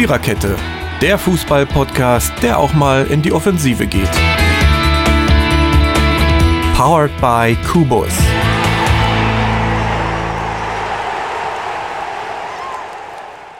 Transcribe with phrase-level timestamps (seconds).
[0.00, 0.56] Viererkette,
[1.02, 4.10] der Fußball-Podcast, der auch mal in die Offensive geht.
[6.74, 8.08] Powered by Kubus.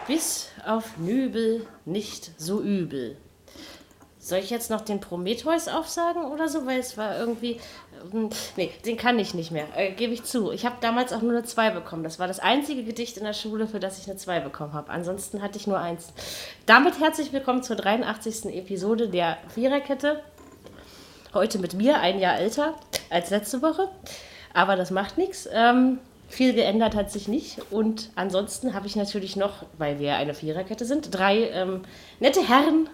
[0.06, 3.18] Bis auf Nübel nicht so übel.
[4.18, 6.64] Soll ich jetzt noch den Prometheus aufsagen oder so?
[6.64, 7.60] Weil es war irgendwie.
[8.12, 9.66] Ähm, Nee, den kann ich nicht mehr.
[9.76, 10.52] Äh, Gebe ich zu.
[10.52, 12.02] Ich habe damals auch nur eine 2 bekommen.
[12.02, 14.90] Das war das einzige Gedicht in der Schule, für das ich eine 2 bekommen habe.
[14.90, 16.12] Ansonsten hatte ich nur eins.
[16.66, 18.54] Damit herzlich willkommen zur 83.
[18.54, 20.20] Episode der Viererkette.
[21.32, 22.74] Heute mit mir, ein Jahr älter
[23.08, 23.88] als letzte Woche.
[24.52, 25.48] Aber das macht nichts.
[25.52, 25.98] Ähm,
[26.28, 27.58] viel geändert hat sich nicht.
[27.70, 31.82] Und ansonsten habe ich natürlich noch, weil wir eine Viererkette sind, drei ähm,
[32.20, 32.88] nette Herren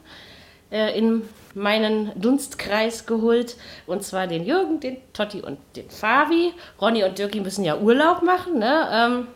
[0.70, 1.22] äh, in
[1.54, 3.56] meinen Dunstkreis geholt.
[3.86, 6.52] Und zwar den Jürgen, den Totti und den Fabi.
[6.80, 8.88] Ronny und Dirki müssen ja Urlaub machen, ne?
[8.92, 9.26] Ähm,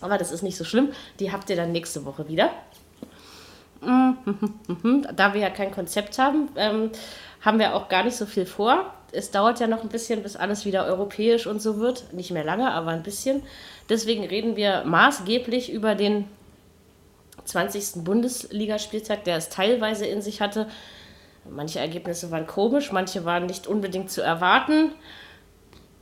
[0.00, 0.90] aber das ist nicht so schlimm.
[1.20, 2.50] Die habt ihr dann nächste Woche wieder.
[3.80, 6.90] Mhm, Da wir ja kein Konzept haben, ähm,
[7.40, 8.92] haben wir auch gar nicht so viel vor.
[9.12, 12.12] Es dauert ja noch ein bisschen, bis alles wieder europäisch und so wird.
[12.12, 13.42] Nicht mehr lange, aber ein bisschen.
[13.88, 16.26] Deswegen reden wir maßgeblich über den
[17.46, 18.04] 20.
[18.04, 20.68] Bundesligaspieltag, der es teilweise in sich hatte.
[21.48, 24.92] Manche Ergebnisse waren komisch, manche waren nicht unbedingt zu erwarten,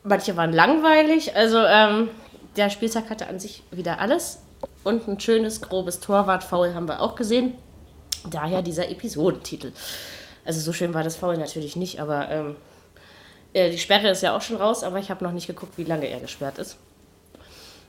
[0.02, 1.36] manche waren langweilig.
[1.36, 2.08] Also ähm,
[2.56, 4.40] der Spieltag hatte an sich wieder alles.
[4.82, 7.54] Und ein schönes, grobes Torwartfoul haben wir auch gesehen.
[8.30, 9.72] Daher dieser Episodentitel.
[10.44, 12.56] Also so schön war das Foul natürlich nicht, aber ähm,
[13.52, 15.84] äh, die Sperre ist ja auch schon raus, aber ich habe noch nicht geguckt, wie
[15.84, 16.76] lange er gesperrt ist.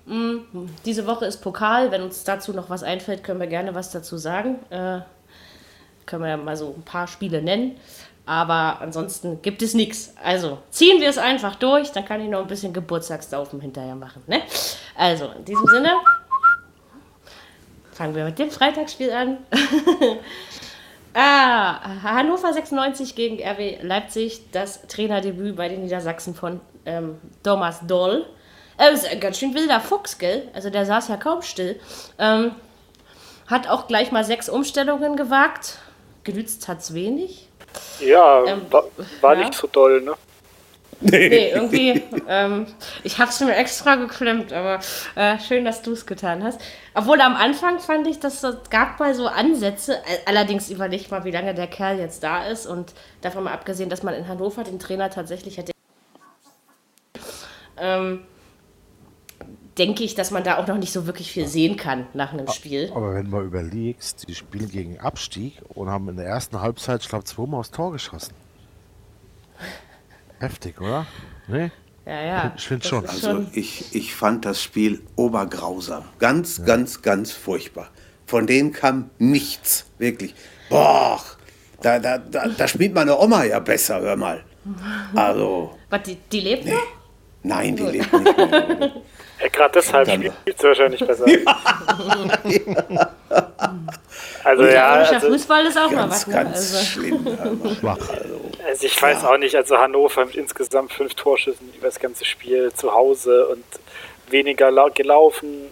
[0.05, 1.91] Mm, Diese Woche ist Pokal.
[1.91, 4.59] Wenn uns dazu noch was einfällt, können wir gerne was dazu sagen.
[4.69, 4.99] Äh,
[6.05, 7.77] können wir ja mal so ein paar Spiele nennen.
[8.25, 10.13] Aber ansonsten gibt es nichts.
[10.23, 14.23] Also ziehen wir es einfach durch, dann kann ich noch ein bisschen Geburtstagsdaufen hinterher machen.
[14.25, 14.41] Ne?
[14.95, 15.91] Also in diesem Sinne
[17.91, 19.37] fangen wir mit dem Freitagsspiel an.
[21.13, 28.25] ah, Hannover 96 gegen RW Leipzig, das Trainerdebüt bei den Niedersachsen von ähm, Thomas Doll.
[28.77, 30.49] Äh, ist ein ganz schön wilder Fuchs, gell?
[30.53, 31.79] Also der saß ja kaum still.
[32.19, 32.51] Ähm,
[33.47, 35.77] hat auch gleich mal sechs Umstellungen gewagt.
[36.23, 37.47] Genützt hat's wenig.
[37.99, 38.83] Ja, Ähm, war,
[39.21, 39.39] war ja.
[39.41, 40.13] nicht so doll, ne?
[41.01, 42.67] Nee, irgendwie, ähm,
[43.03, 44.79] ich hab's mir extra geklemmt, aber
[45.15, 46.59] äh, schön, dass du es getan hast.
[46.93, 51.25] Obwohl am Anfang fand ich, dass es gab mal so Ansätze, All- allerdings überleg mal,
[51.25, 54.63] wie lange der Kerl jetzt da ist und davon mal abgesehen, dass man in Hannover
[54.63, 55.73] den Trainer tatsächlich hätte.
[57.77, 58.25] Ähm,
[59.77, 62.47] denke ich, dass man da auch noch nicht so wirklich viel sehen kann nach einem
[62.47, 62.91] Spiel.
[62.93, 67.01] Aber wenn du mal überlegst, die spielen gegen Abstieg und haben in der ersten Halbzeit,
[67.01, 68.33] ich glaube, zweimal aufs Tor geschossen.
[70.39, 71.05] Heftig, oder?
[71.47, 71.71] Nee?
[72.05, 72.53] Ja, ja.
[72.55, 73.05] Ich finde schon.
[73.07, 76.05] Also ich, ich fand das Spiel obergrausam.
[76.19, 77.89] Ganz, ganz, ganz furchtbar.
[78.25, 80.35] Von denen kam nichts, wirklich.
[80.69, 81.21] Boah,
[81.81, 84.43] da, da, da, da spielt meine Oma ja besser, hör mal.
[85.13, 86.81] Also, Was, die, die lebt noch?
[87.43, 88.91] nein, die lebt nicht mehr.
[89.41, 91.25] Ja, Gerade deshalb spielt sie wahrscheinlich besser.
[94.43, 96.27] Also ja, also, Fußball ist auch mal Ganz, was.
[96.27, 96.33] Ne?
[96.33, 97.23] ganz Also, schlimm.
[97.23, 97.75] mal.
[97.79, 98.09] Schwach.
[98.65, 102.71] also ich weiß auch nicht, also Hannover mit insgesamt fünf Torschüssen über das ganze Spiel
[102.73, 103.63] zu Hause und
[104.29, 105.67] weniger lau gelaufen,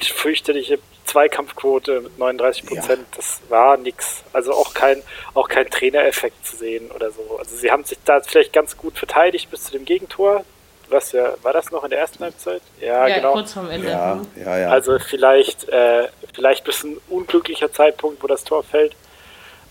[0.00, 4.22] fürchterliche Zweikampfquote mit 39 Prozent, das war nix.
[4.32, 5.02] Also auch kein,
[5.34, 7.38] auch kein Trainereffekt zu sehen oder so.
[7.38, 10.44] Also sie haben sich da vielleicht ganz gut verteidigt bis zu dem Gegentor.
[10.90, 12.62] Was ja, war das noch in der ersten Halbzeit?
[12.80, 13.32] Ja, ja, genau.
[13.32, 13.88] kurz vorm Ende.
[13.90, 14.26] Ja, Hm.
[14.44, 14.70] ja, ja.
[14.70, 18.94] Also vielleicht, äh, vielleicht bis ein unglücklicher Zeitpunkt, wo das Tor fällt.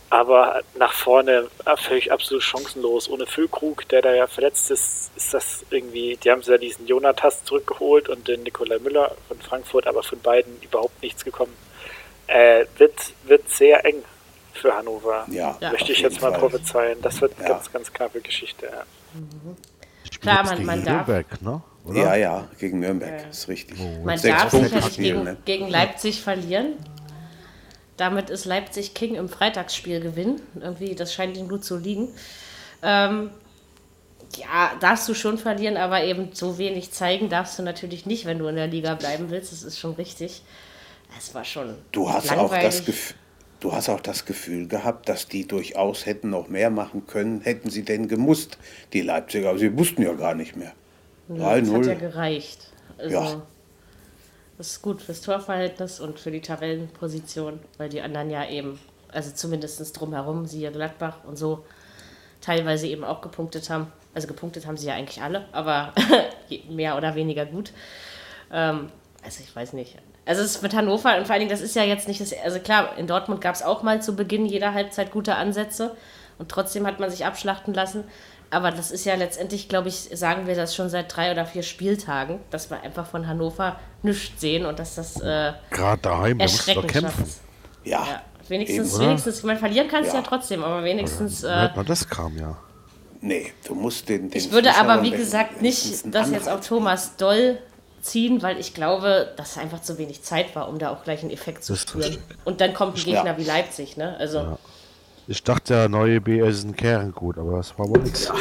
[0.09, 3.09] Aber nach vorne äh, völlig absolut chancenlos.
[3.09, 6.87] Ohne Füllkrug, der da ja verletzt ist, ist das irgendwie, die haben sie ja diesen
[6.87, 11.53] Jonatas zurückgeholt und den Nikolai Müller von Frankfurt, aber von beiden überhaupt nichts gekommen.
[12.27, 14.01] Äh, wird, wird sehr eng
[14.53, 15.25] für Hannover.
[15.29, 15.57] Ja.
[15.71, 16.39] Möchte ich jetzt mal Fall.
[16.39, 17.01] prophezeien.
[17.01, 17.47] Das wird Ja.
[17.49, 18.65] ganz, ganz knappe Geschichte.
[18.67, 18.83] Ja.
[20.09, 21.61] Die spielen Klar, man- gegen man darf- Nürnberg, ne?
[21.85, 21.97] Oder?
[21.99, 23.27] Ja, ja, gegen Nürnberg, Ja.
[23.29, 23.77] ist richtig.
[24.03, 25.37] Man Sechs darf Punkte sicherlich gegen, ne?
[25.45, 26.73] gegen Leipzig verlieren.
[27.95, 30.41] Damit ist Leipzig King im Freitagsspielgewinn.
[30.59, 32.09] Irgendwie, das scheint ihm gut zu liegen.
[32.83, 33.31] Ähm,
[34.35, 38.37] ja, darfst du schon verlieren, aber eben so wenig zeigen darfst du natürlich nicht, wenn
[38.39, 39.51] du in der Liga bleiben willst.
[39.51, 40.41] Das ist schon richtig.
[41.17, 42.63] Es war schon Du hast, auch langweilig.
[42.65, 43.15] das Gefühl,
[43.59, 47.69] du hast auch das Gefühl gehabt, dass die durchaus hätten noch mehr machen können, hätten
[47.69, 48.57] sie denn gemusst,
[48.93, 49.49] die Leipziger.
[49.49, 50.73] Aber sie wussten ja gar nicht mehr.
[51.27, 51.95] Das hat ja 3-0.
[51.95, 52.71] gereicht.
[52.97, 53.41] Also, Ja.
[54.57, 58.79] Das ist gut fürs Torverhältnis und für die Tabellenposition, weil die anderen ja eben,
[59.11, 61.63] also zumindest drumherum, siehe Gladbach und so,
[62.41, 63.91] teilweise eben auch gepunktet haben.
[64.15, 65.93] Also gepunktet haben sie ja eigentlich alle, aber
[66.69, 67.71] mehr oder weniger gut.
[68.51, 68.89] Ähm,
[69.23, 69.95] also ich weiß nicht.
[70.27, 72.59] Also es mit Hannover und vor allen Dingen, das ist ja jetzt nicht das, also
[72.59, 75.95] klar, in Dortmund gab es auch mal zu Beginn jeder Halbzeit gute Ansätze
[76.37, 78.03] und trotzdem hat man sich abschlachten lassen.
[78.49, 81.63] Aber das ist ja letztendlich, glaube ich, sagen wir das schon seit drei oder vier
[81.63, 86.45] Spieltagen, dass wir einfach von Hannover nichts sehen und dass das äh, Gerade daheim, da
[86.45, 87.25] musst du doch kämpfen.
[87.83, 90.21] Ja, Ja, wenigstens, Eben, wenigstens, ich meine, verlieren kannst du Ja.
[90.21, 91.43] ja trotzdem, aber wenigstens.
[91.43, 92.57] Äh, Hört man das kam ja.
[93.21, 94.29] nee, du musst den.
[94.29, 97.59] den ich würde aber, wie gesagt, nicht das jetzt auf Thomas Doll
[98.09, 101.31] ziehen, weil ich glaube, dass einfach zu wenig Zeit war, um da auch gleich einen
[101.31, 102.17] Effekt zu spüren.
[102.45, 103.15] Und dann kommt ein Ja.
[103.21, 104.15] Gegner wie Leipzig, ne?
[104.19, 104.57] Also,
[105.27, 108.31] Ich dachte, der neue BS ist ein Kern gut, aber das war wohl nichts.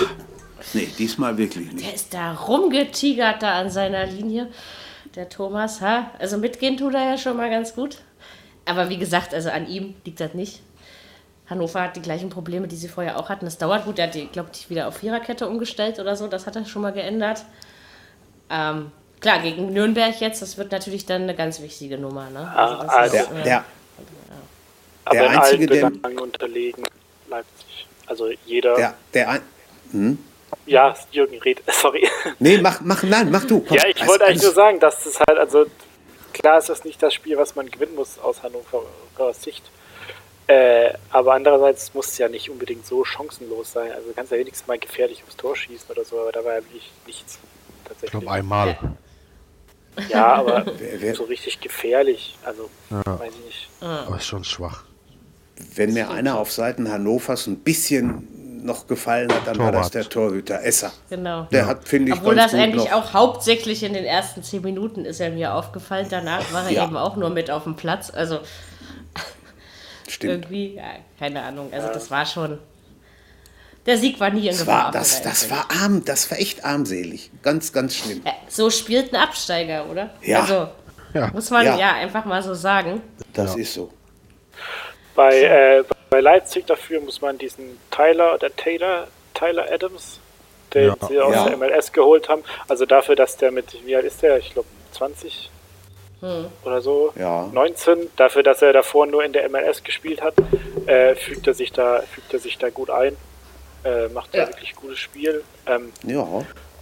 [0.73, 1.87] Nee, diesmal wirklich nicht.
[1.87, 4.49] der ist da rumgetigert da an seiner Linie,
[5.15, 5.81] der Thomas.
[5.81, 6.11] Ha?
[6.19, 7.99] Also mitgehen tut er ja schon mal ganz gut.
[8.65, 10.63] Aber wie gesagt, also an ihm liegt das nicht.
[11.49, 13.45] Hannover hat die gleichen Probleme, die sie vorher auch hatten.
[13.45, 13.99] Das dauert gut.
[14.01, 16.27] Er hat die, glaube ich, wieder auf Viererkette umgestellt oder so.
[16.27, 17.45] Das hat er schon mal geändert.
[18.51, 18.91] Ähm,
[19.27, 22.31] klar, gegen Nürnberg jetzt, das wird natürlich dann eine ganz wichtige Nummer.
[22.31, 22.49] Ne?
[22.55, 23.65] Ah, das ah, ist, Der, äh, der,
[25.05, 26.85] Aber Der in einzige, allen der- unterlegen
[27.29, 27.87] Leipzig.
[28.07, 28.77] Also jeder.
[28.77, 30.19] der, der, ein-
[30.67, 31.65] Ja, Jürgen redet.
[31.73, 32.09] Sorry.
[32.39, 33.61] nee, mach, mach, nein, mach du.
[33.63, 33.77] komm.
[33.77, 35.67] Ja, ich wollte eigentlich nur sagen, dass das halt, also
[36.33, 39.65] klar ist das nicht das Spiel, was man gewinnen muss aus Hannoverer Sicht.
[40.47, 43.91] Äh, aber andererseits muss es ja nicht unbedingt so chancenlos sein.
[43.91, 46.53] Also du kannst ja wenigstens mal gefährlich aufs Tor schießen oder so, aber da war
[46.55, 47.41] ja wirklich nichts.
[47.83, 48.11] Ich Tatsächlich.
[48.13, 48.79] glaube einmal.
[50.09, 52.37] Ja, aber Wer- wer- so richtig gefährlich.
[52.45, 53.69] Also, weiß ich nicht.
[53.81, 54.85] Aber ist schon schwach.
[55.75, 58.29] Wenn mir einer auf Seiten Hannovers ein bisschen
[58.65, 59.95] noch gefallen hat, dann war das Torwart.
[59.95, 60.93] der Torhüter Esser.
[61.09, 61.45] Genau.
[61.53, 62.93] Der hat, finde ich, Obwohl ganz das gut eigentlich noch.
[62.93, 66.09] auch hauptsächlich in den ersten zehn Minuten ist er mir aufgefallen.
[66.11, 66.85] Danach war er Ja.
[66.85, 68.11] eben auch nur mit auf dem Platz.
[68.13, 68.41] Also
[70.09, 70.33] Stimmt.
[70.33, 70.83] irgendwie, ja,
[71.19, 71.73] keine Ahnung.
[71.73, 72.59] Also das war schon.
[73.87, 74.85] Der Sieg war nie in Das Gefahr.
[74.87, 77.31] war, das, der das war arm, das war echt armselig.
[77.43, 78.23] Ganz, ganz schlimm.
[78.25, 80.11] Ja, so spielt ein Absteiger, oder?
[80.23, 80.41] Ja.
[80.41, 80.69] Also
[81.15, 81.29] Ja.
[81.33, 81.79] muss man ja.
[81.79, 81.93] Ja.
[81.95, 83.01] einfach mal so sagen.
[83.33, 83.91] Das ist so.
[85.15, 90.21] Bei, äh, bei Leipzig dafür muss man diesen Tyler oder Taylor, Tyler Adams,
[90.75, 90.97] den Ja.
[91.09, 91.45] sie aus Ja.
[91.49, 92.43] der MLS geholt haben.
[92.69, 94.39] Also dafür, dass der mit, wie alt ist der?
[94.39, 95.51] Ich glaube 20
[96.65, 97.13] oder so.
[97.15, 97.49] Ja.
[97.53, 98.09] 19.
[98.17, 100.35] Dafür, dass er davor nur in der MLS gespielt hat,
[100.87, 103.17] äh, fügt, er sich da, fügt er sich da gut ein.
[103.87, 104.49] Äh, macht Ja.
[104.49, 105.45] wirklich gutes Spiel.
[105.67, 106.27] Ähm, Ja.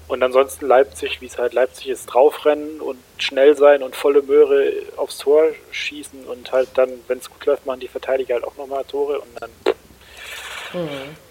[0.08, 4.72] und ansonsten Leipzig, wie es halt Leipzig ist, draufrennen und schnell sein und volle Möhre
[4.96, 8.56] aufs Tor schießen und halt dann, wenn es gut läuft, machen die Verteidiger halt auch
[8.56, 9.50] nochmal Tore und dann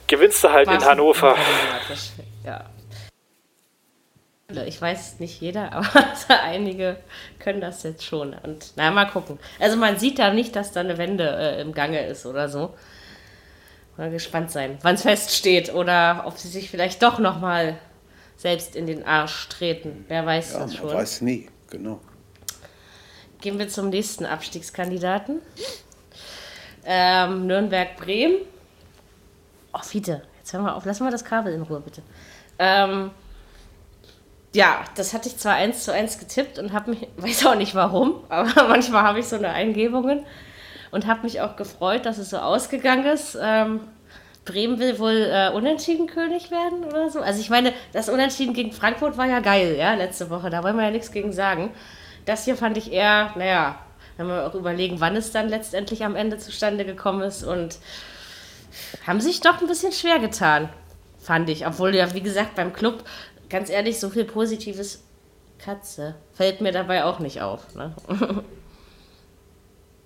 [0.07, 1.33] gewinnst du halt in War Hannover.
[1.35, 2.11] problematisch,
[2.45, 2.65] Ja.
[4.67, 5.87] Ich weiß nicht jeder, aber
[6.43, 6.97] einige
[7.39, 8.35] können das jetzt schon.
[8.43, 9.39] Und na, mal gucken.
[9.59, 12.73] Also man sieht da nicht, dass da eine Wende äh, im Gange ist oder so.
[13.98, 17.78] Mal gespannt sein, wann es feststeht oder ob sie sich vielleicht doch noch mal
[18.38, 20.06] selbst in den Arsch treten.
[20.07, 20.94] Wer weiß Ja, das man schon.
[20.94, 21.48] weiß nie.
[21.69, 22.00] Genau.
[23.42, 25.42] Gehen wir zum nächsten Abstiegskandidaten.
[26.86, 28.38] Ähm, Nürnberg-Bremen.
[29.74, 32.01] Oh, Fiete, jetzt hör mal auf, lass mal das Kabel in Ruhe, bitte.
[32.60, 33.12] Ähm,
[34.54, 37.74] ja, das hatte ich zwar eins zu eins getippt und habe mich, weiß auch nicht
[37.75, 40.25] warum, aber manchmal habe ich so eine Eingebungen
[40.94, 43.36] und habe mich auch gefreut, dass es so ausgegangen ist.
[43.42, 43.81] Ähm,
[44.45, 47.19] Bremen will wohl äh, unentschieden König werden oder so.
[47.19, 50.51] Also ich meine, das Unentschieden gegen Frankfurt war ja geil, ja, letzte Woche.
[50.51, 51.72] Da wollen wir ja nichts gegen sagen.
[52.25, 53.80] Das hier fand ich eher, naja,
[54.18, 57.80] wenn wir auch überlegen, wann es dann letztendlich am Ende zustande gekommen ist und
[59.07, 60.69] haben sich doch ein bisschen schwer getan,
[61.18, 61.66] fand ich.
[61.66, 63.04] Obwohl ja, wie gesagt, beim Club,
[63.50, 65.04] ganz ehrlich, so viel Positives
[65.57, 67.73] Katze fällt mir dabei auch nicht auf.
[67.73, 67.95] Ne?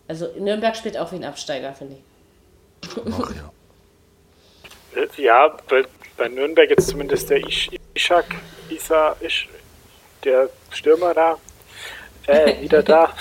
[0.08, 2.90] Also Nürnberg spielt auch wie ein Absteiger, finde ich.
[3.12, 3.52] Ach ja.
[5.18, 5.84] Ja, bei,
[6.16, 8.26] bei Nürnberg jetzt zumindest der Ish, Ishak,
[8.70, 9.48] Isa, Ish,
[10.24, 11.38] der Stürmer da,
[12.26, 13.14] äh, wieder da,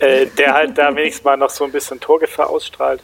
[0.00, 3.00] äh, der halt da wenigstens mal noch so ein bisschen Torgefahr ausstrahlt.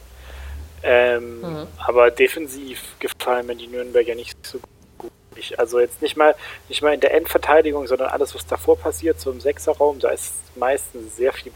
[0.83, 4.59] Ähm, Aber defensiv gefallen mir die Nürnberger nicht so
[4.97, 5.11] gut.
[5.35, 6.35] Ich, also jetzt nicht mal,
[6.67, 10.33] nicht mal in der Endverteidigung, sondern alles, was davor passiert, so im Sechserraum, da ist
[10.55, 11.53] meistens sehr viel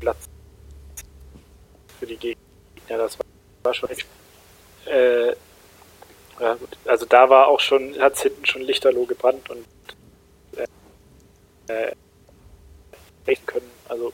[0.00, 0.31] Platz
[2.02, 2.98] für die Gegner.
[2.98, 3.26] Das war,
[3.62, 4.06] war schon echt
[4.86, 5.34] äh.
[6.86, 9.64] Also da war auch schon, hat es hinten schon Lichterloh gebrannt und
[10.56, 11.92] äh, äh,
[13.28, 13.70] rechnen können.
[13.88, 14.12] Also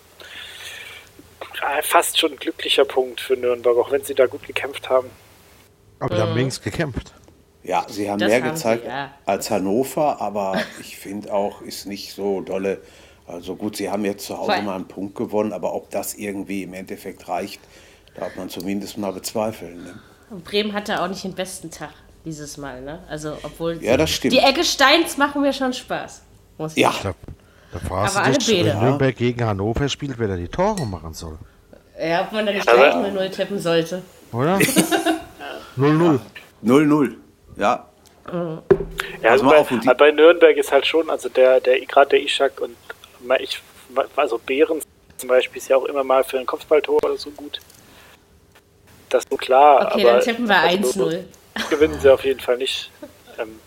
[1.62, 5.08] äh, fast schon ein glücklicher Punkt für Nürnberg, auch wenn sie da gut gekämpft haben.
[6.00, 7.14] Aber die haben wenigstens gekämpft.
[7.62, 9.14] Ja, sie haben Das mehr haben gezeigt sie, ja.
[9.24, 12.82] als Hannover, aber ich finde auch, ist nicht so dolle.
[13.28, 16.14] Also gut, sie haben jetzt zu Hause Weil- mal einen Punkt gewonnen, aber ob das
[16.14, 17.60] irgendwie im Endeffekt reicht,
[18.16, 19.84] darf man zumindest mal bezweifeln.
[19.84, 19.94] Ne?
[20.30, 21.90] Und Bremen hatte auch nicht den besten Tag
[22.24, 23.00] dieses Mal, ne?
[23.08, 24.34] Also, obwohl Ja, das stimmt.
[24.34, 26.22] die Ecke Steins machen mir schon Spaß.
[26.58, 27.14] Muss ich Ja, Ich glaub,
[27.72, 30.86] Da fragst Aber du alle dich, wenn Nürnberg gegen Hannover spielt, wer da die Tore
[30.86, 31.38] machen soll.
[32.02, 34.02] Ja, ob man da nicht gleich 0-0 tippen sollte.
[34.32, 34.56] Oder?
[35.76, 36.18] 0-0.
[36.64, 37.14] 0-0.
[37.56, 37.84] Ja.
[38.26, 38.62] Ja,
[39.22, 39.48] Pass also
[39.86, 42.76] bei, bei Nürnberg ist halt schon, also der, der gerade der Ishak und
[43.40, 43.60] ich,
[44.16, 44.84] also Behrens
[45.16, 47.60] zum Beispiel ist ja auch immer mal für ein Kopfballtor oder so gut.
[49.08, 49.86] Das ist so klar.
[49.92, 51.24] Okay, aber dann tippen wir also 1-0.
[51.70, 52.90] Gewinnen sie auf jeden Fall nicht.
[53.38, 53.58] Ähm,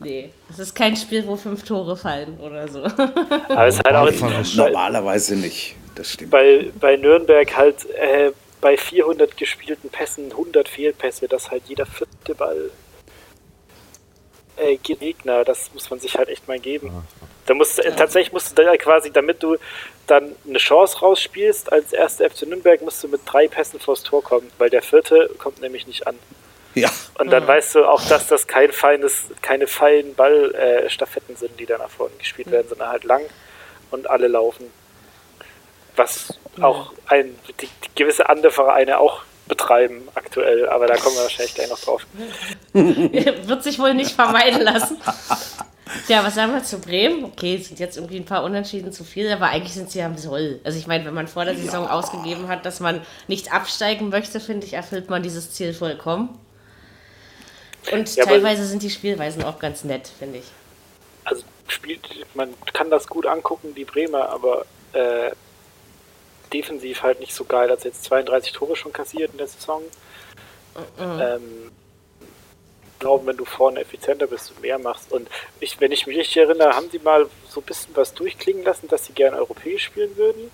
[0.00, 2.82] Nee, es ist kein Spiel, wo fünf Tore fallen oder so.
[3.48, 5.74] aber es ist halt auch Normalerweise nicht.
[5.96, 6.30] Das stimmt.
[6.30, 12.34] bei, bei Nürnberg halt äh, bei 400 gespielten Pässen 100 Fehlpässe, dass halt jeder vierte
[12.36, 12.70] Ball
[14.60, 16.90] äh, Gegner, das muss man sich halt echt mal geben.
[17.46, 19.56] Da musst, äh, tatsächlich musst du da quasi, damit du
[20.06, 24.22] dann eine Chance rausspielst, als erste FC Nürnberg musst du mit drei Pässen vors Tor
[24.22, 26.18] kommen, weil der vierte kommt nämlich nicht an.
[26.74, 26.90] Ja.
[27.18, 31.66] Und dann weißt du auch, dass das kein feines, keine feinen Ballstaffetten äh, sind, die
[31.66, 33.22] da nach vorne gespielt werden, sondern halt lang
[33.90, 34.70] und alle laufen.
[35.96, 41.22] Was auch ein, die, die gewisse andere Vereine auch betreiben aktuell, aber da kommen wir
[41.22, 42.06] wahrscheinlich gleich noch drauf.
[42.72, 44.98] Wird sich wohl nicht vermeiden lassen.
[46.06, 47.24] Ja, was sagen wir zu Bremen?
[47.24, 50.18] Okay, es sind jetzt irgendwie ein paar Unentschieden zu viel, aber eigentlich sind sie am
[50.18, 50.60] Soll.
[50.64, 54.38] Also ich meine, wenn man vor der Saison ausgegeben hat, dass man nicht absteigen möchte,
[54.40, 56.38] finde ich, erfüllt man dieses Ziel vollkommen.
[57.90, 60.44] Und Ja, teilweise sind die Spielweisen auch ganz nett, finde ich.
[61.24, 65.30] Also spielt, man kann das gut angucken, die Bremer, aber äh,
[66.52, 69.82] defensiv halt nicht so geil, als jetzt 32 Tore schon kassiert in der Saison.
[71.00, 71.70] Ähm,
[72.92, 75.12] ich glaube, wenn du vorne effizienter bist und mehr machst.
[75.12, 75.28] Und
[75.60, 78.88] ich, wenn ich mich richtig erinnere, haben sie mal so ein bisschen was durchklingen lassen,
[78.88, 80.50] dass sie gerne europäisch spielen würden.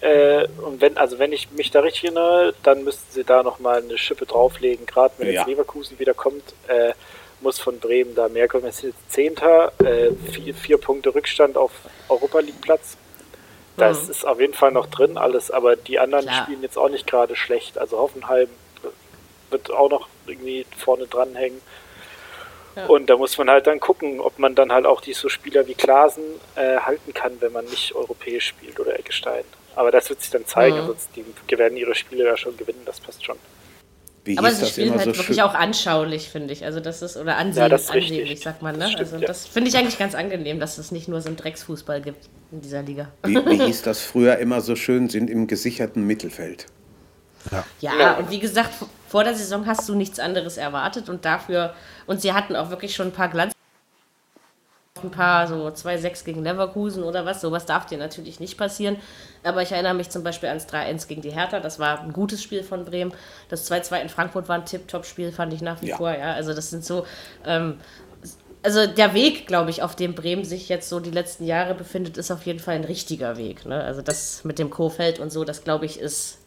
[0.00, 3.82] Äh, und wenn, also wenn ich mich da richtig erinnere, dann müssten sie da nochmal
[3.82, 5.40] eine Schippe drauflegen, gerade wenn Ja.
[5.40, 6.92] jetzt Leverkusen wieder kommt, äh,
[7.40, 8.66] muss von Bremen da mehr kommen.
[8.66, 11.70] Es sind jetzt Zehnter, äh, vier, vier Punkte Rückstand auf
[12.08, 12.96] Europa League Platz.
[13.76, 14.10] Das Mhm.
[14.10, 16.42] ist auf jeden Fall noch drin alles, aber die anderen Klar.
[16.44, 17.76] spielen jetzt auch nicht gerade schlecht.
[17.78, 18.48] Also Hoffenheim
[19.50, 21.60] wird auch noch irgendwie vorne dranhängen.
[22.74, 22.86] Ja.
[22.86, 25.66] Und da muss man halt dann gucken, ob man dann halt auch die so Spieler
[25.66, 26.24] wie Klaasen
[26.56, 29.44] äh, halten kann, wenn man nicht europäisch spielt oder Eggestein.
[29.74, 30.80] Aber das wird sich dann zeigen, Mhm.
[30.82, 33.38] ansonsten die werden ihre Spiele da schon gewinnen, das passt schon.
[34.26, 35.40] Wie Aber das spielen immer halt so wirklich schön?
[35.46, 36.64] auch anschaulich, finde ich.
[36.64, 38.80] Also das ist, oder anseh Ja, das ist ansehnlich, sagt man, ne?
[38.80, 39.26] Das stimmt, also ja.
[39.26, 42.60] das finde ich eigentlich ganz angenehm, dass es nicht nur so einen Drecksfußball gibt in
[42.60, 43.08] dieser Liga.
[43.24, 45.08] Wie, wie hieß das früher immer so schön?
[45.08, 46.66] Sind im gesicherten Mittelfeld.
[47.80, 48.14] Ja, Ja.
[48.18, 48.70] und wie gesagt,
[49.08, 51.74] vor der Saison hast du nichts anderes erwartet und dafür,
[52.06, 53.52] und sie hatten auch wirklich schon ein paar Glanz,
[55.02, 58.96] ein paar so 2-6 gegen Leverkusen oder was, sowas darf dir natürlich nicht passieren,
[59.42, 62.42] aber ich erinnere mich zum Beispiel ans 3-1 gegen die Hertha, das war ein gutes
[62.42, 63.12] Spiel von Bremen,
[63.48, 65.96] das 2-2 in Frankfurt war ein Tip-Top-Spiel, fand ich nach wie Ja.
[65.96, 67.06] vor, ja, also das sind so,
[67.44, 67.78] ähm,
[68.62, 72.16] also der Weg, glaube ich, auf dem Bremen sich jetzt so die letzten Jahre befindet,
[72.16, 73.82] ist auf jeden Fall ein richtiger Weg, ne?
[73.82, 76.38] also das mit dem Kofeld und so, das glaube ich ist,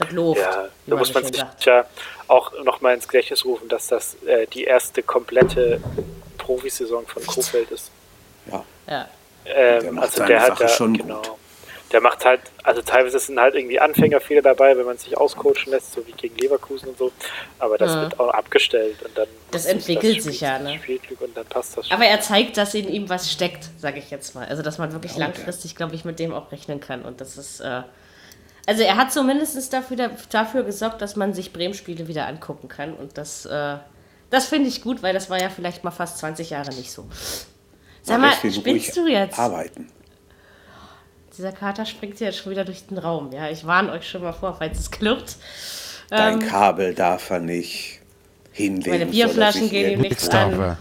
[0.00, 1.64] das Luft, Ja, da muss man sich sagt.
[1.64, 1.84] ja
[2.28, 5.80] auch nochmal ins Gedächtnis rufen, dass das äh, die erste komplette
[6.38, 7.90] Profisaison von Kofeld ist.
[8.50, 8.64] Ja.
[8.88, 9.08] Ja.
[9.46, 11.16] Ähm, Der macht also seine der hat Sache ja, schon genau.
[11.22, 11.30] gut.
[11.92, 15.92] Der macht halt, also teilweise sind halt irgendwie Anfängerfehler dabei, wenn man sich auscoachen lässt,
[15.92, 17.10] so wie gegen Leverkusen und so.
[17.58, 18.02] Aber das Ja.
[18.02, 19.26] wird auch abgestellt und dann.
[19.50, 20.78] Das entwickelt Spiel- sich ja, ne?
[20.80, 21.96] Spielglück und dann passt das schon.
[21.96, 24.46] Aber er zeigt, dass in ihm was steckt, sage ich jetzt mal.
[24.46, 27.02] Also, dass man wirklich Ja, langfristig, glaube ich, mit dem auch rechnen kann.
[27.02, 27.58] Und das ist.
[27.60, 27.82] Äh,
[28.70, 32.94] also, er hat zumindest dafür, dafür gesorgt, dass man sich Bremen-Spiele wieder angucken kann.
[32.94, 33.78] Und das, äh,
[34.30, 37.08] das finde ich gut, weil das war ja vielleicht mal fast 20 Jahre nicht so.
[38.02, 39.40] Sag mal, spinnst du jetzt?
[39.40, 39.88] Arbeiten.
[41.36, 43.32] Dieser Kater springt jetzt schon wieder durch den Raum.
[43.32, 45.34] Ja, ich warne euch schon mal vor, falls es klirrt.
[46.08, 47.98] Dein Ähm, Kabel darf er nicht
[48.52, 48.90] hinlegen.
[48.90, 50.76] Meine Bierflaschen er gehen ihm nichts darf an.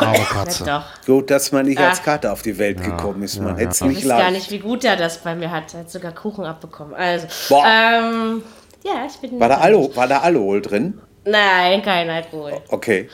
[0.00, 0.84] Arme Katze.
[1.06, 3.38] Gut, dass man nicht als Kater auf die Welt gekommen ist.
[3.38, 3.86] Man ja, hätte es ja.
[3.86, 4.04] nicht leicht.
[4.04, 5.74] Ich weiß gar nicht, wie gut er das bei mir hat.
[5.74, 6.94] Er hat sogar Kuchen abbekommen.
[6.94, 8.42] Also, ähm,
[8.84, 9.40] ja, ich bin.
[9.40, 11.00] War da, Alkohol, war da Alkohol drin?
[11.24, 12.60] Nein, kein Alkohol.
[12.68, 13.08] Okay.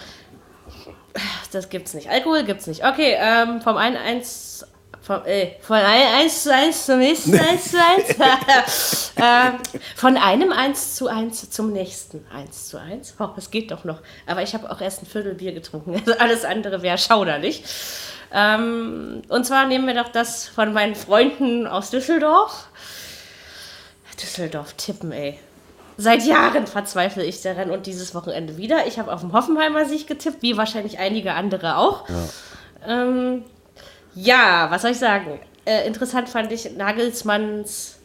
[1.52, 2.08] Das gibt's nicht.
[2.08, 2.84] Alkohol gibt's nicht.
[2.84, 4.66] Okay, ähm, vom 1, 1
[5.02, 9.12] von, äh, von ein, 1 zu 1 zum nächsten 1 zu 1.
[9.16, 13.14] äh, von einem 1 zu 1 zum nächsten 1 zu 1.
[13.18, 13.98] Oh, das geht doch noch.
[14.26, 15.92] Aber ich habe auch erst ein Viertel Bier getrunken.
[16.06, 17.64] Also alles andere wäre schauderlich.
[18.32, 22.68] Ähm, und zwar nehmen wir doch das von meinen Freunden aus Düsseldorf.
[24.20, 25.38] Düsseldorf tippen, ey.
[25.96, 28.86] Seit Jahren verzweifle ich daran und dieses Wochenende wieder.
[28.86, 32.08] Ich habe auf dem Hoffenheimer Sieg getippt, wie wahrscheinlich einige andere auch.
[32.08, 33.02] Ja.
[33.02, 33.44] Ähm,
[34.14, 35.40] ja was soll ich sagen?
[35.64, 37.98] Äh, interessant fand ich Nagelsmanns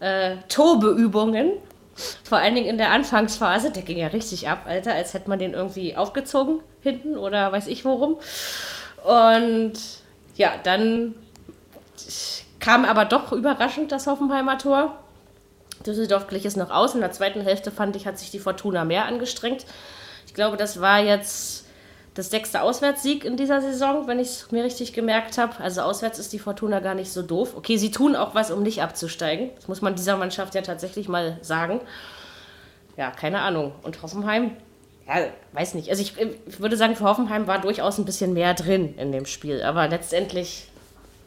[0.00, 1.52] äh, Tobeübungen.
[2.24, 3.70] Vor allen Dingen in der Anfangsphase.
[3.70, 7.68] Der ging ja richtig ab, Alter, als hätte man den irgendwie aufgezogen hinten oder weiß
[7.68, 8.18] ich worum.
[9.04, 9.74] Und
[10.34, 11.14] ja, dann
[12.58, 14.98] kam aber doch überraschend das Hoffenheimer Tor.
[15.86, 16.94] Düsseldorf glich es noch aus.
[16.94, 19.66] In der zweiten Hälfte fand ich, hat sich die Fortuna mehr angestrengt.
[20.26, 21.63] Ich glaube, das war jetzt
[22.14, 25.58] das sechste Auswärtssieg in dieser Saison, wenn ich es mir richtig gemerkt habe.
[25.58, 27.54] Also auswärts ist die Fortuna gar nicht so doof.
[27.56, 29.50] Okay, sie tun auch was, um nicht abzusteigen.
[29.56, 31.80] Das muss man dieser Mannschaft ja tatsächlich mal sagen.
[32.96, 33.72] Ja, keine Ahnung.
[33.82, 34.52] Und Hoffenheim,
[35.08, 35.90] ja, weiß nicht.
[35.90, 36.14] Also ich,
[36.46, 39.62] ich würde sagen, für Hoffenheim war durchaus ein bisschen mehr drin in dem Spiel.
[39.64, 40.68] Aber letztendlich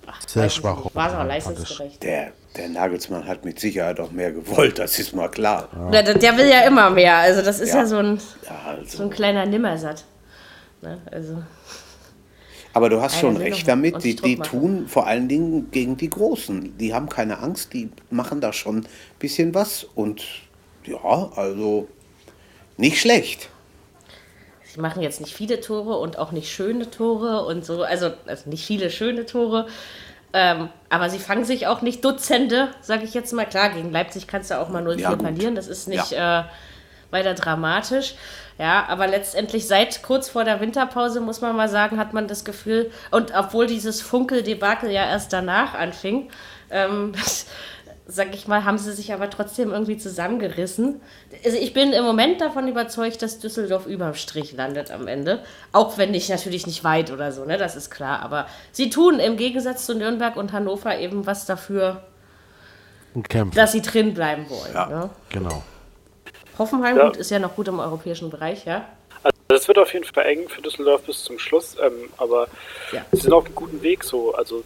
[0.05, 2.01] ach, Sehr schwach nicht, war es auch leistungsgerecht.
[2.01, 5.67] Der, der Nagelsmann hat mit Sicherheit auch mehr gewollt, das ist mal klar.
[5.91, 7.17] Der, der will ja immer mehr.
[7.17, 7.85] Also das ist ja, Ja.
[7.85, 8.15] so, ein,
[8.45, 9.09] Ja, so ein also.
[9.09, 10.05] kleiner Nimmersatt.
[10.81, 10.99] Ne?
[11.11, 11.43] Also,
[12.73, 16.09] Aber du hast Einer schon recht damit, die, die tun vor allen Dingen gegen die
[16.09, 16.77] Großen.
[16.77, 18.87] Die haben keine Angst, die machen da schon ein
[19.19, 19.83] bisschen was.
[19.95, 20.23] Und
[20.85, 21.87] ja, also
[22.77, 23.49] nicht schlecht.
[24.63, 27.83] sie machen jetzt nicht viele Tore und auch nicht schöne Tore und so.
[27.83, 29.67] Also, also nicht viele schöne Tore.
[30.33, 33.45] Ähm, aber sie fangen sich auch nicht Dutzende, sage ich jetzt mal.
[33.45, 35.55] Klar, gegen Leipzig kannst du auch mal 0-4 Ja, verlieren.
[35.55, 36.43] Das ist nicht äh,
[37.09, 38.15] weiter dramatisch.
[38.57, 42.43] Ja, aber letztendlich seit kurz vor der Winterpause, muss man mal sagen, hat man das
[42.43, 46.29] Gefühl, und obwohl dieses Funkel-Debakel ja erst danach anfing,
[46.71, 47.13] ähm,
[48.07, 51.01] sag ich mal, haben sie sich aber trotzdem irgendwie zusammengerissen.
[51.43, 55.43] Also ich bin im Moment davon überzeugt, dass Düsseldorf überm Strich landet am Ende.
[55.73, 57.57] Auch wenn nicht, natürlich nicht weit oder so, ne?
[57.57, 58.21] Das ist klar.
[58.21, 62.03] Aber sie tun im Gegensatz zu Nürnberg und Hannover eben was dafür,
[63.53, 64.73] dass sie drin bleiben wollen.
[64.73, 64.85] Ja.
[64.87, 65.09] Ne?
[65.29, 65.63] Genau.
[66.59, 67.09] Hoffenheim Ja.
[67.09, 68.85] ist ja noch gut im europäischen Bereich, ja.
[69.23, 72.47] Also das wird auf jeden Fall eng für Düsseldorf bis zum Schluss, ähm, aber
[72.91, 73.05] Ja.
[73.11, 74.33] sie sind auf einem guten Weg so.
[74.35, 74.63] Also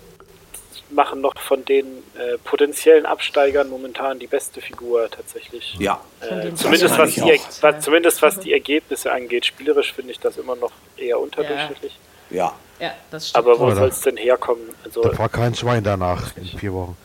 [0.74, 1.86] sie machen noch von den
[2.18, 5.76] äh, potenziellen Absteigern momentan die beste Figur tatsächlich.
[5.80, 6.02] Ja.
[6.22, 9.46] Äh, zumindest, was die, was, zumindest was die Ergebnisse angeht.
[9.46, 11.98] Spielerisch finde ich das immer noch eher unterdurchschnittlich.
[12.30, 12.54] Ja.
[12.80, 13.46] Ja, das stimmt.
[13.48, 14.64] Aber wo soll es denn herkommen?
[14.84, 16.98] Also, Da war kein Schwein danach in vier Wochen.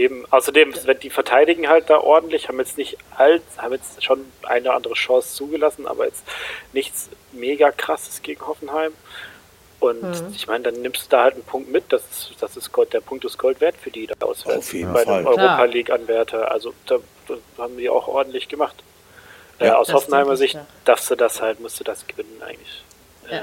[0.00, 4.24] Eben, außerdem, wenn die verteidigen halt da ordentlich, haben jetzt nicht alt, haben jetzt schon
[4.44, 6.22] eine oder andere Chance zugelassen, aber jetzt
[6.72, 8.92] nichts mega krasses gegen Hoffenheim.
[9.78, 10.32] Und Mhm.
[10.34, 12.92] ich meine, dann nimmst du da halt einen Punkt mit, das ist, das ist Gold,
[12.94, 14.58] der Punkt ist Gold wert für die da auswärts.
[14.68, 15.26] Auf jeden bei Fall.
[15.26, 15.64] Europa.
[15.64, 16.50] League-Anwärter.
[16.50, 16.96] Also da,
[17.28, 18.76] da haben die auch ordentlich gemacht.
[19.58, 20.66] äh, Ja, aus das Hoffenheimer denke ich, Sicht ja.
[20.86, 22.82] darfst du das halt, musst du das gewinnen eigentlich.
[23.30, 23.36] Ja.
[23.38, 23.42] Äh,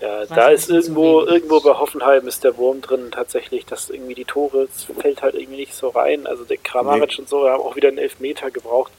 [0.00, 4.14] ja, Was da ist irgendwo, irgendwo bei Hoffenheim ist der Wurm drin tatsächlich, dass irgendwie
[4.14, 6.26] die Tore, es fällt halt irgendwie nicht so rein.
[6.26, 7.18] Also der Kramaric Nee.
[7.20, 8.92] und so haben auch wieder einen Elfmeter gebraucht,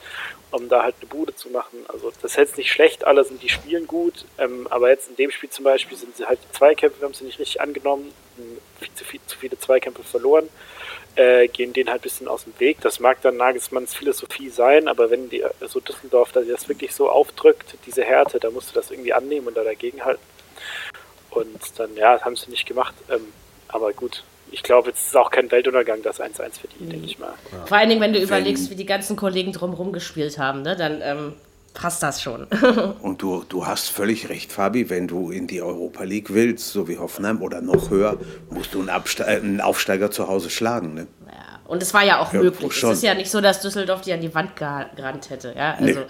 [0.52, 1.86] um da halt eine Bude zu machen.
[1.90, 5.16] Also das ist jetzt nicht schlecht, alle sind, die spielen gut, ähm, aber jetzt in
[5.18, 8.12] dem Spiel zum Beispiel sind sie halt die Zweikämpfe, haben sie nicht richtig angenommen,
[8.80, 10.48] viel zu, viel, zu viele Zweikämpfe verloren,
[11.16, 12.80] äh, gehen denen halt ein bisschen aus dem Weg.
[12.82, 17.10] Das mag dann Nagelsmanns Philosophie sein, aber wenn die so Düsseldorf da das wirklich so
[17.10, 20.22] aufdrückt, diese Härte, da musst du das irgendwie annehmen und da dagegen halten.
[21.38, 22.94] Und dann, ja, das haben sie nicht gemacht.
[23.10, 23.22] Ähm,
[23.68, 27.20] aber gut, ich glaube, jetzt ist auch kein Weltuntergang, das 1-1 für die, denke ich
[27.20, 27.34] mal.
[27.66, 31.02] Vor allen Dingen, wenn du überlegst, wie die ganzen Kollegen drumherum gespielt haben, ne, dann
[31.02, 31.34] ähm,
[31.74, 32.46] passt das schon.
[33.02, 36.88] Und du, du hast völlig recht, Fabi, wenn du in die Europa League willst, so
[36.88, 38.18] wie Hoffenheim oder noch höher,
[38.50, 40.94] musst du einen, Abste einen Aufsteiger zu Hause schlagen.
[40.94, 41.08] Ne?
[41.28, 42.74] Ja, und es war ja auch Ja, möglich.
[42.74, 42.92] schon.
[42.92, 45.54] Es ist ja nicht so, dass Düsseldorf die an die Wand gerannt hätte.
[45.58, 46.02] Ja, also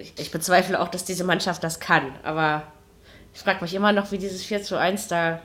[0.00, 2.14] ich, ich bezweifle auch, dass diese Mannschaft das kann.
[2.22, 2.62] Aber
[3.36, 5.40] ich frage mich immer noch, wie dieses 4 zu 1 da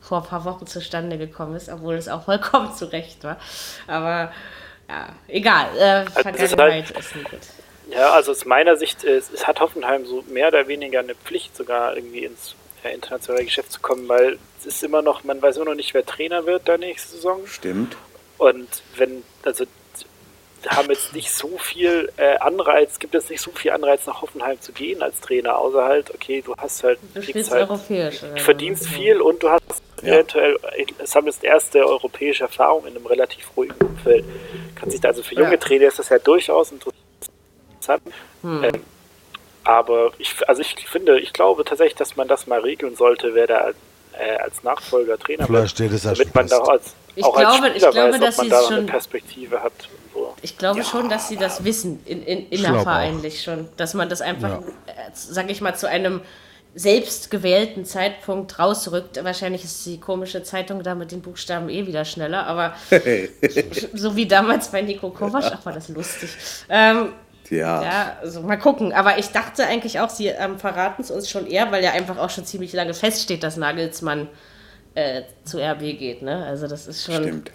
[0.00, 3.36] vor ein paar Wochen zustande gekommen ist, obwohl es auch vollkommen zu Recht war.
[3.86, 4.32] Aber
[4.88, 5.66] ja, egal.
[5.76, 7.40] Äh, das ist halt- Vergangenheit ist nicht gut.
[7.92, 11.14] Ja, also aus meiner Sicht äh, es, es hat Hoffenheim so mehr oder weniger eine
[11.14, 15.40] Pflicht, sogar irgendwie ins äh, internationale Geschäft zu kommen, weil es ist immer noch, man
[15.40, 17.46] weiß immer noch nicht, wer Trainer wird da nächste Saison.
[17.46, 17.96] Stimmt.
[18.38, 19.66] Und wenn, also
[20.68, 24.60] haben jetzt nicht so viel äh, Anreiz, gibt es nicht so viel Anreiz nach Hoffenheim
[24.60, 28.20] zu gehen als Trainer, außer halt, okay, du hast halt, Du kriegst halt europäisch.
[28.20, 29.62] du verdienst viel und du hast
[30.02, 30.14] Ja.
[30.14, 30.58] eventuell,
[30.98, 34.24] es sammelst erste europäische Erfahrung in einem relativ ruhigen Umfeld.
[34.74, 35.56] Kann sich da, also für junge Ja.
[35.56, 38.02] Trainer ist das ja durchaus interessant.
[38.42, 38.64] Hm.
[38.64, 38.82] Ähm,
[39.64, 43.46] aber ich, also ich finde, ich glaube tatsächlich, dass man das mal regeln sollte, wer
[43.46, 43.70] da
[44.18, 47.34] äh, als Nachfolger Trainer Vielleicht steht es ja schon damit man da als, Ich auch
[47.36, 49.72] glaube- als ich Spieler glaube, weiß, dass ob man da es eine schon- Perspektive hat.
[50.20, 50.34] So.
[50.42, 53.68] Ich glaube schon, dass sie das wissen, in, in, innervereinlich schon.
[53.76, 54.58] Dass man das einfach, Ja.
[54.86, 56.20] äh, sag ich mal, zu einem
[56.74, 59.22] selbst gewählten Zeitpunkt rausrückt.
[59.24, 62.74] Wahrscheinlich ist die komische Zeitung da mit den Buchstaben eh wieder schneller, aber
[63.94, 66.30] so wie damals bei Nico Kovac, ach, war das lustig.
[66.68, 67.12] Ähm,
[67.50, 67.82] Ja.
[67.82, 68.92] ja, also mal gucken.
[68.92, 72.16] Aber ich dachte eigentlich auch, sie ähm, verraten es uns schon eher, weil ja einfach
[72.18, 74.28] auch schon ziemlich lange feststeht, dass Nagelsmann
[74.94, 76.22] äh, zu RB geht.
[76.22, 76.44] Ne?
[76.46, 77.16] Also das ist schon.
[77.24, 77.50] Stimmt.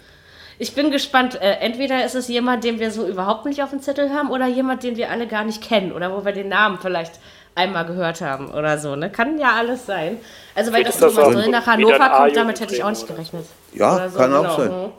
[0.58, 1.40] Ich bin gespannt.
[1.40, 4.46] Äh, entweder ist es jemand, den wir so überhaupt nicht auf dem Zettel haben, oder
[4.46, 7.20] jemand, den wir alle gar nicht kennen, oder wo wir den Namen vielleicht
[7.54, 8.96] einmal gehört haben oder so.
[8.96, 9.10] Ne?
[9.10, 10.18] Kann ja alles sein.
[10.54, 13.00] Also, weil das das Thomas auch Doll nach Hannover kommt, damit hätte ich auch nicht
[13.00, 13.06] so.
[13.06, 13.46] gerechnet.
[13.72, 14.56] Ja, so, kann auch genau.
[14.56, 14.82] sein.
[14.86, 14.92] Mhm.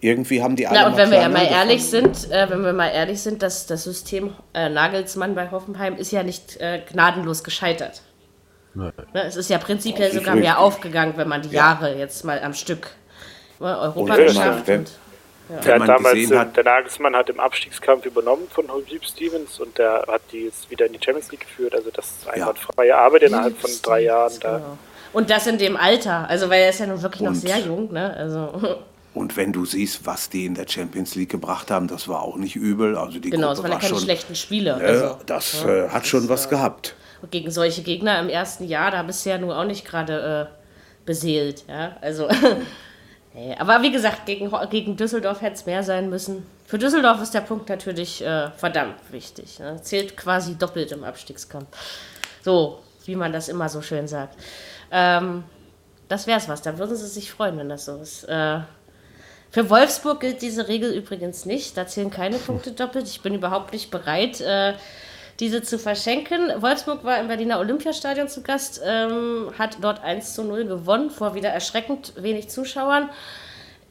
[0.00, 1.60] Irgendwie haben die alle Ja, und wenn wir ja mal angefangen.
[1.60, 5.94] ehrlich sind, äh, wenn wir mal ehrlich sind, dass das System äh, Nagelsmann bei Hoffenheim
[5.94, 8.02] ist ja nicht äh, gnadenlos gescheitert.
[8.74, 10.64] Ne, es ist ja prinzipiell Das ist sogar mehr richtig.
[10.64, 12.90] aufgegangen, wenn man die Jahre jetzt mal am Stück
[13.62, 14.86] Europa Und geschafft man-
[15.64, 19.76] wenn- man damals, gesehen hat- der Nagelsmann hat im Abstiegskampf übernommen von Hugh Stevens und
[19.76, 21.74] der hat die jetzt wieder in die Champions League geführt.
[21.74, 24.32] Also das ist einwandfreie Arbeit innerhalb von drei Jahren.
[24.40, 24.56] Da.
[24.58, 24.78] Genau.
[25.12, 27.58] Und das in dem Alter, also weil er ist ja nun wirklich noch Und- sehr
[27.58, 28.14] jung, ne?
[28.16, 28.78] Also
[29.14, 32.36] Und wenn du siehst, was die in der Champions League gebracht haben, das war auch
[32.36, 32.96] nicht übel.
[32.96, 34.04] Also die genau, es Gruppe waren ja keine schon.
[34.04, 34.70] schlechten Spiele.
[34.80, 36.94] äh, Also, das äh, hat schon was gehabt.
[37.30, 41.04] gegen solche Gegner im ersten Jahr, da bist du ja nur auch nicht gerade äh,
[41.04, 41.94] beseelt, ja.
[42.00, 42.26] Also
[43.34, 46.46] nee, aber wie gesagt, gegen, gegen Düsseldorf hätte es mehr sein müssen.
[46.66, 49.58] Für Düsseldorf ist der Punkt natürlich äh, verdammt wichtig.
[49.58, 49.80] Ne?
[49.82, 51.68] Zählt quasi doppelt im Abstiegskampf.
[52.42, 54.38] So, wie man das immer so schön sagt.
[54.90, 55.44] Ähm,
[56.08, 56.62] das wär's was.
[56.62, 58.24] Da würden sie sich freuen, wenn das so ist.
[58.24, 58.60] Äh,
[59.50, 61.76] für Wolfsburg gilt diese Regel übrigens nicht.
[61.76, 63.06] Da zählen keine Punkte doppelt.
[63.06, 64.74] Ich bin überhaupt nicht bereit, äh,
[65.40, 66.50] diese zu verschenken.
[66.60, 71.34] Wolfsburg war im Berliner Olympiastadion zu Gast, ähm, hat dort 1 zu 0 gewonnen, vor
[71.34, 73.08] wieder erschreckend wenig Zuschauern.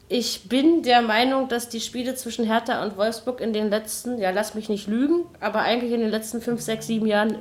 [0.08, 4.32] Ich bin der Meinung, dass die Spiele zwischen Hertha und Wolfsburg in den letzten, ja,
[4.32, 7.38] lass mich nicht lügen, aber eigentlich in den letzten 5, 6, 7 Jahren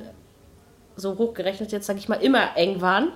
[0.95, 3.09] so hochgerechnet jetzt, sage ich mal, immer eng waren.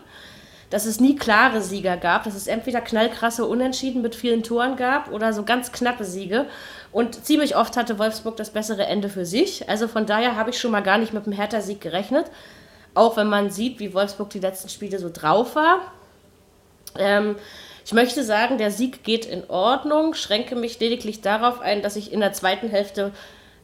[0.76, 5.10] Dass es nie klare Sieger gab, dass es entweder knallkrasse Unentschieden mit vielen Toren gab
[5.10, 6.48] oder so ganz knappe Siege.
[6.92, 9.70] Und ziemlich oft hatte Wolfsburg das bessere Ende für sich.
[9.70, 12.26] Also von daher habe ich schon mal gar nicht mit dem Hertha-Sieg gerechnet.
[12.94, 15.80] Auch wenn man sieht, wie Wolfsburg die letzten Spiele so drauf war.
[17.00, 17.38] Ähm,
[17.86, 22.12] ich möchte sagen, der Sieg geht in Ordnung, schränke mich lediglich darauf ein, dass ich
[22.12, 23.14] in der zweiten Hälfte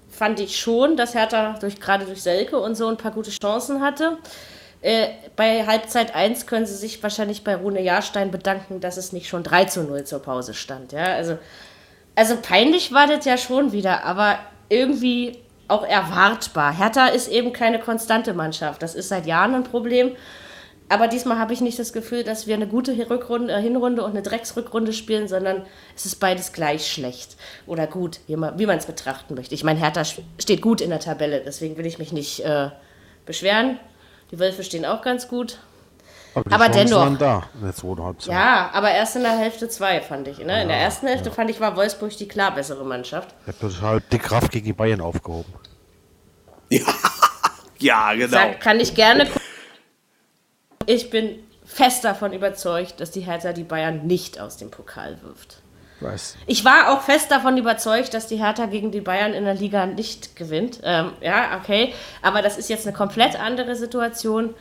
[0.10, 3.82] fand ich schon, dass Hertha durch, gerade durch Selke und so ein paar gute Chancen
[3.82, 4.18] hatte.
[4.82, 9.28] Äh, bei Halbzeit 1 können sie sich wahrscheinlich bei Rune Jahrstein bedanken, dass es nicht
[9.28, 10.92] schon 3 zu 0 zur Pause stand.
[10.92, 11.04] Ja?
[11.04, 11.38] Also,
[12.16, 14.40] also peinlich war das ja schon wieder, aber
[14.70, 16.76] irgendwie auch erwartbar.
[16.76, 18.82] Hertha ist eben keine konstante Mannschaft.
[18.82, 20.12] Das ist seit Jahren ein Problem.
[20.90, 24.12] Aber diesmal habe ich nicht das Gefühl, dass wir eine gute Rückrunde, äh, Hinrunde und
[24.12, 25.66] eine Drecksrückrunde spielen, sondern
[25.96, 29.56] es ist beides gleich schlecht oder gut, wie man es betrachten möchte.
[29.56, 32.72] Ich meine, Hertha steht gut in der Tabelle, deswegen will ich mich nicht äh,
[33.26, 33.80] beschweren.
[34.32, 35.60] Die Wölfe stehen auch ganz gut.
[36.34, 36.98] Aber, die Aber dennoch.
[37.00, 38.34] waren da in der zweiten Halbzeit.
[38.34, 40.38] Ja, aber erst in der Hälfte zwei fand ich.
[40.38, 40.62] Ne?
[40.62, 43.36] In der ersten Hälfte fand ich, war Wolfsburg die klar bessere Mannschaft.
[43.46, 45.54] Er hat halt die Kraft gegen die Bayern aufgehoben.
[47.82, 48.28] Ja, genau.
[48.30, 49.28] Sag, kann ich gerne.
[50.86, 55.61] Ich bin fest davon überzeugt, dass die Hertha die Bayern nicht aus dem Pokal wirft.
[56.02, 56.38] Weiß.
[56.48, 59.86] Ich war auch fest davon überzeugt, dass die Hertha gegen die Bayern in der Liga
[59.86, 60.80] nicht gewinnt.
[60.84, 61.94] Ähm, ja, okay.
[62.22, 64.54] Aber das ist jetzt eine komplett andere Situation.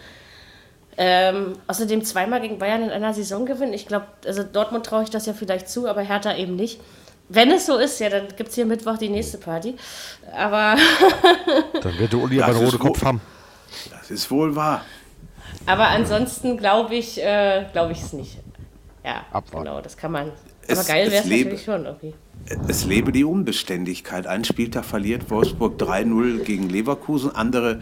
[0.96, 3.72] Ähm, außerdem zweimal gegen Bayern in einer Saison gewinnen.
[3.72, 6.80] Ich glaube, also Dortmund traue ich das ja vielleicht zu, aber Hertha eben nicht.
[7.30, 9.76] Wenn es so ist, ja, dann gibt es hier Mittwoch die nächste Party.
[10.36, 10.76] Aber,
[11.80, 13.20] Dann wird der Uli aber einen roten Kopf haben.
[13.90, 14.84] Das ist wohl wahr.
[15.64, 18.38] aber ansonsten glaube ich, äh, glaube ich es nicht.
[19.04, 19.64] Ja, Abwarten.
[19.64, 20.32] genau, das kann man.
[20.72, 22.14] Es- aber geil wäre es lebe- natürlich schon irgendwie.
[22.68, 24.26] Es lebe die Unbeständigkeit.
[24.26, 27.34] Ein Spieltag verliert Wolfsburg 3-0 gegen Leverkusen.
[27.34, 27.80] Andere,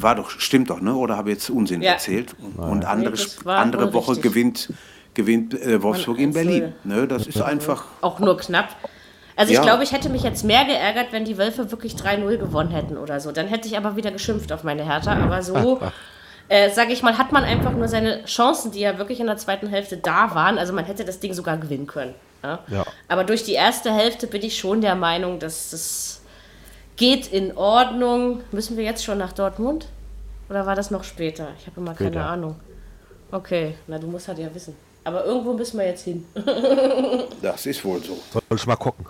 [0.00, 0.94] war doch, stimmt doch, ne?
[0.94, 1.92] Oder habe ich jetzt Unsinn Ja.
[1.92, 2.34] erzählt?
[2.56, 3.14] Und andere,
[3.44, 4.30] war andere Woche richtig.
[4.30, 4.72] gewinnt,
[5.14, 6.32] gewinnt äh, Wolfsburg in 1-0.
[6.34, 6.72] Berlin.
[6.84, 7.06] Ne?
[7.08, 7.84] Das ist einfach.
[8.00, 8.68] Auch nur knapp.
[9.36, 9.62] Also ich Ja.
[9.62, 13.20] glaube, ich hätte mich jetzt mehr geärgert, wenn die Wölfe wirklich 3-0 gewonnen hätten oder
[13.20, 13.30] so.
[13.32, 15.12] Dann hätte ich aber wieder geschimpft auf meine Hertha.
[15.16, 15.80] Aber so,
[16.48, 19.36] äh, sage ich mal, hat man einfach nur seine Chancen, die ja wirklich in der
[19.36, 20.58] zweiten Hälfte da waren.
[20.58, 22.14] Also man hätte das Ding sogar gewinnen können.
[22.42, 22.60] Ja?
[22.68, 22.86] Ja.
[23.08, 26.22] Aber durch die erste Hälfte bin ich schon der Meinung, dass es
[26.96, 28.42] geht in Ordnung.
[28.52, 29.88] Müssen wir jetzt schon nach Dortmund?
[30.48, 31.48] Oder war das noch später?
[31.58, 32.26] Ich habe immer keine Später.
[32.26, 32.56] Ahnung.
[33.30, 34.74] Okay, na du musst halt ja wissen.
[35.04, 36.24] Aber irgendwo müssen wir jetzt hin.
[37.42, 38.18] Das ist wohl so.
[38.32, 39.06] Soll ich mal gucken.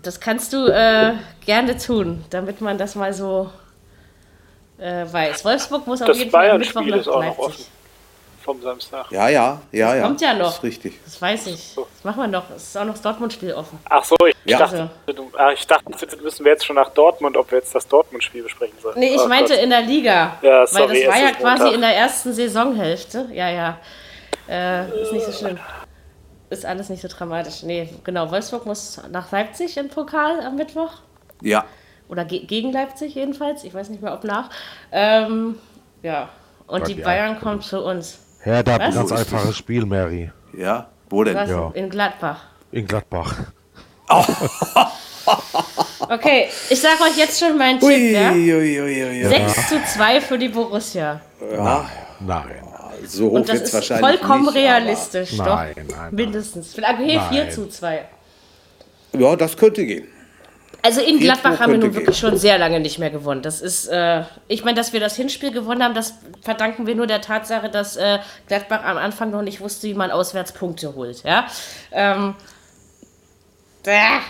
[0.00, 1.14] Das kannst du äh,
[1.44, 3.50] gerne tun, damit man das mal so
[4.84, 5.44] äh, weiß.
[5.44, 7.44] Wolfsburg muss auf Das jeden Fall am Mittwoch nach ist auch noch Leipzig.
[7.44, 7.64] offen.
[8.44, 9.10] Vom Samstag.
[9.10, 10.02] Ja, ja, ja, ja.
[10.02, 10.44] kommt ja noch.
[10.48, 11.00] Das ist richtig.
[11.02, 11.74] Das weiß ich.
[11.76, 12.44] Das machen wir noch.
[12.54, 13.78] Es ist auch noch das Dortmund-Spiel offen.
[13.88, 14.58] Ach so, ich, Ja.
[14.58, 15.90] dachte, du, ah, ich dachte,
[16.22, 18.98] müssen wir jetzt schon nach Dortmund, ob wir jetzt das Dortmund-Spiel besprechen sollen.
[18.98, 19.62] Nee, ich Oh meinte Gott.
[19.62, 20.36] in der Liga.
[20.42, 21.72] Ja, weil sorry, das war ja quasi Montag.
[21.74, 23.28] in der ersten Saisonhälfte.
[23.32, 23.78] Ja, ja.
[24.46, 25.58] Äh, ist nicht so schlimm.
[26.50, 27.62] Ist alles nicht so dramatisch.
[27.62, 28.30] Nee, genau.
[28.30, 30.90] Wolfsburg muss nach Leipzig im Pokal am Mittwoch.
[31.40, 31.64] Ja.
[32.14, 33.64] Oder ge gegen Leipzig jedenfalls.
[33.64, 34.48] Ich weiß nicht mehr, ob nach.
[34.92, 35.56] Ähm,
[36.04, 36.28] ja.
[36.68, 37.04] Und Gott, die ja.
[37.04, 38.20] Bayern kommen zu uns.
[38.44, 40.30] Ja, da hat ein ganz einfaches Spiel, Mary.
[40.56, 40.86] Ja.
[41.10, 41.34] Wo denn?
[41.34, 41.50] Was?
[41.50, 41.72] Ja.
[41.74, 42.44] In Gladbach.
[42.70, 43.34] In Gladbach.
[46.06, 48.30] Okay, ich sage euch jetzt schon meinen Tipp, Ui, ja?
[48.30, 49.24] ui, ui, ui, ui.
[49.24, 51.22] 6 zu 2 für die Borussia.
[51.50, 51.88] Ja,
[52.20, 52.44] Nein.
[53.06, 55.56] so hoch Und das wird es ist wahrscheinlich vollkommen nicht, realistisch, Nein, doch.
[55.56, 56.14] nein, nein.
[56.14, 56.74] Mindestens.
[56.74, 57.52] Vielleicht okay, 4 Nein.
[57.52, 58.04] zu 2.
[59.14, 60.06] Aber, ja, das könnte gehen.
[60.84, 62.30] Also in Gladbach haben wir nun wirklich gehen.
[62.30, 63.40] schon sehr lange nicht mehr gewonnen.
[63.40, 67.06] Das ist, äh, ich meine, dass wir das Hinspiel gewonnen haben, das verdanken wir nur
[67.06, 68.18] der Tatsache, dass äh,
[68.48, 71.22] Gladbach am Anfang noch nicht wusste, wie man Auswärtspunkte holt.
[71.24, 71.46] Ja.
[71.90, 72.34] Ähm,
[73.82, 74.20] da,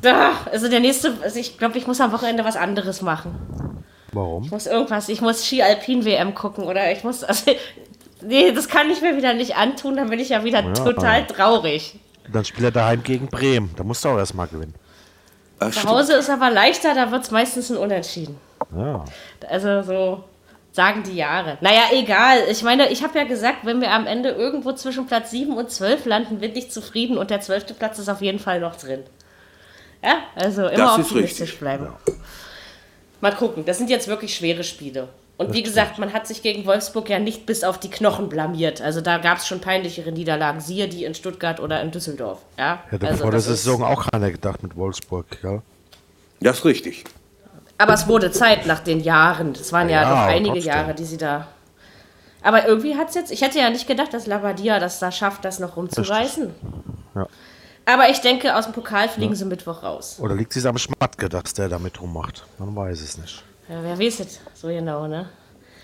[0.00, 3.84] da, also der nächste, also ich glaube, ich muss am Wochenende was anderes machen.
[4.12, 4.44] Warum?
[4.44, 7.50] Ich muss irgendwas, ich muss Ski-Alpin-WM gucken oder ich muss, also,
[8.22, 11.96] nee, das kann ich mir wieder nicht antun, dann bin ich ja wieder total traurig.
[12.32, 13.70] Dann spielt er daheim gegen Bremen.
[13.76, 14.74] Da musst du auch erstmal gewinnen.
[15.60, 15.94] Das Zu stimmt.
[15.94, 18.38] Hause ist aber leichter, da wird es meistens ein Unentschieden.
[18.74, 19.04] Ja.
[19.48, 20.24] Also so
[20.72, 21.58] sagen die Jahre.
[21.60, 22.44] Naja, egal.
[22.50, 25.70] Ich meine, ich habe ja gesagt, wenn wir am Ende irgendwo zwischen Platz 7 und
[25.70, 27.78] 12 landen, bin ich zufrieden und der 12.
[27.78, 29.02] Platz ist auf jeden Fall noch drin.
[30.02, 31.88] Ja, also immer Das ist optimistisch bleiben.
[33.20, 35.08] Mal gucken, das sind jetzt wirklich schwere Spiele.
[35.40, 38.82] Und wie gesagt, man hat sich gegen Wolfsburg ja nicht bis auf die Knochen blamiert.
[38.82, 42.40] Also da gab es schon peinlichere Niederlagen, siehe die in Stuttgart oder in Düsseldorf.
[42.58, 45.62] Ja, Hätte also vor der das ist- Saison auch keiner gedacht mit Wolfsburg, ja?
[46.40, 47.04] Das ist richtig.
[47.78, 49.52] Aber es wurde Zeit nach den Jahren.
[49.52, 50.68] Es waren ja, Ja, doch einige trotzdem.
[50.72, 51.48] Jahre, die sie da.
[52.42, 53.30] Aber irgendwie hat es jetzt.
[53.32, 56.50] Ich hätte ja nicht gedacht, dass Labadia das da schafft, das noch rumzureißen.
[57.14, 57.26] Ja.
[57.86, 60.18] Aber ich denke, aus dem Pokal fliegen sie Mittwoch raus.
[60.20, 62.44] Oder liegt es am Schmatke, dass der damit rummacht?
[62.58, 63.42] Man weiß es nicht.
[63.70, 65.28] Ja, wer weiß es so genau, ne?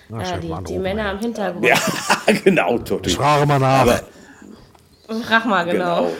[0.08, 1.64] Na, schreib die, die Männer am Hintergrund.
[1.64, 1.78] Ja,
[2.44, 3.10] genau, Totti.
[3.10, 3.82] Frage mal nach.
[3.82, 4.00] Aber,
[5.22, 6.10] Frag mal, genau.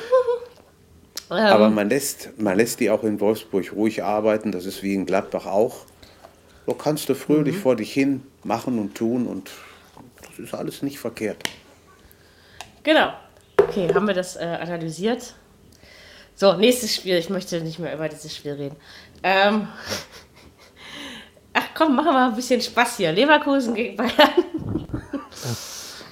[1.29, 1.41] genau.
[1.55, 4.53] Aber man lässt, man lässt die auch in Wolfsburg ruhig arbeiten.
[4.53, 5.87] Das ist wie in Gladbach auch.
[6.67, 9.51] So kannst du fröhlich vor dich hin machen und tun und
[10.23, 11.43] das ist alles nicht verkehrt.
[12.85, 13.13] Genau.
[13.61, 15.35] Okay, haben wir das äh, analysiert?
[16.37, 17.17] So, nächstes Spiel.
[17.17, 18.77] Ich möchte nicht mehr über dieses Spiel reden.
[19.25, 19.67] Ähm.
[21.77, 23.12] Komm, machen wir mal ein bisschen Spaß hier.
[23.12, 24.12] Leverkusen gegen Bayern.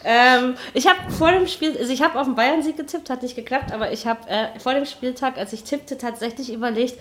[0.04, 3.34] ähm, ich habe vor dem Spiel, also ich habe auf den Bayern-Sieg getippt, hat nicht
[3.34, 7.00] geklappt, aber ich habe äh, vor dem Spieltag, als ich tippte, tatsächlich überlegt,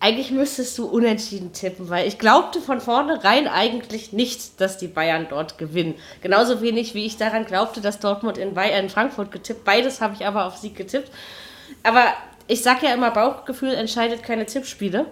[0.00, 5.26] eigentlich müsstest du unentschieden tippen, weil ich glaubte von vornherein eigentlich nicht, dass die Bayern
[5.28, 5.94] dort gewinnen.
[6.22, 9.64] Genauso wenig wie ich daran glaubte, dass Dortmund in, Bayern, in Frankfurt getippt.
[9.64, 11.10] Beides habe ich aber auf Sieg getippt.
[11.82, 12.04] Aber
[12.46, 15.06] ich sage ja immer, Bauchgefühl entscheidet keine Tippspiele.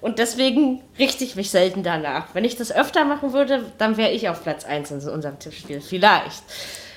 [0.00, 2.34] Und deswegen richte ich mich selten danach.
[2.34, 5.80] Wenn ich das öfter machen würde, dann wäre ich auf Platz 1 in unserem Tippspiel.
[5.80, 6.42] Vielleicht.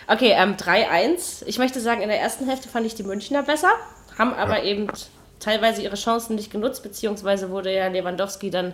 [0.07, 1.43] Okay, ähm, 3-1.
[1.47, 3.71] Ich möchte sagen, in der ersten Hälfte fand ich die Münchner besser,
[4.17, 4.87] haben aber eben
[5.39, 8.73] teilweise ihre Chancen nicht genutzt, beziehungsweise wurde ja Lewandowski dann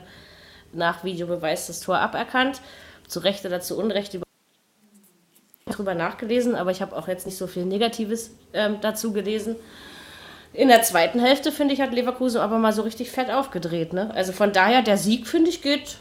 [0.73, 2.61] nach Videobeweis das Tor aberkannt.
[3.07, 4.25] Zu Recht oder zu Unrecht über
[5.67, 9.55] drüber nachgelesen, aber ich habe auch jetzt nicht so viel Negatives ähm, dazu gelesen.
[10.53, 13.93] In der zweiten Hälfte, finde ich, hat Leverkusen aber mal so richtig fett aufgedreht.
[13.93, 14.11] Ne?
[14.15, 15.97] Also von daher, der Sieg, finde ich, geht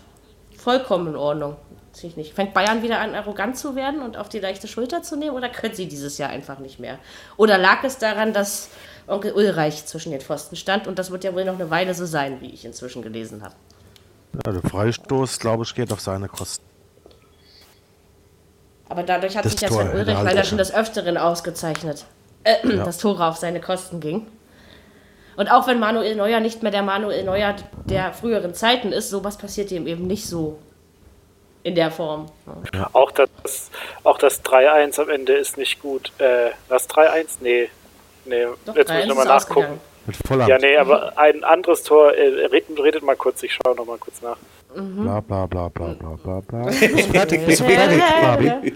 [0.56, 1.56] vollkommen in Ordnung.
[2.02, 2.34] Ich nicht.
[2.34, 5.48] Fängt Bayern wieder an, arrogant zu werden und auf die leichte Schulter zu nehmen oder
[5.48, 6.98] können sie dieses Jahr einfach nicht mehr?
[7.38, 8.68] Oder lag es daran, dass
[9.06, 12.04] Onkel Ulreich zwischen den Pfosten stand und das wird ja wohl noch eine Weile so
[12.04, 13.54] sein, wie ich inzwischen gelesen habe.
[14.44, 16.64] Ja, der Freistoß, glaube ich, geht auf seine Kosten.
[18.88, 22.04] Aber dadurch hat Das sich ja Sven Ulreich halt leider schon des Öfteren ausgezeichnet,
[22.44, 24.26] äh, dass Tore auf seine Kosten ging.
[25.36, 29.36] Und auch wenn Manuel Neuer nicht mehr der Manuel Neuer der früheren Zeiten ist, sowas
[29.36, 30.58] passiert ihm eben nicht so
[31.62, 32.26] in der Form.
[32.92, 33.70] Auch das,
[34.04, 36.12] auch das 3-1 am Ende ist nicht gut.
[36.18, 37.26] Äh, was 3-1?
[37.40, 37.68] Nee.
[38.24, 39.80] Nee, Doch, jetzt muss 3-1 ich nochmal nachgucken.
[40.06, 40.48] Mit.
[40.48, 44.22] Ja, nee, aber ein anderes Tor, äh, redet, redet mal kurz, ich schaue nochmal kurz
[44.22, 44.36] nach.
[44.74, 46.64] Bla bla bla bla bla bla bla.
[46.64, 47.46] Bist du fertig?
[47.46, 48.72] Bist du fertig, Fabi?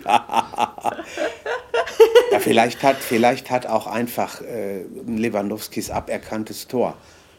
[2.32, 6.94] Ja, vielleicht hat, vielleicht hat auch einfach äh, Lewandowskis aberkanntes Tor.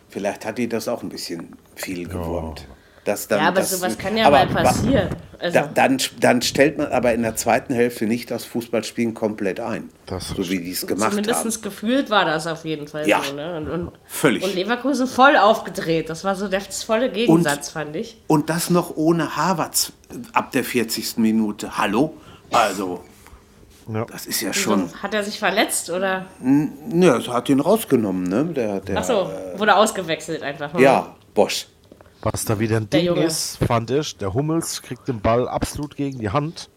[0.10, 2.68] Vielleicht hat die das auch ein bisschen viel gewurmt.
[3.04, 5.10] Dass dann, Ja, aber das, sowas kann ja aber mal passieren.
[5.40, 9.60] Also, Da, dann, dann stellt man aber in der zweiten Hälfte nicht das Fußballspielen komplett
[9.60, 9.90] ein.
[10.06, 11.24] Das so wie die es gemacht haben.
[11.24, 13.24] Zumindest gefühlt war das auf jeden Fall Ja.
[13.24, 13.34] so.
[13.34, 13.58] Ne?
[13.58, 14.44] Und, und, Völlig.
[14.44, 16.12] und Leverkusen voll aufgedreht.
[16.12, 18.18] Das war so der volle Gegensatz, fand ich.
[18.28, 19.94] Und das noch ohne Havertz
[20.34, 21.18] ab der 40.
[21.18, 21.80] Minute.
[21.80, 22.14] Hallo?
[22.52, 23.04] Also,
[23.92, 24.06] Ja.
[24.06, 24.92] das ist ja schon.
[25.02, 26.28] Hat er sich verletzt oder?
[26.94, 28.46] Ja, das hat ihn rausgenommen, ne?
[28.54, 30.72] Der, der, Achso, wurde ausgewechselt einfach.
[30.74, 30.82] hm.
[30.82, 31.66] Ja, Bosch.
[32.24, 33.24] Was da wieder ein Der Ding Junge.
[33.26, 36.70] ist, fand ich, der Hummels kriegt den Ball absolut gegen die Hand,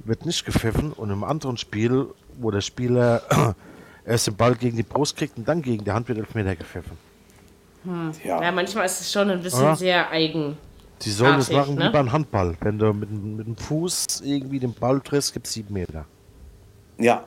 [0.00, 2.06] wird nicht gepfiffen und im anderen Spiel,
[2.38, 3.22] wo der Spieler
[4.06, 6.96] erst den Ball gegen die Brust kriegt und dann gegen die Hand wird Elfmeter gepfiffen.
[8.24, 8.42] Ja.
[8.42, 9.76] Ja, manchmal ist es schon ein bisschen Ja.
[9.76, 10.56] sehr eigen.
[11.02, 11.88] Die sollen es machen ne?
[11.88, 12.56] wie beim Handball.
[12.60, 16.06] Wenn du mit, dem- mit dem Fuß irgendwie den Ball triffst, gibt es sieben Meter.
[16.98, 17.24] ja.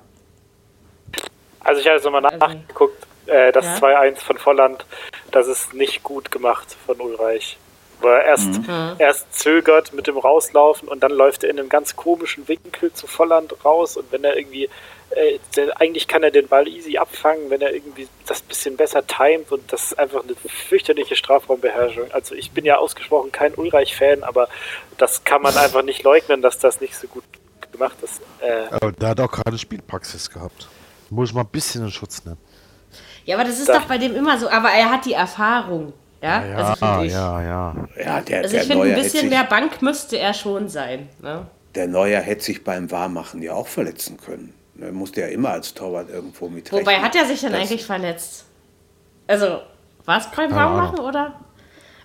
[1.59, 3.06] Also ich habe jetzt nochmal Also- nachgeguckt.
[3.27, 3.75] Äh, das Ja.
[3.77, 4.85] 2-1 von Volland,
[5.31, 7.57] das ist nicht gut gemacht von Ulreich.
[7.99, 8.95] Wo er erst, Mhm.
[8.99, 13.07] erst zögert mit dem Rauslaufen und dann läuft er in einem ganz komischen Winkel zu
[13.07, 14.69] Volland raus und wenn er irgendwie,
[15.09, 15.39] äh,
[15.77, 19.73] eigentlich kann er den Ball easy abfangen, wenn er irgendwie das bisschen besser timet und
[19.73, 22.11] das ist einfach eine fürchterliche Strafraumbeherrschung.
[22.11, 24.47] Also ich bin ja ausgesprochen kein Ulreich-Fan, aber
[24.99, 27.23] das kann man einfach nicht leugnen, dass das nicht so gut
[27.71, 28.21] gemacht ist.
[28.41, 30.67] Äh, Aber der hat auch keine Spielpraxis gehabt.
[31.09, 32.37] Muss ich mal ein bisschen in Schutz nehmen.
[33.27, 34.49] Ja, aber das ist doch bei dem immer so.
[34.49, 35.93] Aber er hat die Erfahrung.
[36.23, 37.13] Ja, Ja, also ich.
[37.13, 37.75] ja, ja.
[38.03, 41.09] Ja, der, Also der, ich finde, ein bisschen sich, mehr Bank müsste er schon sein.
[41.21, 41.45] Ne?
[41.77, 44.53] der Neuer hätte sich beim Warmmachen ja auch verletzen können.
[44.79, 48.45] Er musste ja immer als Torwart irgendwo mit Wobei hat er sich denn eigentlich verletzt?
[49.27, 49.61] Also,
[50.05, 51.33] war es beim Warmmachen oder?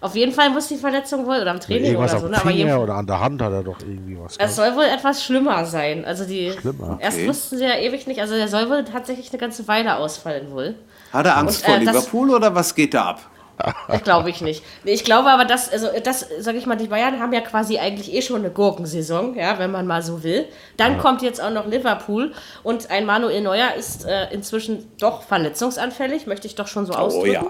[0.00, 2.26] Auf jeden Fall muss die Verletzung wohl, oder am Training oder so.
[2.26, 2.36] Ne?
[2.36, 5.24] Aber Finger oder an der Hand hat er doch irgendwie was es soll wohl etwas
[5.24, 6.04] schlimmer sein.
[6.04, 7.28] Also die Schlimmer, erst okay.
[7.28, 8.20] wussten sie ja ewig nicht.
[8.20, 10.74] Also der soll wohl tatsächlich eine ganze Weile ausfallen wohl.
[11.12, 13.20] Hat er Angst Und, äh, vor das- Liverpool oder was geht da ab?
[14.02, 14.64] Glaube ich nicht.
[14.82, 18.12] Ich glaube aber, dass, also das, sage ich mal, die Bayern haben ja quasi eigentlich
[18.12, 20.46] eh schon eine Gurkensaison, ja, wenn man mal so will.
[20.78, 22.32] Dann kommt jetzt auch noch Liverpool
[22.64, 26.96] und ein Manuel Neuer ist äh, inzwischen doch verletzungsanfällig, möchte ich doch schon so Oh
[26.96, 27.32] ausdrücken.
[27.32, 27.46] ja.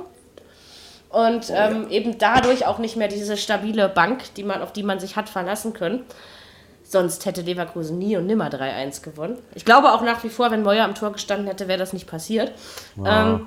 [1.09, 4.99] Und ähm, eben dadurch auch nicht mehr diese stabile Bank, die man, auf die man
[4.99, 6.05] sich hat verlassen können.
[6.93, 9.39] Sonst hätte Leverkusen nie und nimmer 3-1 gewonnen.
[9.55, 12.07] Ich glaube auch nach wie vor, wenn Neuer am Tor gestanden hätte, wäre das nicht
[12.07, 12.53] passiert.
[13.03, 13.47] Ähm,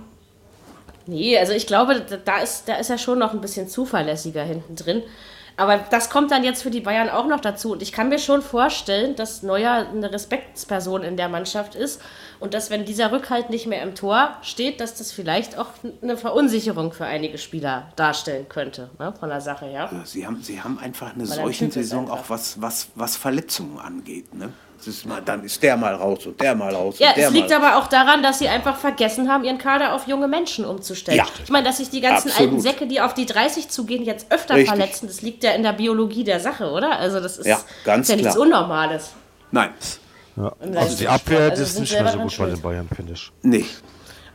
[1.05, 4.41] nee, also ich glaube, da- da ist, da ist er schon noch ein bisschen zuverlässiger
[4.41, 5.03] hinten drin.
[5.57, 7.71] Aber das kommt dann jetzt für die Bayern auch noch dazu.
[7.71, 12.01] Und ich kann mir schon vorstellen, dass Neuer eine Respektsperson in der Mannschaft ist.
[12.39, 15.69] Und dass, wenn dieser Rückhalt nicht mehr im Tor steht, dass das vielleicht auch
[16.01, 19.89] eine Verunsicherung für einige Spieler darstellen könnte, ne, von der Sache her.
[20.03, 24.33] Sie haben, sie haben einfach eine ist Saison, auch was, was, was Verletzungen angeht.
[24.33, 24.51] Ne?
[24.77, 26.95] Das ist mal, dann ist der mal raus und der mal raus.
[26.99, 27.55] Ja, und der es liegt mal.
[27.57, 31.17] aber auch daran, dass sie einfach vergessen haben, ihren Kader auf junge Menschen umzustellen.
[31.17, 31.25] Ja.
[31.43, 32.51] Ich meine, dass sich die ganzen Absolut.
[32.51, 34.69] alten Säcke, die auf die 30 zugehen, jetzt öfter Richtig.
[34.69, 36.97] verletzen, das liegt ja in der Biologie der Sache, oder?
[36.99, 38.38] Also das ist Ja, ganz ist ja nichts.
[38.38, 39.11] Unnormales.
[39.51, 39.69] Nein,
[40.35, 40.51] Ja.
[40.75, 41.07] Also die.
[41.07, 43.31] Abwehr Also das ist nicht mehr so gut bei den Bayern, finde ich.
[43.43, 43.65] nee.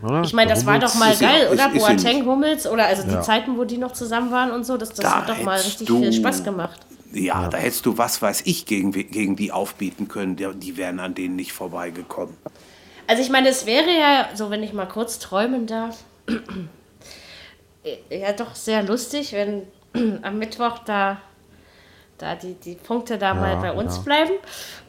[0.03, 0.23] Oder?
[0.23, 1.67] Ich meine, das Der war Hummels doch mal ja- geil, ist- oder?
[1.75, 3.21] ist ja Boateng, Hummels oder also die Ja.
[3.21, 5.87] Zeiten, wo die noch zusammen waren und so, das, das Da hat doch mal richtig
[5.87, 6.81] du- viel Spaß gemacht.
[7.13, 10.37] Ja, da hättest du was weiß ich gegen, gegen die aufbieten können.
[10.37, 12.37] Die, die wären an denen nicht vorbeigekommen.
[13.07, 16.05] Also ich meine, es wäre ja, so wenn ich mal kurz träumen darf,
[18.11, 19.67] ja doch sehr lustig, wenn
[20.23, 21.21] am Mittwoch da,
[22.19, 24.35] da die, die Punkte da mal bei uns bleiben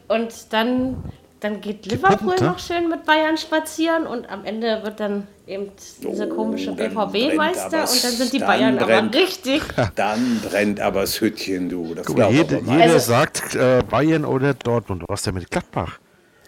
[0.06, 1.02] und dann,
[1.42, 2.44] dann geht Liverpool Punkte?
[2.44, 6.88] noch schön mit Bayern spazieren und am Ende wird dann eben diese komische Oh, dann
[6.94, 9.62] BVB-Meister und dann sind die dann Bayern brennt- aber richtig.
[9.96, 11.94] Dann brennt aber das Hütchen, du.
[11.94, 12.80] Das Guck mal, glaub jeder, aber mal.
[12.80, 15.02] jeder Also- sagt äh, Bayern oder Dortmund.
[15.08, 15.98] Was denn mit Gladbach?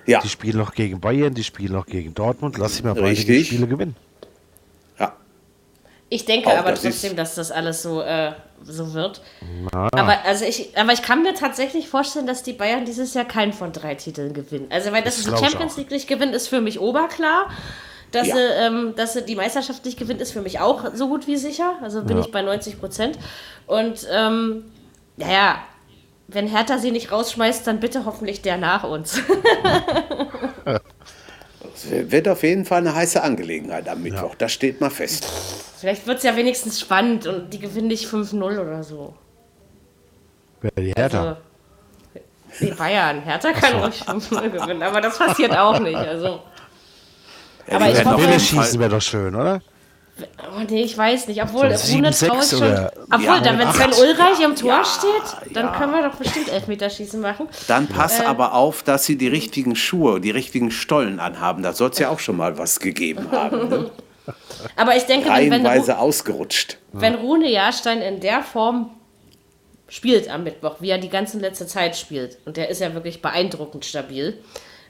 [0.07, 2.57] ja, Die spielen noch gegen Bayern, die spielen noch gegen Dortmund.
[2.59, 3.16] Lass sie mal beide.
[3.16, 3.96] Spiele gewinnen.
[6.14, 6.16] Ja.
[6.16, 9.20] Ich denke Auch aber das trotzdem, ist- dass das alles so, äh, so wird.
[9.72, 13.53] Aber, also ich, aber ich kann mir tatsächlich vorstellen, dass die Bayern dieses Jahr keinen
[13.53, 14.68] von drei Titeln gewinnen.
[14.70, 15.77] Also, weil dass Das sie die Champions.
[15.77, 17.50] League nicht gewinnen, ist für mich oberklar.
[18.12, 18.37] Dass, Ja.
[18.37, 21.37] sie, ähm, dass sie die Meisterschaft nicht gewinnt, ist für mich auch so gut wie
[21.37, 21.74] sicher.
[21.83, 23.18] Also bin ich bei 90 Prozent.
[23.66, 24.64] Und ähm,
[25.16, 25.57] naja,
[26.29, 29.20] wenn Hertha sie nicht rausschmeißt, dann bitte hoffentlich der nach uns.
[31.90, 34.34] Wird auf jeden Fall eine heiße Angelegenheit am Mittwoch.
[34.36, 35.26] Das steht mal fest.
[35.78, 39.14] Vielleicht wird es ja wenigstens spannend und die gewinnen nicht 5-0 oder so.
[40.62, 41.20] Wer die Hertha?
[41.20, 41.36] Also,
[42.60, 43.20] die Bayern.
[43.22, 45.96] Hertha kann ruhig 5-0 gewinnen, aber das passiert auch nicht.
[45.96, 46.40] Also,
[47.66, 49.60] Ja, Aber die ich hoffe- schießen wäre doch schön, oder?
[50.20, 51.42] Oh nee, ich weiß nicht.
[51.42, 52.59] Obwohl, So Rune 7-6 traue ich schon.
[52.59, 53.90] oder- Obwohl, Ja, dann, wenn Sven.
[53.92, 55.72] Ulreich im Tor Ja, steht, dann ja.
[55.79, 57.48] können wir doch bestimmt Elfmeterschießen machen.
[57.66, 58.24] Dann pass Äh.
[58.24, 61.62] aber auf, dass sie die richtigen Schuhe, die richtigen Stollen anhaben.
[61.62, 63.68] Da soll es ja auch schon mal was gegeben haben.
[63.68, 63.90] Ne?
[64.77, 66.79] Aber ich denke, wenn, wenn, Ru- ausgerutscht.
[66.92, 68.88] wenn Rune Jahrstein in der Form
[69.88, 73.20] spielt am Mittwoch, wie er die ganze letzte Zeit spielt, und der ist ja wirklich
[73.20, 74.38] beeindruckend stabil,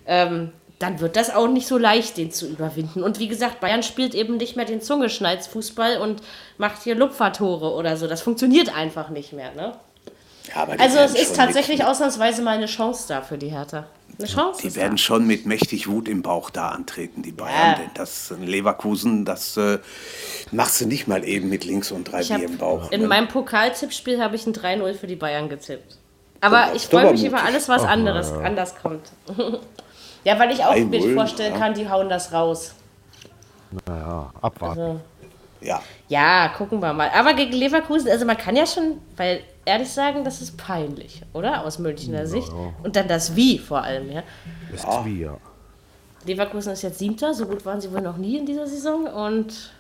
[0.07, 0.53] ähm,
[0.85, 3.03] dann wird das auch nicht so leicht, den zu überwinden.
[3.03, 6.23] Und wie gesagt, Bayern spielt eben nicht mehr den Zungeschnalzfußball und
[6.59, 8.07] macht hier Lupfertore oder so.
[8.07, 9.55] Das funktioniert einfach nicht mehr.
[9.55, 9.73] Ne?
[10.55, 13.87] Ja, Also es ist tatsächlich Mit, ausnahmsweise mal eine Chance da für die Hertha.
[14.19, 14.61] Eine Chance.
[14.63, 14.99] die werden da.
[14.99, 17.73] schon mit mächtig Wut im Bauch da antreten, die Bayern.
[17.73, 17.75] Ja.
[17.77, 19.79] Denn das in Leverkusen, das äh,
[20.53, 22.93] machst du nicht mal eben mit links und drei Ich Bier im Bauch.
[22.93, 23.09] in ne?
[23.09, 25.97] meinem Pokaltippspiel habe ich ein 3-0 für die Bayern getippt.
[26.43, 29.11] Aber ich freue mich über alles, was anderes anders kommt.
[30.25, 31.59] ja, weil ich auch mir 3-0, vorstellen ja.
[31.59, 32.75] kann, die hauen das raus.
[33.87, 34.81] Naja, abwarten.
[34.81, 35.01] Also,
[35.61, 37.11] ja, ja, gucken wir mal.
[37.15, 41.65] Aber gegen Leverkusen, also man kann ja schon, weil ehrlich sagen, das ist peinlich, oder?
[41.65, 42.51] Aus Münchner Sicht.
[42.83, 44.23] Und dann das Wie vor allem, ja.
[44.73, 45.39] Ist wie, ja.
[46.27, 49.73] Leverkusen ist jetzt Siebter, so gut waren sie wohl noch nie in dieser Saison und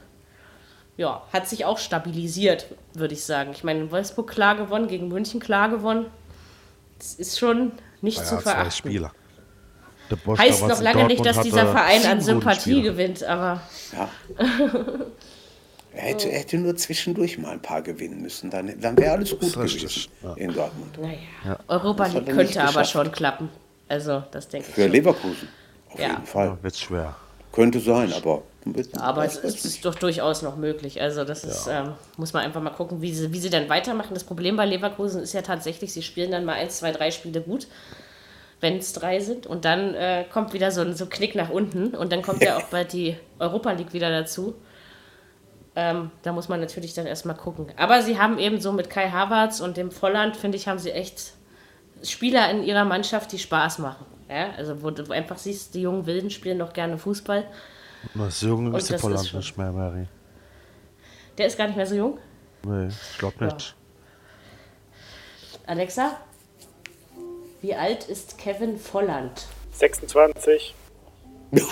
[0.97, 3.51] ja, hat sich auch stabilisiert, würde ich sagen.
[3.53, 6.07] Ich meine, in Wolfsburg klar gewonnen, gegen München klar gewonnen.
[6.99, 8.70] Das ist schon nicht Ja, zu zwei verachten.
[8.70, 9.11] Spieler.
[10.14, 13.60] Der Bosch Heißt noch lange nicht, Dortmund dass dieser Verein an Sympathie gewinnt, aber
[13.92, 14.08] Ja.
[15.96, 18.50] Er hätte, er hätte nur zwischendurch mal ein paar gewinnen müssen.
[18.50, 20.34] Dann, dann wäre alles gut gewesen ja.
[20.34, 20.98] in Dortmund.
[21.00, 23.48] naja, Europa Das hat League nicht könnte aber schon klappen.
[23.88, 24.90] Also, das denke ich Für schon.
[24.90, 25.48] Leverkusen.
[25.90, 26.08] Auf Ja.
[26.08, 26.46] jeden Fall.
[26.48, 27.14] Ja, wird schwer.
[27.52, 28.42] Könnte sein, aber.
[28.98, 31.00] Aber es ist doch durchaus noch möglich.
[31.00, 34.14] Also das ist, ähm, muss man einfach mal gucken, wie sie, wie sie dann weitermachen.
[34.14, 37.42] Das Problem bei Leverkusen ist ja tatsächlich, sie spielen dann mal eins, zwei, drei Spiele
[37.42, 37.68] gut,
[38.64, 39.46] wenn es drei sind.
[39.46, 41.94] Und dann äh, kommt wieder so ein so Knick nach unten.
[41.94, 44.54] Und dann kommt ja auch bald die Europa League wieder dazu.
[45.76, 47.66] Ähm, da muss man natürlich dann erstmal gucken.
[47.76, 50.92] Aber sie haben eben so mit Kai Havertz und dem Volland, finde ich, haben sie
[50.92, 51.32] echt
[52.02, 54.06] Spieler in ihrer Mannschaft, die Spaß machen.
[54.28, 54.50] Ja?
[54.56, 57.44] Also wo du einfach siehst, die jungen Wilden spielen noch gerne Fußball.
[58.14, 60.06] Na, Das Junge Und ist der ist Volland schon- nicht mehr, Mary.
[61.38, 62.18] Der ist gar nicht mehr so jung.
[62.64, 63.74] Nee, ich glaube nicht.
[65.66, 66.18] Alexa,
[67.64, 69.46] wie alt ist Kevin Volland?
[69.72, 70.74] 26.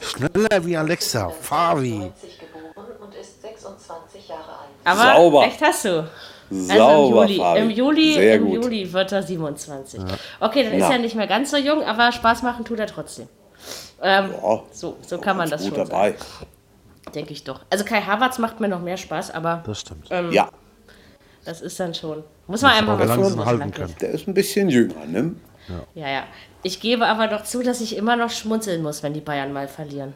[0.00, 2.10] Schneller wie Alexa, Fabi.
[2.40, 4.70] geboren und ist 26 Jahre alt.
[4.84, 5.42] Aber Sauber.
[5.42, 6.08] recht hast du.
[6.50, 7.60] Also Sauber, im Juli, Fabi.
[7.60, 8.64] im Juli, Sehr im gut.
[8.64, 10.00] Juli wird er 27.
[10.40, 10.92] Okay, dann ist Ja.
[10.92, 13.28] er nicht mehr ganz so jung, aber Spaß machen tut er trotzdem.
[14.02, 16.12] Ähm, Ja, so, so kann man das gut schon dabei.
[16.12, 17.60] sagen, denke ich doch.
[17.68, 20.08] Also Kai Havertz macht mir noch mehr Spaß, aber Das stimmt.
[20.08, 20.48] Ja,
[21.44, 22.22] das ist dann schon.
[22.46, 22.98] Muss man einfach
[23.36, 24.00] mal geht.
[24.02, 25.34] der ist ein bisschen jünger, ne?
[25.94, 26.24] Ja, ja.
[26.62, 29.68] Ich gebe aber doch zu, dass ich immer noch schmunzeln muss, wenn die Bayern mal
[29.68, 30.14] verlieren.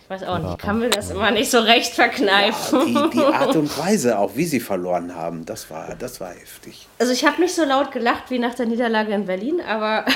[0.00, 2.86] Ich weiß auch nicht, ich kann mir das immer nicht so recht verkneifen.
[2.86, 6.86] Die, die Art und Weise, auch wie sie verloren haben, das war, das war heftig.
[6.98, 10.04] Also ich habe nicht so laut gelacht wie nach der Niederlage in Berlin, aber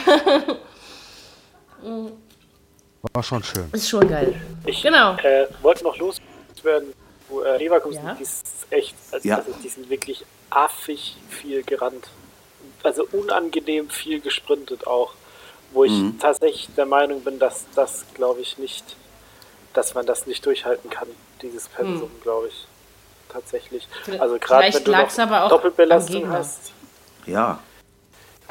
[3.12, 3.64] War schon schön.
[3.72, 4.34] ist schon geil.
[4.64, 5.14] Ich Genau.
[5.16, 6.92] äh, wollte noch loswerden,
[7.40, 8.14] Leverkusen, Ja.
[8.14, 9.36] die ist echt, also, Ja.
[9.36, 12.08] also die sind wirklich affig viel gerannt.
[12.82, 15.12] Also unangenehm viel gesprintet auch.
[15.70, 16.18] Wo ich Mhm.
[16.18, 18.96] tatsächlich der Meinung bin, dass das, glaube ich, nicht,
[19.72, 21.08] dass man das nicht durchhalten kann,
[21.40, 22.66] dieses Pensum, glaube ich.
[23.30, 23.88] Tatsächlich.
[24.18, 26.72] Also gerade Vielleicht wenn du noch aber auch am Doppelbelastung hast.
[27.24, 27.58] Ja,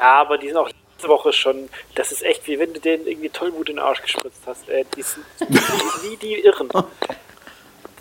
[0.00, 3.06] Ja, aber die sind auch letzte Woche schon, das ist echt wie wenn du denen
[3.06, 4.68] irgendwie Tollwut in den Arsch gespritzt hast.
[4.68, 4.84] Ey.
[4.96, 5.24] Die sind
[6.02, 6.68] wie die Irren.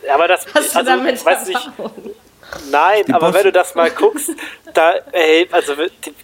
[0.10, 1.70] Aber das, Hast du also, damit weiß nicht?
[2.72, 4.32] Nein, Die aber Boss- wenn du das mal guckst,
[4.74, 5.74] da, ey, also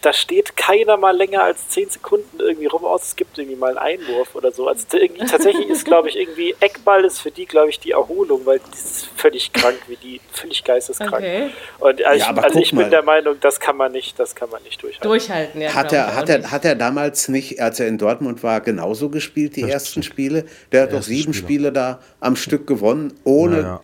[0.01, 3.77] da steht keiner mal länger als 10 Sekunden irgendwie rum aus, es gibt irgendwie mal
[3.77, 4.67] einen Einwurf oder so.
[4.67, 8.45] Also irgendwie, tatsächlich ist, glaube ich, irgendwie Eckball ist für die, glaube ich, die Erholung,
[8.45, 11.13] weil die ist völlig krank, wie die, völlig geisteskrank.
[11.15, 11.49] Okay.
[11.79, 12.83] Und also, Ja, ich, also ich mal.
[12.83, 15.09] bin der Meinung, das kann man nicht, das kann man nicht durchhalten.
[15.09, 15.73] Durchhalten, ja.
[15.73, 19.55] hat er, hat, er, hat er damals nicht, als er in Dortmund war, genauso gespielt,
[19.57, 20.45] die ersten Spiele?
[20.71, 21.47] Der hat doch sieben Spiele.
[21.47, 23.81] Spiele da am Stück gewonnen, ohne Ja,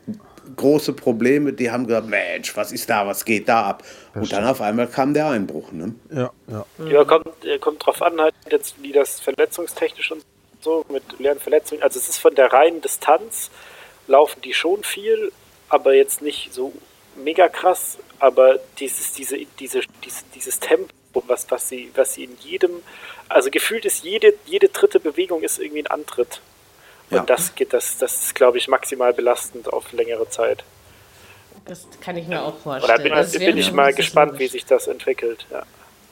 [0.55, 1.53] große Probleme.
[1.53, 3.83] Die haben gesagt, Mensch, was ist da, was geht da ab?
[4.13, 5.71] Und dann auf einmal kam der Einbruch.
[5.71, 5.95] Ne?
[6.11, 6.65] Ja, ja.
[6.85, 10.23] Ja, kommt, äh, kommt drauf an, halt jetzt, wie das verletzungstechnisch und
[10.61, 11.83] so mit leeren Verletzungen.
[11.83, 13.51] Also es ist von der reinen Distanz,
[14.07, 15.31] laufen die schon viel,
[15.69, 16.73] aber jetzt nicht so
[17.15, 17.97] mega krass.
[18.19, 20.93] Aber dieses, diese, diese, dieses, dieses Tempo,
[21.27, 22.71] was, was, sie, was sie in jedem,
[23.29, 26.41] also gefühlt ist jede, jede dritte Bewegung ist irgendwie ein Antritt.
[27.13, 27.35] Und Ja.
[27.35, 30.63] das geht, das, das ist, glaube ich, maximal belastend auf längere Zeit.
[31.65, 33.09] Das kann ich mir auch Und vorstellen.
[33.11, 35.45] da bin, bin ich mal gespannt, wie sich das entwickelt.
[35.51, 35.63] Ja.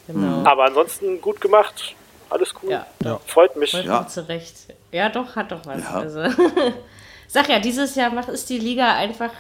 [0.08, 0.48] Genau.
[0.50, 1.96] Aber ansonsten gut gemacht,
[2.30, 2.72] alles cool.
[2.72, 3.20] Ja, Ja.
[3.26, 3.72] Freut mich.
[3.72, 4.08] Vollkommen Ja.
[4.08, 4.56] zu Recht.
[4.92, 5.82] Ja, doch, hat doch was.
[5.84, 5.92] Ja.
[6.00, 6.24] Also,
[7.28, 9.32] sag ja, dieses Jahr macht, ist die Liga einfach,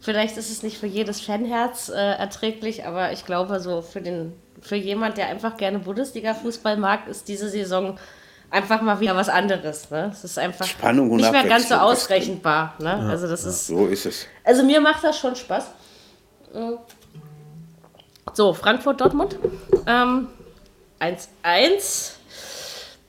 [0.00, 4.34] vielleicht ist es nicht für jedes Fanherz äh, erträglich, aber ich glaube, so für, den,
[4.60, 7.98] für jemand, der einfach gerne Bundesliga-Fußball mag, ist diese Saison
[8.50, 9.90] einfach mal wieder was anderes.
[9.90, 10.10] Ne?
[10.12, 12.74] Es ist einfach Spannung und nicht mehr ganz so ausrechenbar.
[12.78, 12.92] Ne?
[13.08, 14.26] Also das ist So ist es.
[14.44, 15.66] also mir macht das schon Spaß.
[16.52, 16.72] Mm.
[18.32, 19.36] So, Frankfurt-Dortmund.
[19.86, 20.28] Ähm,
[21.00, 22.12] 1-1.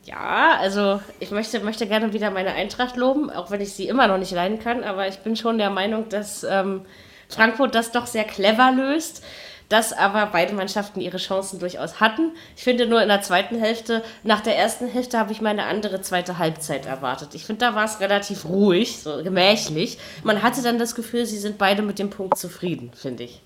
[0.04, 4.08] Ja, also ich möchte, möchte gerne wieder meine Eintracht loben, auch wenn ich sie immer
[4.08, 6.82] noch nicht leiden kann, aber ich bin schon der Meinung, dass ähm,
[7.30, 9.24] Frankfurt das doch sehr clever löst,
[9.72, 12.34] dass aber beide Mannschaften ihre Chancen durchaus hatten.
[12.58, 16.02] Ich finde nur in der zweiten Hälfte, nach der ersten Hälfte habe ich meine andere
[16.02, 17.36] zweite Halbzeit erwartet.
[17.36, 19.98] Ich finde, da war es relativ ruhig, so gemächlich.
[20.24, 23.42] Man hatte dann das Gefühl, sie sind beide mit dem Punkt zufrieden, finde ich.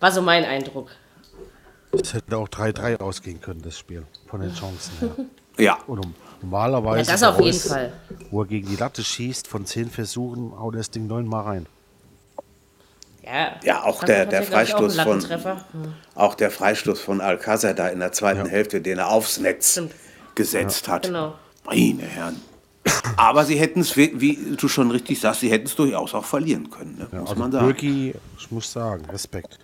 [0.00, 0.90] War so mein Eindruck.
[1.92, 4.06] Es hätte auch 3-3 ausgehen können, das Spiel.
[4.26, 5.10] Von den Chancen her.
[5.58, 7.92] Ja, Und um, normalerweise, Ja, das auf jeden Fall.
[8.30, 11.66] wo er gegen die Latte schießt, von 10 Versuchen, haut er das Ding neunmal rein.
[13.22, 15.20] Ja, Ja, auch der- der ich, auch Freistoß von-.
[15.22, 15.94] Hm.
[16.14, 18.50] auch der Freistoß von Alcázar da in der zweiten Ja.
[18.50, 19.92] Hälfte, den er aufs Netz Stimmt.
[20.34, 21.02] gesetzt hat.
[21.02, 21.34] Genau.
[21.66, 22.40] Meine Herren.
[23.18, 26.70] Aber sie hätten es, wie du schon richtig sagst, sie hätten es durchaus auch verlieren
[26.70, 27.08] können, ne?
[27.12, 27.66] Ja, muss also man sagen.
[27.66, 29.58] Birki, ich muss sagen, Respekt.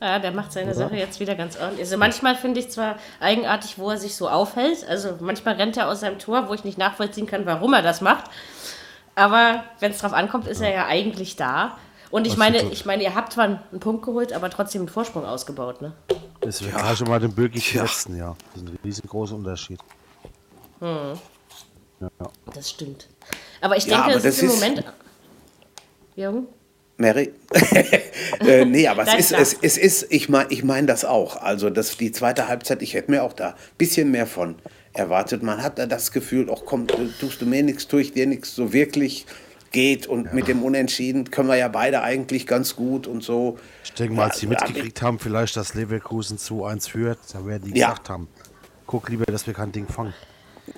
[0.00, 1.80] Ja, der macht seine Sache jetzt wieder ganz ordentlich.
[1.80, 4.88] Also manchmal finde ich zwar eigenartig, wo er sich so aufhält.
[4.88, 8.00] Also manchmal rennt er aus seinem Tor, wo ich nicht nachvollziehen kann, warum er das
[8.00, 8.24] macht.
[9.14, 11.76] Aber wenn es drauf ankommt, ist er ja eigentlich da.
[12.10, 14.88] Und ich Was meine, ich meine, ihr habt zwar einen Punkt geholt, aber trotzdem einen
[14.88, 15.92] Vorsprung ausgebaut, ne?
[16.40, 16.96] Das wäre ja.
[16.96, 17.52] schon mal den Tja.
[17.74, 17.82] ja.
[17.82, 18.36] letzten Jahr.
[18.52, 19.78] Das ist ein riesengroßer Unterschied.
[20.80, 21.14] Ja,
[22.00, 22.08] ja.
[22.54, 23.08] Das stimmt.
[23.60, 24.84] Aber ich Ja, denke, aber es ist das im ist- Moment.
[26.16, 26.46] Jung?
[26.96, 27.32] Mary?
[28.40, 31.36] äh, nee, aber es ist, es, es ist, ich meine ich mein das auch.
[31.36, 34.56] Also das, die zweite Halbzeit, ich hätte mir auch da ein bisschen mehr von
[34.92, 35.42] erwartet.
[35.42, 38.26] Man hat da das Gefühl, ach komm, du- tust du mir nichts, tue ich dir
[38.26, 39.24] nichts, so wirklich
[39.70, 40.06] geht.
[40.06, 43.58] Und mit dem Unentschieden können wir ja beide eigentlich ganz gut und so.
[43.84, 47.70] Ich denke mal, als die Ja, mitgekriegt haben, vielleicht, dass Leverkusen 2-1 führt, da werden
[47.72, 47.88] die Ja.
[47.88, 48.28] gesagt haben,
[48.86, 50.14] guck lieber, dass wir kein Ding fangen.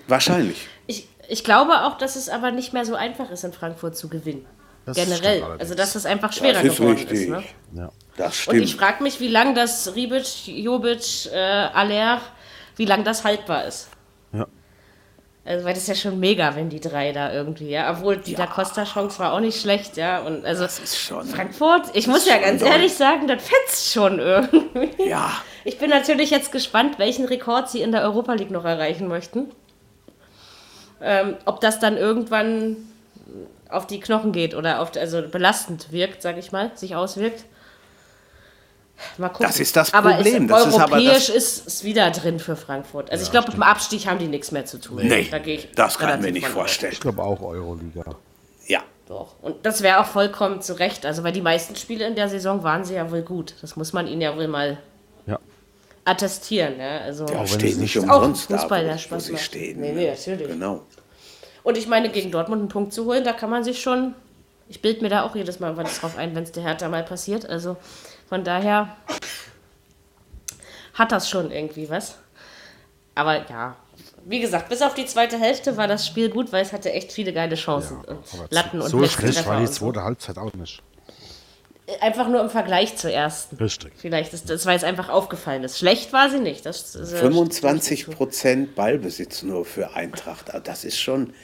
[0.08, 0.68] Wahrscheinlich.
[0.86, 4.08] Ich, ich glaube auch, dass es aber nicht mehr so einfach ist, in Frankfurt zu
[4.08, 4.44] gewinnen.
[4.84, 5.38] Das Generell.
[5.42, 5.60] stimmt.
[5.60, 7.20] Also, dass es einfach schwerer Das ist geworden richtig.
[7.20, 7.28] ist.
[7.28, 7.44] Ne?
[7.74, 7.92] Ja.
[8.16, 8.80] Das Und ich stimmt.
[8.82, 12.20] frage mich, wie lange das Ribic, Jobic, äh, Aller,
[12.76, 13.88] wie lange das haltbar ist.
[15.44, 15.52] Ja.
[15.52, 17.90] Also, weil das ist ja schon mega, wenn die drei da irgendwie, ja.
[17.90, 20.20] Obwohl die Da Costa-Chance war auch nicht schlecht, ja.
[20.20, 21.26] Und also Das ist schon.
[21.26, 22.70] Frankfurt, ich muss ja ganz doll.
[22.70, 25.08] ehrlich sagen, das fetzt schon irgendwie.
[25.08, 25.32] Ja.
[25.64, 29.50] Ich bin natürlich jetzt gespannt, welchen Rekord sie in der Europa League noch erreichen möchten.
[31.00, 32.76] Ähm, ob das dann irgendwann
[33.68, 37.44] auf die Knochen geht oder auf, also belastend wirkt, sag ich mal, sich auswirkt.
[39.18, 39.46] Mal gucken.
[39.46, 40.44] Das ist das aber Problem.
[40.44, 43.10] Es, Das ist aber europäisch das- ist es wieder drin für Frankfurt.
[43.10, 45.00] Also ich glaube, mit dem Abstieg haben die nichts mehr zu tun.
[45.06, 46.92] Nee, Da ich das kann relativ mir nicht vorstellen.
[46.92, 48.04] Ich glaube auch Euroliga.
[48.66, 48.80] Ja.
[49.08, 49.34] Doch.
[49.42, 51.04] Und das wäre auch vollkommen zu Recht.
[51.04, 53.54] Also, weil die meisten Spiele in der Saison waren sie ja wohl gut.
[53.60, 54.78] Das muss man ihnen ja wohl mal
[55.26, 55.38] Ja.
[56.04, 56.78] attestieren.
[56.78, 56.98] Ja?
[56.98, 59.42] Also, Ja, es nicht nicht- Auch umsonst da, Fußball, wo, der wo Spaß sie macht.
[59.42, 59.80] stehen.
[59.80, 59.94] Nee, ne?
[59.94, 60.48] nee, natürlich.
[60.48, 60.82] Genau.
[61.64, 64.14] Und ich meine, gegen Dortmund einen Punkt zu holen, da kann man sich schon.
[64.68, 67.02] Ich bild mir da auch jedes Mal was drauf ein, wenn es der Hertha mal
[67.02, 67.44] passiert.
[67.48, 67.76] Also
[68.32, 68.96] von daher
[70.94, 72.14] hat das schon irgendwie was.
[73.14, 73.76] Aber ja,
[74.24, 77.12] wie gesagt, bis auf die zweite Hälfte war das Spiel gut, weil es hatte echt
[77.12, 79.84] viele geile Chancen und Aber Latten und so schlecht war die und so.
[79.84, 80.82] zweite Halbzeit auch nicht.
[82.00, 83.56] Einfach nur im Vergleich zur ersten.
[83.56, 83.92] Richtig.
[83.98, 85.78] Vielleicht ist das, weil es einfach aufgefallen ist.
[85.78, 86.64] Schlecht war sie nicht.
[86.64, 90.54] Das, ist, äh, 25 Prozent Ballbesitz nur für Eintracht.
[90.54, 91.34] Also Das ist schon ein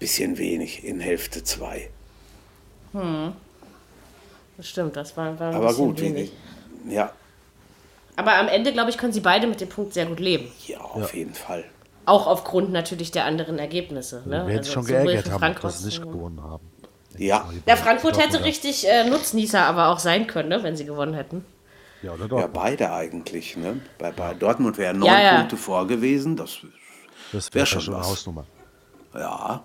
[0.00, 1.90] bisschen wenig in Hälfte 2.
[4.56, 6.30] Das stimmt, das war, war ein Aber gut, wenig.
[6.84, 7.12] wie, ja,
[8.16, 10.48] Aber am Ende, glaube ich, können sie beide mit dem Punkt sehr gut leben.
[10.66, 11.64] ja, auf jeden Fall.
[12.06, 14.22] Auch aufgrund natürlich der anderen Ergebnisse.
[14.26, 14.30] Ne?
[14.46, 16.70] Wir hätten Also schon geärgert haben, Frankfurt- dass sie nicht gewonnen haben.
[17.16, 18.46] Ja, Ja, Frankfurt hätte Dortmunder.
[18.48, 21.44] richtig äh, Nutznießer aber auch sein können, ne, wenn sie gewonnen hätten.
[22.02, 22.52] Ja, oder ja, Dortmund.
[22.52, 23.56] beide eigentlich.
[23.56, 23.80] Ne?
[23.98, 25.36] Bei, bei Dortmund wären neun Ja, ja.
[25.38, 26.36] Punkte vor gewesen.
[26.36, 26.58] Das,
[27.32, 28.10] das wär wäre schon schon eine was.
[28.10, 28.44] Hausnummer.
[29.14, 29.62] ja,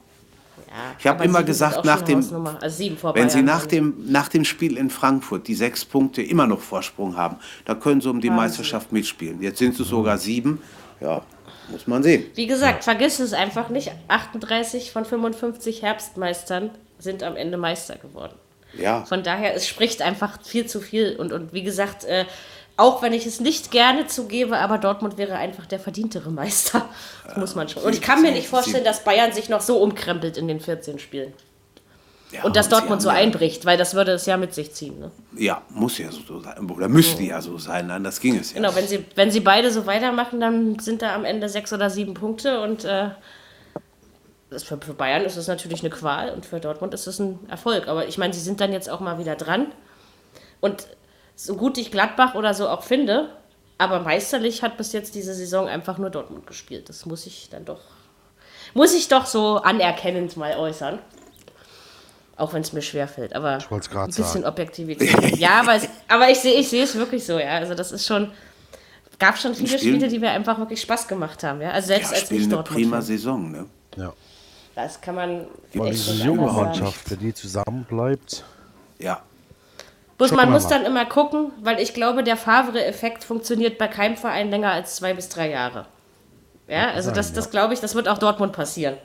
[0.69, 2.17] Ja, Ich hab aber immer gesagt, nach dem-.
[2.61, 6.59] Also wenn sie nach dem, nach dem Spiel in Frankfurt die sechs Punkte immer noch
[6.61, 9.41] Vorsprung haben, dann können sie um die Meisterschaft mitspielen.
[9.41, 10.61] Jetzt sind sie sogar sieben.
[11.01, 11.23] Ja,
[11.71, 12.25] muss man sehen.
[12.35, 13.91] Wie gesagt, vergiss es einfach nicht.
[14.09, 18.35] 38 von 55 Herbstmeistern sind am Ende Meister geworden.
[18.77, 21.15] Ja, Von daher, es spricht einfach viel zu viel.
[21.15, 22.25] Und, und wie gesagt, äh,
[22.79, 26.87] auch wenn ich es nicht gerne zugebe, aber Dortmund wäre einfach der verdientere Meister.
[27.25, 27.83] Das muss man schon.
[27.83, 30.97] Und ich kann mir nicht vorstellen, dass Bayern sich noch so umkrempelt in den 14
[30.97, 31.33] Spielen.
[32.31, 34.99] ja Und dass Dortmund so ja- einbricht, weil das würde es ja mit sich ziehen.
[34.99, 35.11] Ne?
[35.35, 36.69] Ja, muss ja so sein.
[36.69, 38.57] Oder müsste ja so sein, anders ging es ja.
[38.61, 41.89] Genau, wenn sie, wenn sie beide so weitermachen, dann sind da am Ende sechs oder
[41.89, 43.09] sieben Punkte und äh,
[44.49, 47.39] das für, für Bayern ist es natürlich eine Qual und für Dortmund ist es ein
[47.49, 47.87] Erfolg.
[47.87, 49.67] Aber ich meine, sie sind dann jetzt auch mal wieder dran.
[50.61, 50.87] Und
[51.41, 53.29] so gut ich Gladbach oder so auch finde,
[53.77, 56.89] aber meisterlich hat bis jetzt diese Saison einfach nur Dortmund gespielt.
[56.89, 57.79] Das muss ich dann doch,
[58.73, 60.99] muss ich doch so anerkennend mal äußern.
[62.35, 64.45] Auch wenn es mir schwerfällt, aber Ich ein bisschen sagen.
[64.45, 65.37] Objektivität.
[65.37, 67.51] ja, aber, es, aber ich sehe ich sehe es wirklich so, ja.
[67.57, 68.31] Also das ist schon,
[69.17, 71.71] gab schon viele spielen- Spiele, die mir einfach wirklich Spaß gemacht haben, ja.
[71.71, 72.81] Also ja, selbst als spielen nicht eine Dortmund.
[72.81, 73.65] prima Saison, ne?
[73.97, 74.13] Ja.
[74.75, 76.51] Das kann man Weil echt diese nicht junge.
[76.51, 78.43] Mannschaft, wenn die zusammenbleibt,
[78.99, 79.21] Ja.
[80.19, 80.69] Bloß man muss mal.
[80.69, 85.13] dann immer gucken, weil ich glaube, der Favre-Effekt funktioniert bei keinem Verein länger als zwei
[85.13, 85.85] bis drei Jahre.
[86.67, 88.97] Ja, also das, das glaube ich, das wird auch Dortmund passieren.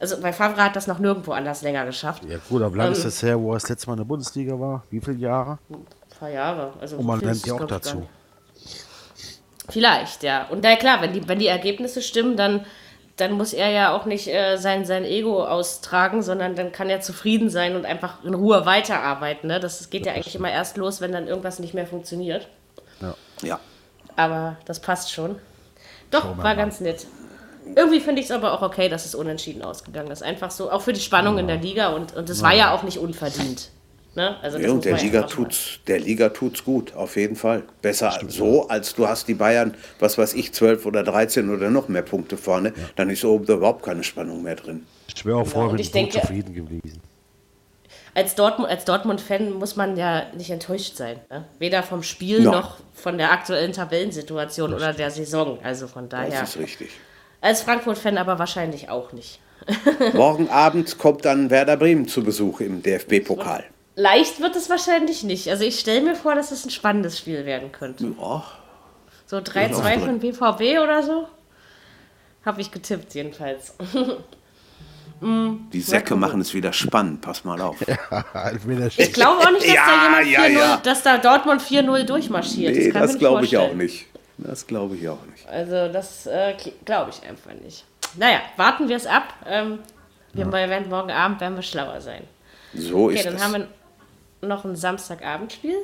[0.00, 2.24] Also bei Favre hat das noch nirgendwo anders länger geschafft.
[2.24, 2.96] ja gut, aber wie lange Ähm.
[2.96, 4.82] ist das her, wo er das letzte Mal in der Bundesliga war?
[4.90, 5.58] Wie viele Jahre?
[5.70, 5.86] Ein
[6.18, 6.72] paar Jahre.
[6.80, 8.08] Also Und man lernt ja auch dazu.
[9.68, 10.46] Vielleicht, ja.
[10.48, 12.64] Und na klar, wenn die, wenn die Ergebnisse stimmen, dann,
[13.18, 17.00] dann muss er ja auch nicht äh, sein, sein Ego austragen, sondern dann kann er
[17.00, 19.48] zufrieden sein und einfach in Ruhe weiterarbeiten.
[19.48, 19.60] Ne?
[19.60, 22.48] Das geht ja eigentlich immer erst los, wenn dann irgendwas nicht mehr funktioniert.
[23.42, 23.60] Ja.
[24.16, 25.36] Aber das passt schon.
[26.10, 27.06] Doch, war ganz nett.
[27.76, 30.22] irgendwie finde ich es aber auch okay, dass es unentschieden ausgegangen ist.
[30.22, 32.82] Einfach so, auch für die Spannung in der Liga und, und es war ja auch
[32.82, 33.68] nicht unverdient.
[34.18, 34.36] Ne?
[34.42, 37.62] Also das Ja, und der Liga, tut's, der Liga tut's gut, auf jeden Fall.
[37.80, 41.88] Besser so, als du hast die Bayern, was weiß ich, 12 oder 13 oder noch
[41.88, 42.72] mehr Punkte vorne.
[42.96, 44.86] Dann ist oben da überhaupt keine Spannung mehr drin.
[45.14, 47.00] Ich wäre auch vorher und mit ich denke- zufrieden gewesen.
[48.14, 51.20] als Dortmund, als Dortmund-Fan muss man ja nicht enttäuscht sein.
[51.30, 51.44] Ne?
[51.60, 52.50] Weder vom Spiel Ja.
[52.50, 55.58] noch von der aktuellen Tabellensituation oder der Saison.
[55.62, 56.40] Also von daher.
[56.40, 56.90] Das ist richtig.
[57.40, 59.38] Als Frankfurt-Fan aber wahrscheinlich auch nicht.
[60.14, 63.64] Morgen Abend kommt dann Werder Bremen zu Besuch im DFB-Pokal.
[64.00, 65.48] Leicht wird es wahrscheinlich nicht.
[65.48, 68.04] Also ich stelle mir vor, dass es ein spannendes Spiel werden könnte.
[68.18, 68.44] Ja,
[69.26, 70.00] So 3-2 drin.
[70.00, 71.26] von BVB oder so.
[72.44, 73.74] Habe ich getippt jedenfalls.
[75.20, 77.76] die Säcke machen es wieder spannend, pass mal auf.
[78.34, 80.76] Elfmeter Ich glaube auch nicht, dass Ja, da jemand 4-0, ja, ja.
[80.76, 82.76] dass da Dortmund 4-0 durchmarschiert.
[82.76, 84.06] Nee, kann mir das nicht glaube ich auch nicht.
[84.38, 85.48] Das glaube ich auch nicht.
[85.48, 87.84] Also das äh, glaube ich einfach nicht.
[88.16, 89.24] Naja, warten wir es ab.
[89.44, 89.80] Ähm,
[90.34, 92.22] wir werden morgen Abend werden wir schlauer sein.
[92.74, 93.42] So Okay, ist dann es.
[93.42, 93.68] haben wir
[94.40, 95.76] noch ein Samstagabendspiel.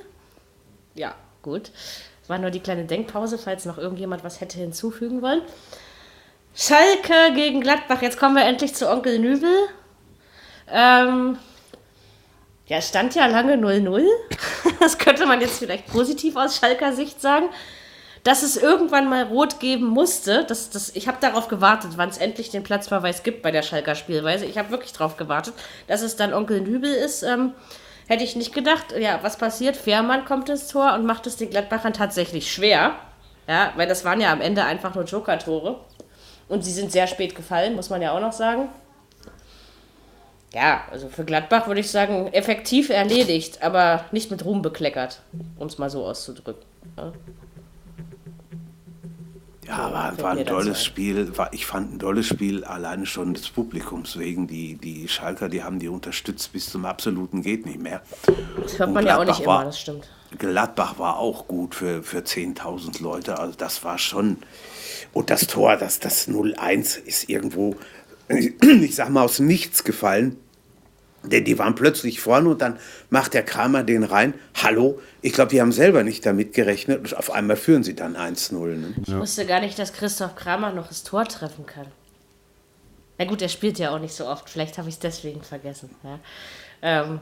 [0.95, 1.71] Ja, gut.
[2.27, 5.43] War nur die kleine Denkpause, falls noch irgendjemand was hätte hinzufügen wollen.
[6.55, 8.01] Schalke gegen Gladbach.
[8.01, 9.55] Jetzt kommen wir endlich zu Onkel Nübel.
[10.71, 11.37] Ähm,
[12.67, 14.07] ja, stand ja lange 0-0.
[14.81, 17.47] Das könnte man jetzt vielleicht positiv aus Schalker Sicht sagen.
[18.23, 22.19] Dass es irgendwann mal rot geben musste, das, das, ich habe darauf gewartet, wann es
[22.19, 24.47] endlich den Platzverweis gibt bei der Schalker Spielweise.
[24.47, 25.55] Ich habe wirklich darauf gewartet,
[25.87, 27.23] dass es dann Onkel Nübel ist.
[27.23, 27.53] Ähm,
[28.07, 28.95] hätte ich nicht gedacht.
[28.99, 29.77] Ja, was passiert?
[29.77, 32.95] Fährmann kommt ins Tor und macht es den Gladbachern tatsächlich schwer.
[33.47, 35.81] Ja, weil das waren ja am Ende einfach nur Joker-Tore.
[36.49, 38.69] Und sie sind sehr spät gefallen, muss man ja auch noch sagen.
[40.53, 45.21] Ja, also für Gladbach würde ich sagen, effektiv erledigt, aber nicht mit Ruhm bekleckert,
[45.59, 46.63] um es mal so auszudrücken.
[46.97, 47.13] Ja.
[49.67, 50.85] Ja, war, war ein tolles ein.
[50.85, 51.37] Spiel.
[51.39, 54.47] War, ich fand ein tolles Spiel alleine schon des Publikums wegen.
[54.47, 58.03] Die, die Schalker, die haben die unterstützt bis zum absoluten geht nicht mehr.
[58.63, 60.09] Das hört Und man ja auch nicht Gladbach war- immer, das stimmt.
[60.39, 63.39] Gladbach war auch gut für, für 10.000 Leute.
[63.39, 64.39] Also das war schon.
[65.13, 67.77] Und das Tor, das, das 0-1 ist irgendwo,
[68.29, 70.37] ich sag mal, aus Nichts gefallen.
[71.25, 72.79] Denn die waren plötzlich vorne und dann
[73.11, 74.35] macht der Kramer den rein.
[74.63, 75.01] Hallo?
[75.23, 76.99] Ich glaube, die haben selber nicht damit gerechnet.
[76.99, 78.55] Und auf einmal führen sie dann 1-0.
[78.55, 78.95] Ne?
[79.07, 81.87] Ich wusste gar nicht, dass Christoph Kramer noch das Tor treffen kann.
[83.19, 84.51] Na gut, er spielt ja auch nicht so oft.
[84.51, 85.91] Vielleicht habe ich es deswegen vergessen.
[86.03, 86.19] Ja.
[86.83, 87.21] Ähm,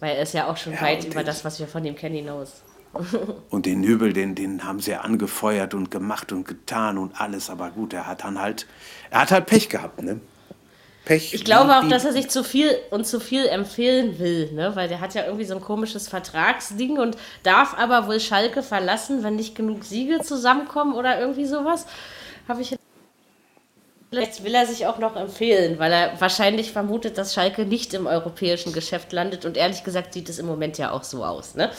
[0.00, 2.16] weil er ist ja auch schon Ja, weit über das, was wir von ihm kennen,
[2.16, 2.62] hinaus.
[3.50, 7.50] Und den Nübel, den, den haben sie angefeuert und gemacht und getan und alles.
[7.50, 8.66] Aber gut, er hat dann halt,
[9.10, 10.20] er hat halt Pech gehabt, ne?
[11.06, 11.32] Pech.
[11.32, 14.74] Ich glaube auch, dass er sich zu viel und zu viel empfehlen will, ne?
[14.74, 19.22] weil der hat ja irgendwie so ein komisches Vertragsding und darf aber wohl Schalke verlassen,
[19.22, 21.86] wenn nicht genug Siege zusammenkommen oder irgendwie sowas.
[22.48, 22.82] Habe ich jetzt.
[24.10, 28.06] Vielleicht will er sich auch noch empfehlen, weil er wahrscheinlich vermutet, dass Schalke nicht im
[28.06, 31.54] europäischen Geschäft landet und ehrlich gesagt sieht es im Moment ja auch so aus.
[31.54, 31.70] Ne?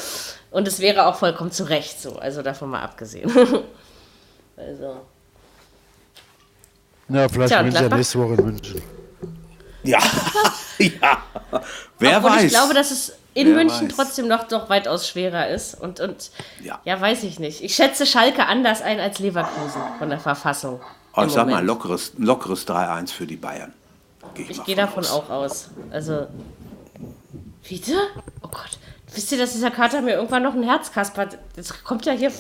[0.52, 3.30] Und es wäre auch vollkommen zu Recht so, also davon mal abgesehen.
[4.58, 5.02] also.
[7.10, 8.97] Ja, vielleicht Tja, sie ja nächste Woche in München.
[9.88, 10.00] Ja,
[10.80, 11.24] ja.
[12.00, 12.44] Wer Obwohl weiß.
[12.44, 13.96] ich glaube, dass es in Wer München weiß.
[13.96, 15.80] trotzdem noch doch weitaus schwerer ist.
[15.80, 16.32] Und, und
[16.64, 16.80] Ja.
[16.84, 17.00] ja.
[17.00, 17.64] weiß ich nicht.
[17.64, 20.82] Ich schätze Schalke anders ein als Leverkusen von der Verfassung.
[21.16, 21.68] Oh, ich sag mal, Moment.
[21.68, 23.74] lockeres, lockeres 3-1 für die Bayern.
[24.36, 25.12] Geh Ich mal gehe von davon aus.
[25.12, 25.70] auch aus.
[25.92, 26.28] Also.
[27.68, 27.94] Bitte?
[28.44, 28.78] Oh Gott.
[29.14, 31.38] Wisst ihr, dass dieser Kater mir irgendwann noch ein Herz kaspert?
[31.56, 32.32] Das kommt ja hier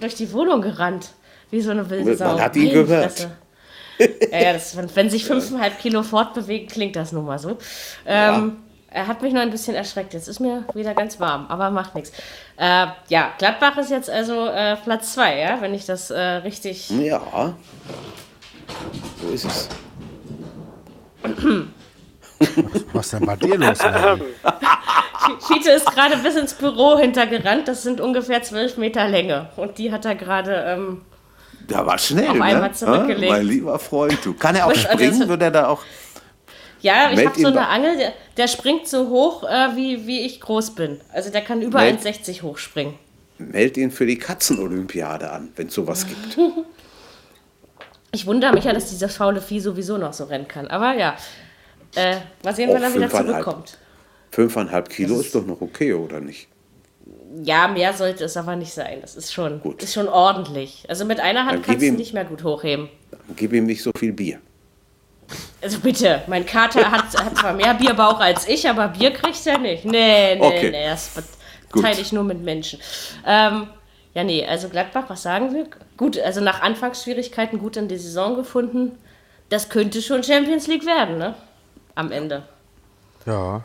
[0.00, 1.10] durch die Wohnung gerannt.
[1.50, 2.38] Wie so eine wilde Man Sau.
[2.40, 3.28] hat ihn gehört.
[4.32, 7.58] Ja, ja, das, wenn, wenn sich 5,5 Kilo fortbewegen, klingt das nun mal so.
[8.06, 8.56] Ähm,
[8.92, 10.14] Er hat mich noch ein bisschen erschreckt.
[10.14, 12.10] Jetzt ist mir wieder ganz warm, aber macht nichts.
[12.56, 16.90] Äh, ja, Gladbach ist jetzt also äh, Platz 2, ja, wenn ich das äh, richtig.
[16.90, 17.54] Ja.
[19.22, 19.68] So ist es.
[22.92, 23.78] Was ist denn bei dir los?
[25.46, 27.68] Fiete ist gerade bis ins Büro hintergerannt.
[27.68, 29.50] Das sind ungefähr 12 Meter Länge.
[29.56, 30.64] Und die hat er gerade.
[30.66, 31.02] Ähm,
[31.70, 32.42] Da war schnell, Auf ne?
[32.44, 33.30] einmal zurückgelegt.
[33.32, 34.34] Ah, Mein lieber Freund, du.
[34.34, 35.18] Kann er auch also springen?
[35.20, 35.82] das- Wird er da auch...
[36.82, 40.40] ja, ich habe so eine Angel, der, der springt so hoch, äh, wie, wie ich
[40.40, 41.00] groß bin.
[41.12, 42.94] Also der kann über Meld- 1,60 hochspringen.
[43.38, 46.36] Meld ihn für die Katzenolympiade an, wenn es sowas gibt.
[48.12, 50.66] Ich wundere mich ja, dass dieser faule Vieh sowieso noch so rennen kann.
[50.66, 51.14] Aber ja,
[51.94, 53.78] äh, mal sehen, wann Oh, er wieder zurückkommt.
[54.32, 56.48] Fünfeinhalb Kilo ist doch noch okay, oder nicht?
[57.44, 58.98] Ja, mehr sollte es aber nicht sein.
[59.02, 59.82] Das ist schon, Gut.
[59.82, 60.84] ist schon ordentlich.
[60.88, 62.88] Also mit einer Dann Hand gib kannst du ihm- nicht mehr gut hochheben.
[63.36, 64.40] Gib ihm nicht so viel Bier.
[65.62, 69.58] Also bitte, mein Kater hat, hat zwar mehr Bierbauch als ich, aber Bier kriegt er
[69.58, 69.84] nicht.
[69.84, 70.70] Nee, nee, Okay.
[70.72, 71.10] nee, das
[71.80, 72.80] teile ich nur mit Menschen.
[73.26, 73.68] Ähm,
[74.12, 75.66] Ja, nee, also Gladbach, was sagen wir?
[75.96, 78.98] Gut, also nach Anfangsschwierigkeiten gut in die Saison gefunden.
[79.50, 81.36] Das könnte schon Champions League werden, ne?
[81.94, 82.42] Am Ende.
[83.24, 83.62] Ja.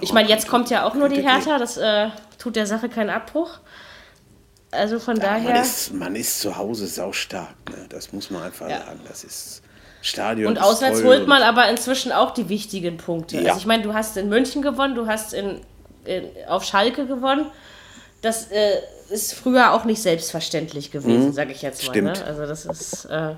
[0.00, 3.10] Ich meine, jetzt kommt ja auch nur die Hertha, das äh, tut der Sache keinen
[3.10, 3.58] Abbruch.
[4.70, 5.62] Also von Man daher.
[5.62, 7.86] ist, man ist zu Hause saustark, ne?
[7.88, 8.80] das muss man einfach Ja.
[8.80, 9.00] sagen.
[9.08, 9.62] Das ist
[10.02, 10.48] Stadion.
[10.48, 13.40] Und auswärts holt man aber inzwischen auch die wichtigen Punkte.
[13.40, 13.48] Ja.
[13.48, 15.60] Also ich meine, du hast in München gewonnen, du hast in,
[16.04, 17.46] in, auf Schalke gewonnen.
[18.20, 18.80] Das äh,
[19.10, 21.88] ist früher auch nicht selbstverständlich gewesen, sage ich jetzt mal.
[21.88, 22.14] Mhm.
[22.14, 22.18] Stimmt.
[22.18, 22.24] Ne?
[22.26, 23.04] Also das ist.
[23.06, 23.34] Äh,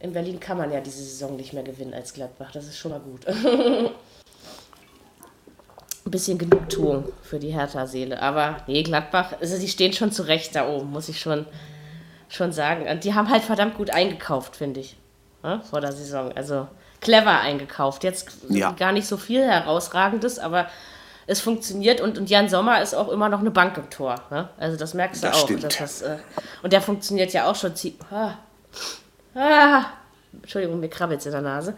[0.00, 2.50] in Berlin kann man ja diese Saison nicht mehr gewinnen als Gladbach.
[2.52, 3.26] Das ist schon mal gut.
[6.08, 8.22] Ein bisschen Genugtuung für die Hertha-Seele.
[8.22, 11.44] Aber nee, Gladbach, also die stehen schon zurecht da oben, muss ich schon,
[12.30, 12.88] schon sagen.
[12.88, 14.96] Und die haben halt verdammt gut eingekauft, finde ich.
[15.42, 15.60] Ne?
[15.68, 16.32] Vor der Saison.
[16.34, 16.66] Also
[17.02, 18.04] clever eingekauft.
[18.04, 18.70] Jetzt Ja.
[18.72, 20.68] gar nicht so viel herausragendes, aber
[21.26, 24.14] es funktioniert und, und Jan Sommer ist auch immer noch eine Bank im Tor.
[24.30, 24.48] Ne?
[24.56, 25.50] Also das merkst du Das auch.
[25.78, 26.16] das, äh,
[26.62, 28.00] und der funktioniert ja auch schon ziemlich.
[28.10, 28.38] Ah,
[29.34, 29.84] ah,
[30.32, 31.76] Entschuldigung, mir krabbelt in der Nase.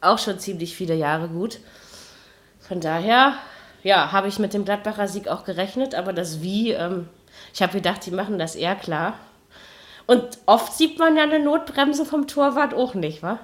[0.00, 1.58] Auch schon ziemlich viele Jahre gut.
[2.60, 3.34] Von daher,
[3.86, 7.08] ja, habe ich mit dem Gladbacher Sieg auch gerechnet, aber das Wie, ähm,
[7.54, 9.16] ich habe gedacht, die machen das eher klar.
[10.06, 13.38] Und oft sieht man ja eine Notbremse vom Torwart auch nicht, wa?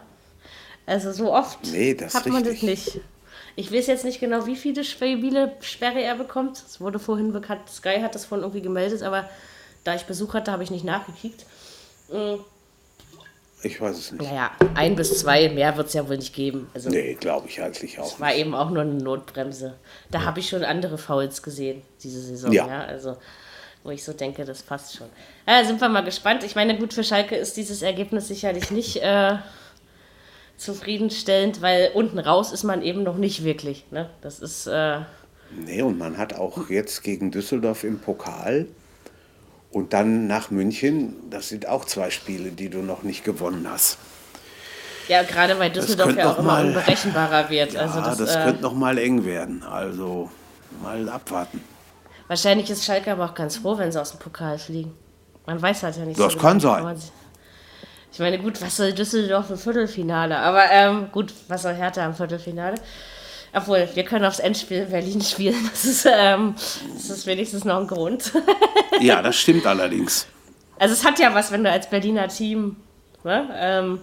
[0.84, 2.68] Also so oft Nee, das hat man das richtig.
[2.68, 3.00] nicht.
[3.54, 6.56] Ich weiß jetzt nicht genau, wie viele Spiele Sperre er bekommt.
[6.56, 9.28] Es wurde vorhin bekannt, Sky hat das vorhin irgendwie gemeldet, aber
[9.84, 11.46] da ich Besuch hatte, habe ich nicht nachgekickt.
[13.64, 14.22] Ich weiß es nicht.
[14.22, 16.68] Naja, ein bis zwei, mehr wird es ja wohl nicht geben.
[16.74, 18.06] Also Nee, glaube ich eigentlich auch.
[18.06, 19.74] es war eben auch nur eine Notbremse.
[20.10, 22.52] Da habe ich schon andere Fouls gesehen, diese Saison.
[22.52, 22.66] Ja.
[22.66, 22.80] Ja.
[22.84, 23.16] also,
[23.84, 25.06] wo ich so denke, das passt schon.
[25.46, 26.42] Ja, sind wir mal gespannt.
[26.44, 29.36] Ich meine, gut, für Schalke ist dieses Ergebnis sicherlich nicht äh,
[30.56, 33.84] zufriedenstellend, weil unten raus ist man eben noch nicht wirklich.
[33.90, 34.08] Ne?
[34.20, 34.66] Das ist.
[34.66, 35.00] Äh,
[35.54, 38.68] Nee, und man hat auch jetzt gegen Düsseldorf im Pokal
[39.72, 43.98] und dann nach München, das sind auch zwei Spiele, die du noch nicht gewonnen hast.
[45.08, 47.72] ja, gerade weil Düsseldorf ja auch immer mal- unberechenbarer wird.
[47.72, 49.62] Ja, also das, das, äh, könnte noch mal eng werden.
[49.62, 50.30] Also
[50.82, 51.62] mal abwarten.
[52.28, 54.94] Wahrscheinlich ist Schalke aber auch ganz froh, wenn sie aus dem Pokal fliegen.
[55.46, 56.74] Man weiß halt ja nicht Das so kann genau.
[56.74, 56.96] sein.
[58.12, 60.36] Ich meine, gut, was soll Düsseldorf im Viertelfinale?
[60.38, 62.76] Aber ähm, gut, was soll Hertha im Viertelfinale?
[63.54, 65.56] Obwohl, wir können aufs Endspiel in Berlin spielen.
[65.70, 66.54] Das ist, ähm,
[66.94, 68.32] das ist wenigstens noch ein Grund.
[69.00, 70.26] Ja, das stimmt allerdings.
[70.78, 72.76] Also es hat ja was, wenn du als Berliner Team,
[73.24, 73.48] ne?
[73.56, 74.00] Ähm,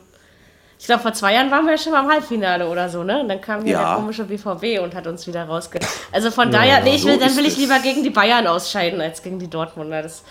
[0.77, 3.19] ich glaube, vor zwei Jahren waren wir ja schon mal im Halbfinale oder so, ne?
[3.21, 3.85] Und dann kam hier Ja.
[3.89, 5.79] der komische BVB und hat uns wieder rausge...
[6.11, 7.57] Also von daher, nee, ich will, so dann will ich es.
[7.59, 10.01] lieber gegen die Bayern ausscheiden als gegen die Dortmunder.
[10.01, 10.23] Das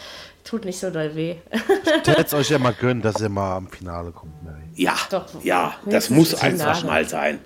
[0.45, 1.37] tut nicht so doll weh.
[1.53, 1.61] Ich
[2.09, 4.62] hätte es euch ja mal gönnen, dass ihr mal am Finale kommt, Mary.
[4.75, 7.41] Ja, Doch, ja, das muss einfach mal sein.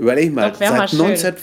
[0.00, 0.98] Überleg mal, mal seit, schön.
[0.98, 1.34] 19,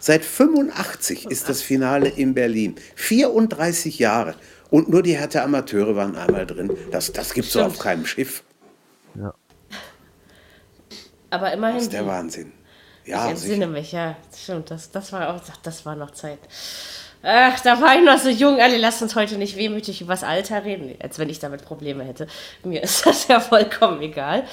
[0.00, 2.74] seit 85 ist das Finale in Berlin.
[2.96, 4.34] 34 Jahre.
[4.70, 6.76] Und nur die Hertha Amateure waren einmal drin.
[6.90, 8.42] Das, das gibt es so auf keinem Schiff.
[11.30, 12.52] Aber immerhin, Das ist der Wahnsinn.
[13.04, 13.66] ich Ja, entsinne sicher.
[13.68, 14.16] mich, ja.
[14.36, 16.40] Stimmt, das, das war auch, das war noch Zeit.
[17.22, 18.60] Ach, da war ich noch so jung.
[18.60, 22.26] Alle, lasst uns heute nicht wehmütig übers Alter reden, als wenn ich damit Probleme hätte.
[22.64, 24.44] Mir ist das ja vollkommen egal.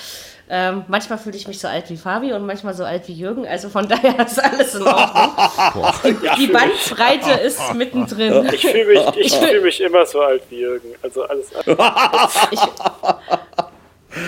[0.49, 3.45] Ähm, manchmal fühle ich mich so alt wie Fabi und manchmal so alt wie Jürgen.
[3.45, 6.15] Also von daher ist alles in Ordnung.
[6.39, 8.47] Die Bandbreite ist mittendrin.
[8.53, 10.95] Ich fühle mich, ich fühl mich immer so alt wie Jürgen.
[11.01, 11.47] Also alles.
[12.51, 12.59] Ich,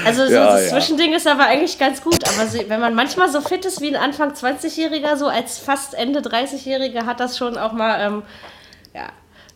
[0.05, 0.71] also so Ja, das ja.
[0.71, 2.19] Zwischending ist aber eigentlich ganz gut.
[2.27, 5.93] Aber sie, wenn man manchmal so fit ist wie ein Anfang 20-Jähriger, so als fast
[5.93, 8.23] Ende 30-Jähriger, hat das schon auch mal, ähm,
[8.93, 9.07] ja,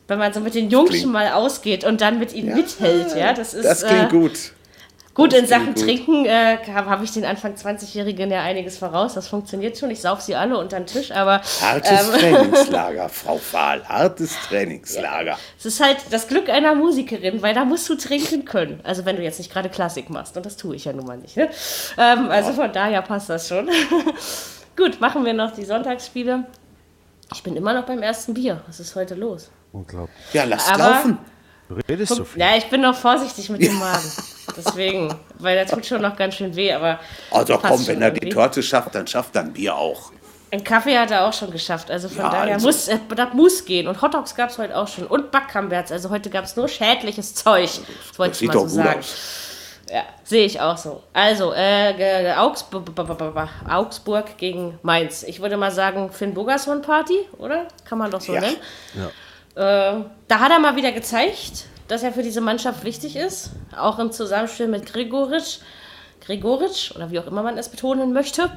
[0.07, 3.33] wenn man so mit den Jungs klingt- mal ausgeht und dann mit ihnen mithält, ja,
[3.33, 4.31] das ist Das klingt äh, gut.
[5.13, 5.33] Gut.
[5.33, 5.83] In Sachen gut.
[5.83, 9.13] Trinken äh, habe hab ich den Anfang 20-Jährigen ja einiges voraus.
[9.13, 9.91] Das funktioniert schon.
[9.91, 13.83] Ich sauf sie alle unter den Tisch, aber Hartes ähm, Trainingslager, Frau Fahl.
[13.87, 15.37] Hartes Trainingslager.
[15.57, 18.79] Es ist halt das Glück einer Musikerin, weil da musst du trinken können.
[18.83, 20.35] Also wenn du jetzt nicht gerade Klassik machst.
[20.37, 21.37] Und das tue ich ja nun mal nicht.
[21.37, 21.49] Ne?
[21.97, 23.69] Ähm, also von daher passt das schon.
[24.75, 26.45] Gut, machen wir noch die Sonntagsspiele.
[27.33, 28.61] Ich bin immer noch beim ersten Bier.
[28.67, 29.49] Was ist heute los?
[29.71, 30.15] Unglaublich.
[30.33, 31.17] Ja, lasst Aber- laufen.
[31.69, 32.41] Du redest so viel.
[32.41, 34.03] Ja, ich bin noch vorsichtig mit dem Magen.
[34.57, 36.99] Deswegen, weil der tut schon noch ganz schön weh, aber.
[37.31, 38.33] Also komm, wenn er die irgendwie.
[38.35, 40.11] Torte schafft, dann schafft er ein Bier auch.
[40.51, 41.89] Ein Kaffee hat er auch schon geschafft.
[41.89, 43.87] Also von Ja, daher also- muss, äh, das muss gehen.
[43.87, 45.07] Und Hotdogs gab es heute auch schon.
[45.07, 45.91] Und Backcamberts.
[45.91, 47.63] Also heute gab es nur schädliches Zeug.
[48.09, 48.99] Das wollte Das ich sieht mal doch so gut sagen.
[48.99, 49.15] aus.
[49.91, 51.03] Ja, sehe ich auch so.
[51.11, 52.85] Also, äh, Augsburg,
[53.69, 55.23] Augsburg gegen Mainz.
[55.23, 57.67] Ich würde mal sagen, Finn Bogerson Party, oder?
[57.87, 58.41] Kann man doch so Ja.
[58.41, 58.57] nennen.
[59.55, 63.51] Äh, da hat er mal wieder gezeigt, dass er für diese Mannschaft wichtig ist.
[63.77, 65.59] Auch im Zusammenspiel mit Gregoritsch.
[66.25, 68.49] Gregoritsch, oder wie auch immer man es betonen möchte.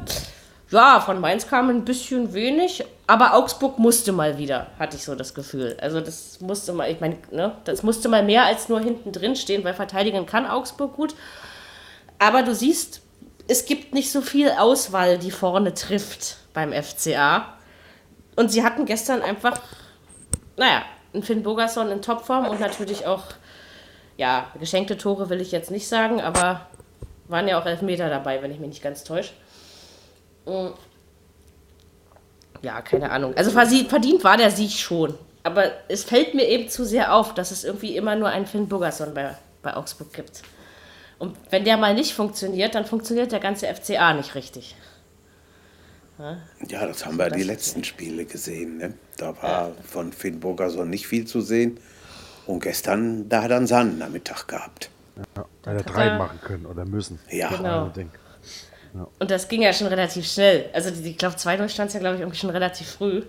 [0.71, 5.15] Ja, von Mainz kam ein bisschen wenig, aber Augsburg musste mal wieder, hatte ich so
[5.15, 5.77] das Gefühl.
[5.81, 9.37] Also das musste mal, ich meine, ne, das musste mal mehr als nur hinten drin
[9.37, 11.15] stehen, weil verteidigen kann Augsburg gut.
[12.19, 13.01] Aber du siehst,
[13.47, 17.55] es gibt nicht so viel Auswahl, die vorne trifft beim FCA.
[18.35, 19.61] Und sie hatten gestern einfach,
[20.57, 20.83] naja,
[21.17, 23.25] einen Finn Bogerson in Topform und natürlich auch,
[24.17, 26.67] ja, geschenkte Tore will ich jetzt nicht sagen, aber
[27.29, 29.33] waren ja auch Elfmeter dabei, wenn ich mich nicht ganz täusche.
[30.47, 30.69] Mm.
[32.63, 33.35] Ja, keine Ahnung.
[33.37, 35.15] Also verdient war der Sieg schon.
[35.43, 38.69] Aber es fällt mir eben zu sehr auf, dass es irgendwie immer nur einen Finn
[38.69, 40.43] Burgerson bei, bei Augsburg gibt.
[41.19, 44.75] Und wenn der mal nicht funktioniert, dann funktioniert der ganze FCA nicht richtig.
[46.19, 46.39] Ja,
[46.69, 48.79] ja das haben wir die letzten Spiele gesehen.
[48.79, 48.95] Ne?
[49.17, 49.73] Da war ja.
[49.85, 51.79] von Finn Burgerson nicht viel zu sehen.
[52.47, 54.91] Und gestern, da hat er einen Sand am Mittag gehabt.
[55.17, 57.19] Ja, hätte er drei machen können oder müssen.
[57.31, 57.93] Ja, genau.
[59.19, 60.71] Und das ging ja schon relativ schnell.
[60.73, 63.23] Also die, ich glaube, 2-0 stand es ja, glaube ich, irgendwie schon relativ früh.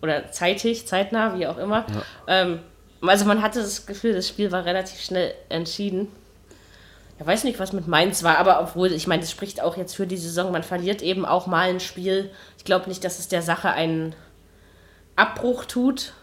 [0.00, 1.86] Oder zeitig, zeitnah, wie auch immer.
[1.88, 2.02] Ja.
[2.28, 2.60] Ähm,
[3.02, 6.08] also man hatte das Gefühl, das Spiel war relativ schnell entschieden.
[7.22, 9.94] Ich weiß nicht, was mit Mainz war, aber obwohl, ich meine, das spricht auch jetzt
[9.94, 10.50] für die Saison.
[10.50, 12.30] Man verliert eben auch mal ein Spiel.
[12.58, 14.16] Ich glaube nicht, dass es der Sache einen
[15.14, 16.14] Abbruch tut.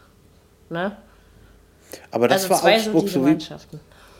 [0.69, 0.97] Ne?
[2.11, 3.37] Aber das also war Augsburg so wie,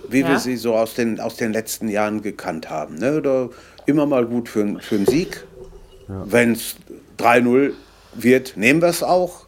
[0.08, 0.30] wie ja?
[0.30, 2.96] wir sie so aus den, aus den letzten Jahren gekannt haben.
[2.96, 3.18] Ne?
[3.18, 3.50] Oder
[3.86, 5.44] immer mal gut für, für einen Sieg.
[6.08, 6.24] Ja.
[6.28, 6.78] Wenn es
[7.18, 7.74] 3-0
[8.14, 9.48] wird, nehmen wir es auch.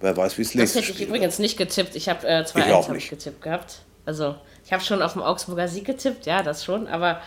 [0.00, 1.94] Wer weiß, wie es nächstes Das hätte ich übrigens nicht getippt.
[1.94, 3.82] Ich habe äh, 2-1 getippt gehabt.
[4.10, 4.34] Also,
[4.64, 6.88] ich habe schon auf den Augsburger Sieg getippt, ja, das schon.
[6.88, 7.20] Aber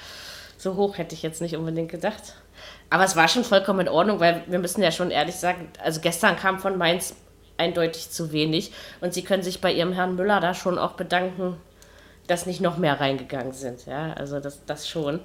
[0.58, 2.36] so hoch hätte ich jetzt nicht unbedingt gedacht.
[2.90, 6.02] Aber es war schon vollkommen in Ordnung, weil wir müssen ja schon ehrlich sagen, also
[6.02, 7.16] gestern kam von Mainz
[7.56, 8.74] eindeutig zu wenig.
[9.00, 11.56] Und sie können sich bei ihrem Herrn Müller da schon auch bedanken,
[12.28, 13.86] dass nicht noch mehr reingegangen sind.
[13.86, 15.22] Ja, also das, das schon.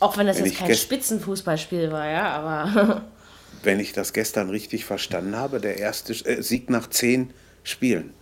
[0.00, 3.04] Auch wenn das wenn jetzt kein Spitzenfußballspiel war, ja, aber.
[3.62, 8.12] wenn ich das gestern richtig verstanden habe, der erste äh, Sieg nach zehn Spielen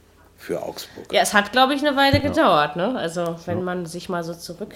[0.46, 1.12] für Augsburg.
[1.12, 2.96] Ja, es hat, glaube ich, eine Weile gedauert, ne?
[2.96, 3.64] Also, wenn ja.
[3.64, 4.74] man sich mal so zurück.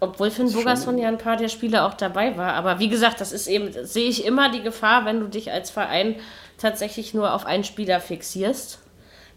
[0.00, 2.54] Obwohl Finn Bogerson ja ein paar der Spiele auch dabei war.
[2.54, 5.70] Aber wie gesagt, das ist eben, sehe ich immer die Gefahr, wenn du dich als
[5.70, 6.16] Verein
[6.56, 8.80] tatsächlich nur auf einen Spieler fixierst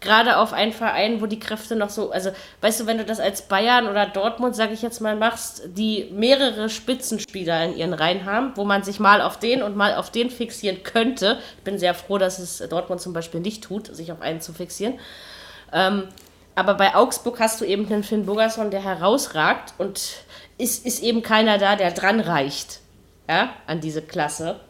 [0.02, 2.30] gerade auf einen Verein, wo die Kräfte noch so, also
[2.60, 6.10] weißt du, wenn du das als Bayern oder Dortmund, sage ich jetzt mal, machst, die
[6.12, 10.10] mehrere Spitzenspieler in ihren Reihen haben, wo man sich mal auf den und mal auf
[10.10, 11.38] den fixieren könnte.
[11.58, 14.52] Ich bin sehr froh, dass es Dortmund zum Beispiel nicht tut, sich auf einen zu
[14.52, 14.98] fixieren.
[15.72, 16.08] Ähm,
[16.54, 20.24] aber bei Augsburg hast du eben einen Finn Bogerson, der herausragt und
[20.58, 22.80] ist, ist eben keiner da, der dran reicht
[23.28, 24.60] ja, an diese Klasse.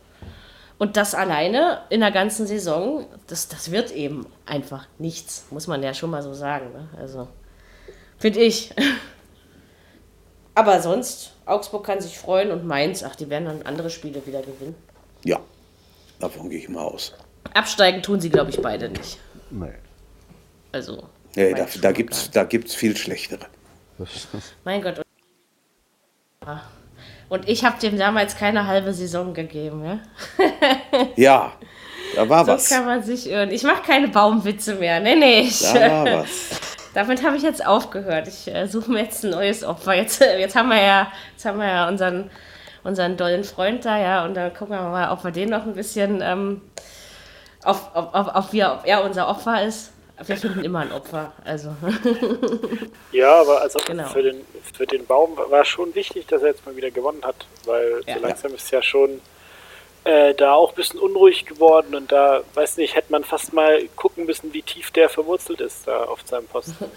[0.83, 5.81] Und das alleine in der ganzen Saison, das, das wird eben einfach nichts, muss man
[5.81, 6.73] ja schon mal so sagen.
[6.73, 6.89] Ne?
[6.99, 7.29] Also,
[8.19, 8.75] finde ich.
[10.57, 14.43] Aber sonst, Augsburg kann sich freuen und Mainz, ach, die werden dann andere Spiele wieder
[14.43, 14.75] gewinnen.
[15.23, 15.39] Ja,
[16.19, 17.15] davon gehe ich mal aus.
[17.55, 19.21] Absteigen tun sie, glaube ich, beide nicht.
[19.51, 19.75] Nee.
[20.73, 21.05] Also.
[21.37, 23.47] Nee, da, da gibt es da gibt's viel schlechtere.
[24.65, 25.01] Mein Gott.
[27.33, 30.01] Und ich habe dem damals keine halbe Saison gegeben, ja?
[31.17, 31.53] ja,
[32.15, 32.69] da war so was.
[32.69, 33.51] So kann man sich irren.
[33.51, 35.41] Ich mache keine Baumwitze mehr, nee, nee.
[35.41, 36.61] Ich, da war was.
[36.93, 38.29] Damit habe ich jetzt aufgehört.
[38.29, 39.95] Ich äh, suche mir jetzt ein neues Opfer.
[39.95, 42.31] Jetzt, äh, jetzt haben wir ja, jetzt haben wir ja unseren,
[42.85, 45.73] unseren dollen Freund da, ja, und dann gucken wir mal, ob wir den noch ein
[45.73, 46.61] bisschen, ähm,
[47.65, 49.95] auf, auf, auf, auf, wie, ob er unser Opfer ist.
[50.27, 51.33] Wir finden immer ein Opfer.
[51.45, 51.75] Also.
[53.13, 54.09] ja, aber also genau.
[54.09, 54.41] für, den,
[54.73, 58.15] für den Baum war schon wichtig, dass er jetzt mal wieder gewonnen hat, weil ja,
[58.15, 58.57] so langsam ja.
[58.57, 59.21] ist ja schon
[60.05, 63.83] äh, da auch ein bisschen unruhig geworden und da, weiß nicht, hätte man fast mal
[63.97, 66.91] gucken müssen, wie tief der verwurzelt ist da auf seinem Posten.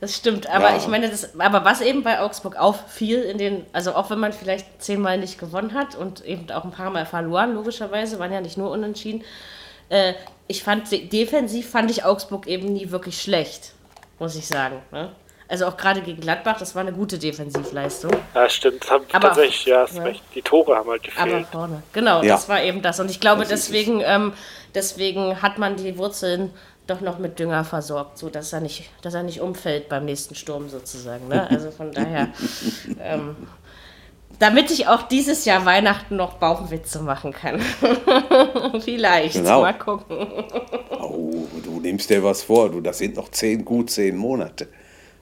[0.00, 0.76] Das stimmt, aber ja.
[0.76, 4.32] ich meine, das, aber was eben bei Augsburg auffiel, in den, also auch wenn man
[4.32, 8.40] vielleicht zehnmal nicht gewonnen hat und eben auch ein paar Mal verloren, logischerweise, waren ja
[8.40, 9.24] nicht nur unentschieden,
[9.88, 10.14] äh,
[10.46, 13.72] ich fand, defensiv fand ich Augsburg eben nie wirklich schlecht,
[14.18, 14.82] muss ich sagen.
[14.90, 15.12] Ne?
[15.48, 18.12] Also auch gerade gegen Gladbach, das war eine gute Defensivleistung.
[18.34, 18.90] Ja, stimmt.
[18.90, 20.02] Haben aber tatsächlich, ja, hast ja.
[20.02, 20.22] recht.
[20.34, 21.34] Die Tore haben halt gefehlt.
[21.34, 21.82] Aber vorne.
[21.94, 22.34] Genau, ja.
[22.34, 23.00] das war eben das.
[23.00, 24.34] Und ich glaube, deswegen, ähm,
[24.74, 26.52] deswegen hat man die Wurzeln
[26.86, 30.34] doch noch mit Dünger versorgt, so dass er nicht, dass er nicht umfällt beim nächsten
[30.34, 31.28] Sturm sozusagen.
[31.28, 31.48] Ne?
[31.50, 32.28] Also von daher
[33.00, 33.36] ähm,
[34.38, 37.60] damit ich auch dieses Jahr Weihnachten noch Bauchwitze machen kann.
[38.84, 39.34] Vielleicht.
[39.34, 39.62] Genau.
[39.62, 40.26] Mal gucken.
[41.00, 42.70] oh, du nimmst dir was vor.
[42.70, 44.68] Du, das sind noch zehn, gut zehn Monate.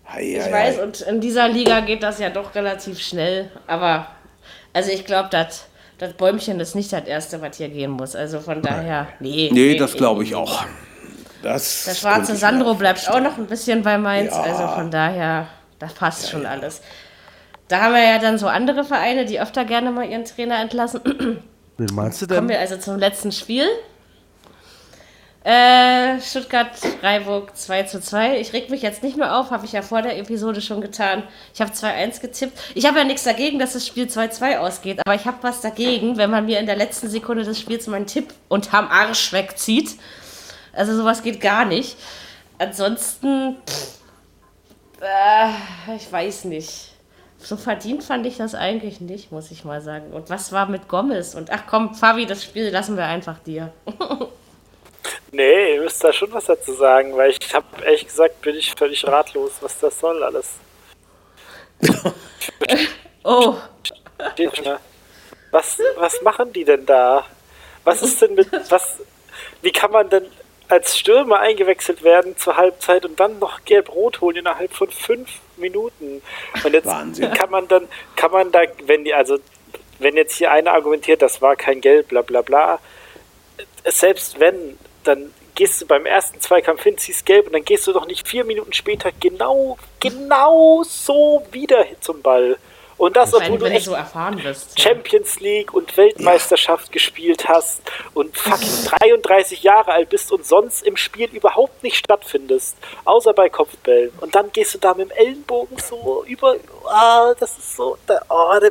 [0.07, 0.83] Hei, ich hei, weiß, hei.
[0.83, 3.51] und in dieser Liga geht das ja doch relativ schnell.
[3.67, 4.07] Aber,
[4.73, 5.67] also ich glaube, das
[5.99, 8.15] das Bäumchen ist nicht das erste, was hier gehen muss.
[8.15, 9.49] Also von daher, nee.
[9.51, 10.65] Nee, nee das glaube ich auch.
[11.43, 14.33] Das der schwarze Sandro bleibt auch noch ein bisschen bei Mainz.
[14.33, 14.43] Ja.
[14.43, 15.49] Also von daher,
[15.79, 16.51] das passt ja, schon ja.
[16.51, 16.83] alles.
[17.69, 21.01] Da haben wir ja dann so andere Vereine, die öfter gerne mal ihren Trainer entlassen.
[21.79, 22.49] Wen meinst du Kommen denn?
[22.51, 23.67] wir also zum letzten Spiel.
[25.45, 28.41] Äh, Stuttgart-Freiburg 2 zu 2.
[28.41, 31.23] Ich reg mich jetzt nicht mehr auf, habe ich ja vor der Episode schon getan.
[31.55, 32.59] Ich habe 2-1 getippt.
[32.75, 36.17] Ich habe ja nichts dagegen, dass das Spiel 2-2 ausgeht, aber ich habe was dagegen,
[36.17, 39.91] wenn man mir in der letzten Sekunde des Spiels meinen Tipp unterm Arsch wegzieht.
[40.73, 41.97] Also sowas geht gar nicht.
[42.59, 43.99] Ansonsten, pff,
[45.01, 46.96] äh, ich weiß nicht.
[47.47, 50.13] So verdient fand ich das eigentlich nicht, muss ich mal sagen.
[50.13, 51.37] Und was war mit Gomez?
[51.37, 53.73] Und ach komm, Fabi, das Spiel lassen wir einfach dir.
[55.33, 58.73] Nee, ihr müsst da schon was dazu sagen, weil ich habe ehrlich gesagt, bin ich
[58.75, 60.55] völlig ratlos, was das soll alles.
[63.23, 63.57] Oh.
[65.51, 67.25] Was, was machen die denn da?
[67.85, 69.01] Was ist denn mit, was,
[69.63, 70.25] wie kann man denn
[70.69, 76.23] als Stürmer eingewechselt werden zur Halbzeit und dann noch gelb-rot holen innerhalb von fünf Minuten?
[76.65, 77.33] Und jetzt Wahnsinn.
[77.33, 79.39] kann man dann, kann man da, wenn die, also,
[79.99, 82.79] wenn jetzt hier einer argumentiert, das war kein Gelb, bla bla bla,
[83.85, 87.93] selbst wenn, dann gehst du beim ersten Zweikampf hin, ziehst gelb und dann gehst du
[87.93, 92.59] doch nicht vier Minuten später genau, genau so wieder zum Ball.
[92.99, 94.81] Und das, obwohl du echt so erfahren bist.
[94.81, 97.83] Champions League und Weltmeisterschaft gespielt hast
[98.15, 103.51] und fucking 33 Jahre alt bist und sonst im Spiel überhaupt nicht stattfindest, außer bei
[103.51, 104.13] Kopfbällen.
[104.21, 106.57] Und dann gehst du da mit dem Ellenbogen so über,
[106.89, 108.69] ah, das ist so, da, oh, da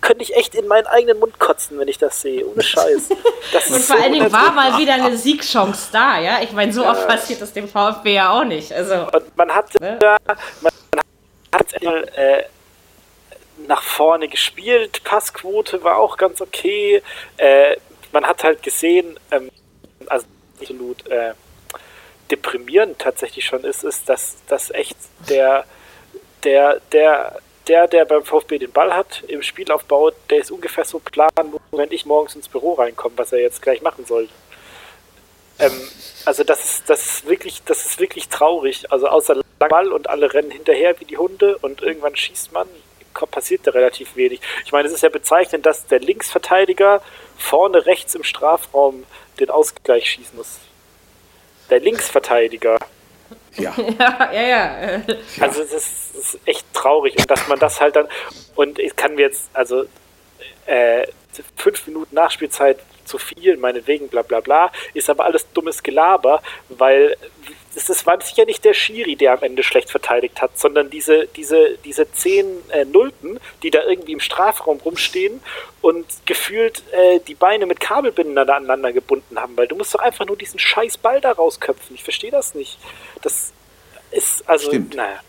[0.00, 3.10] könnte ich echt in meinen eigenen Mund kotzen, wenn ich das sehe, ohne Scheiß.
[3.52, 6.40] Das Und ist vor so allen Dingen war mal wieder eine Siegchance da, ja?
[6.42, 8.72] Ich meine, so oft passiert das dem VfB ja auch nicht.
[8.72, 9.98] Also, Und man hat Ne?
[10.00, 10.16] da,
[10.62, 10.72] man
[11.52, 12.44] hat äh,
[13.68, 17.02] nach vorne gespielt, Passquote war auch ganz okay.
[17.36, 17.76] Äh,
[18.12, 19.50] man hat halt gesehen, ähm,
[20.06, 20.26] also
[20.60, 21.34] absolut äh,
[22.30, 24.96] deprimierend tatsächlich schon ist, ist, dass, dass echt
[25.28, 25.64] der,
[26.44, 30.98] der, der, der, der beim VfB den Ball hat im Spielaufbau, der ist ungefähr so
[30.98, 34.28] planlos, wenn ich morgens ins Büro reinkomme, was er jetzt gleich machen soll.
[35.58, 35.88] Ähm,
[36.24, 38.90] also das ist, das ist wirklich, das ist wirklich traurig.
[38.90, 42.68] Also außer Ball und alle rennen hinterher wie die Hunde und irgendwann schießt man,
[43.30, 44.40] passiert da relativ wenig.
[44.64, 47.02] Ich meine, es ist ja bezeichnend, dass der Linksverteidiger
[47.36, 49.04] vorne rechts im Strafraum
[49.40, 50.58] den Ausgleich schießen muss.
[51.70, 52.78] Der Linksverteidiger.
[53.56, 55.02] Ja, ja, ja, ja.
[55.40, 58.08] Also es ist, es ist echt traurig und dass man das halt dann
[58.54, 59.84] und ich kann mir jetzt also
[60.66, 61.06] äh,
[61.56, 67.16] fünf Minuten Nachspielzeit zu viel, meinetwegen, bla bla bla, ist aber alles dummes Gelaber, weil
[67.78, 71.26] das, das war sicher nicht der Schiri, der am Ende schlecht verteidigt hat, sondern diese,
[71.28, 75.40] diese, diese zehn äh, Nulpen, die da irgendwie im Strafraum rumstehen
[75.80, 80.26] und gefühlt äh, die Beine mit Kabelbinden aneinander gebunden haben, weil du musst doch einfach
[80.26, 81.94] nur diesen scheiß Ball da rausköpfen.
[81.94, 82.78] Ich verstehe das nicht.
[83.22, 83.52] Das
[84.10, 84.96] ist, also, Stimmt.
[84.96, 85.20] naja.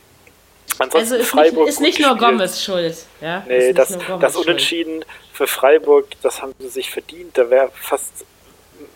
[0.80, 2.18] Also Ansonsten ist nicht, Freiburg ist gut nicht nur.
[2.18, 3.06] Gomez schuld.
[3.22, 3.44] Ja?
[3.48, 4.48] Nee, Ist nicht das, nur Gomez das schuld.
[4.48, 7.38] Unentschieden für Freiburg, das haben sie sich verdient.
[7.38, 8.26] Da wäre fast,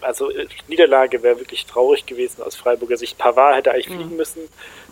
[0.03, 3.17] also äh, Niederlage wäre wirklich traurig gewesen aus Freiburger Sicht.
[3.17, 4.49] Pavard hätte eigentlich fliegen müssen,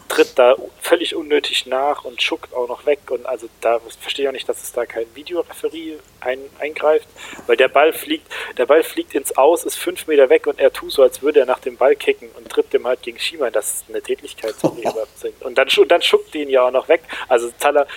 [0.07, 2.99] tritt da völlig unnötig nach und schuckt auch noch weg.
[3.09, 7.07] Und also da verstehe ich auch nicht, dass es da kein Videoreferie ein, eingreift,
[7.47, 10.73] weil der Ball fliegt, der Ball fliegt ins Aus, ist fünf Meter weg und er
[10.73, 13.53] tut so, als würde er nach dem Ball kicken und tritt dem halt gegen Schiemann.
[13.53, 14.55] Das ist eine Tätigkeit.
[14.59, 15.07] sorry, aber-
[15.41, 17.03] und dann, und dann schuckt ihn ja auch noch weg.
[17.27, 17.87] Also Thaler,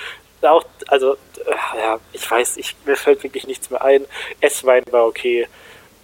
[0.43, 4.05] auch, also, äh, ja, ich weiß, ich, mir fällt wirklich nichts mehr ein.
[4.41, 5.49] Esswein war okay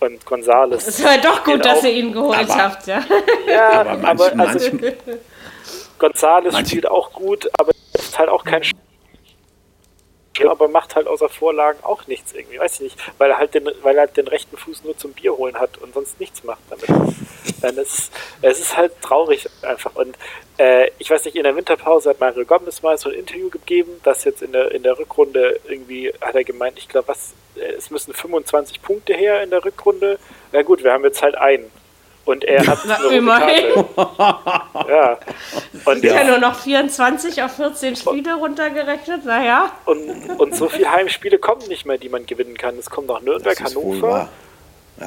[0.00, 0.86] und Gonzales.
[0.86, 1.84] Es war doch gut, dass auch.
[1.84, 3.02] ihr ihn geholt Aber- habt, ja.
[3.46, 4.00] Ja, aber aber,
[4.34, 4.92] manchen, also, manchen,
[5.98, 8.62] Gonzales manche- spielt auch gut, aber ist halt auch kein
[10.36, 13.54] Sch- aber macht halt außer Vorlagen auch nichts irgendwie, weiß ich nicht, weil er halt
[13.54, 16.44] den, weil er halt den rechten Fuß nur zum Bier holen hat und sonst nichts
[16.44, 16.86] macht damit.
[17.62, 18.10] Dann ist,
[18.40, 20.16] es ist halt traurig einfach und
[20.58, 23.90] äh, ich weiß nicht, in der Winterpause hat Mario Gomez mal so ein Interview gegeben,
[24.02, 27.72] das jetzt in der, in der Rückrunde irgendwie, hat er gemeint, ich glaube, was, äh,
[27.72, 30.18] es müssen 25 Punkte her in der Rückrunde.
[30.52, 31.70] Na gut, wir haben jetzt halt einen.
[32.30, 33.64] Und er hat Na, eine rote immerhin.
[33.96, 34.60] Karte.
[34.88, 35.18] Ja.
[35.84, 36.24] Und Ja.
[36.24, 39.70] nur noch 24 auf 14 Spiele runtergerechnet, naja.
[39.86, 42.76] Und, und so viele Heimspiele kommen nicht mehr, die man gewinnen kann.
[42.78, 44.08] Es kommt noch Nürnberg, Hannover.
[44.10, 44.28] wahr.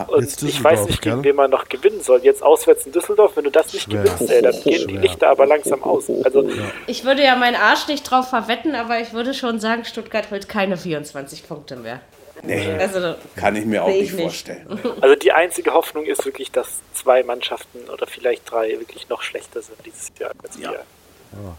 [0.07, 1.31] Und ich weiß nicht, gegen gell?
[1.31, 2.19] wen man noch gewinnen soll.
[2.23, 4.03] Jetzt auswärts in Düsseldorf, wenn du das nicht Schwer.
[4.03, 4.97] gewinnst, ey, dann gehen die.
[4.97, 6.05] Lichter aber langsam aus.
[6.23, 6.49] Also,
[6.87, 10.49] Ich würde ja meinen Arsch nicht drauf verwetten, aber ich würde schon sagen, Stuttgart holt
[10.49, 11.99] keine 24 Punkte mehr.
[12.43, 14.21] Nee, Also, kann ich mir auch nicht ich nicht.
[14.21, 14.79] vorstellen.
[15.01, 19.61] also die einzige Hoffnung ist wirklich, dass zwei Mannschaften oder vielleicht drei wirklich noch schlechter
[19.61, 20.71] sind dieses Jahr als Ja.
[20.71, 20.79] wir.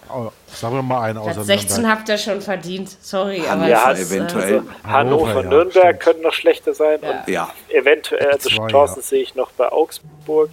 [0.08, 1.98] Oh, sagen wir mal einen Platz 16 Nürnberg.
[1.98, 2.96] habt ihr schon verdient.
[3.00, 4.54] Sorry, aber Hannover es Ja, ist, eventuell.
[4.54, 6.00] Äh, Hannover, Hannover, ja, Nürnberg stimmt.
[6.00, 7.10] können noch schlechter sein Ja.
[7.10, 9.02] und Ja, eventuell, also Zwei, Chancen ja.
[9.02, 10.50] sehe ich noch bei Augsburg.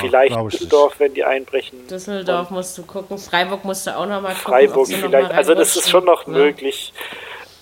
[0.00, 0.36] Vielleicht.
[0.36, 1.86] Düsseldorf, wenn die einbrechen.
[1.88, 4.42] Düsseldorf musst du gucken, Freiburg musst du auch noch mal gucken.
[4.52, 5.30] Freiburg noch vielleicht.
[5.32, 6.34] Also das ist schon noch ne?
[6.38, 6.92] möglich.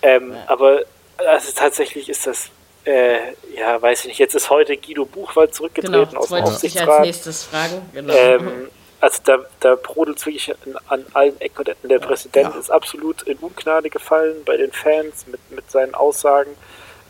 [0.03, 0.81] Ähm, Aber
[1.19, 2.51] also tatsächlich ist das,
[2.85, 3.19] äh,
[3.57, 4.19] ja, weiß ich nicht.
[4.19, 7.01] Jetzt ist heute Guido Buchwald Genau, zurückgetreten das aus dem wollte ich als Aufsichtsrat.
[7.03, 7.91] nächstes fragen.
[7.93, 8.15] Genau.
[8.15, 8.69] Ähm,
[9.01, 11.89] also da, da brodelt wirklich an, an allen Ecken und Enden.
[11.89, 16.51] Der Präsident ist absolut in Ungnade gefallen bei den Fans mit, mit seinen Aussagen.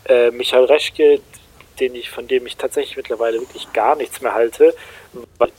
[0.05, 1.19] Äh, Michael Reschke,
[1.79, 4.75] den ich, von dem ich tatsächlich mittlerweile wirklich gar nichts mehr halte,
[5.37, 5.51] weil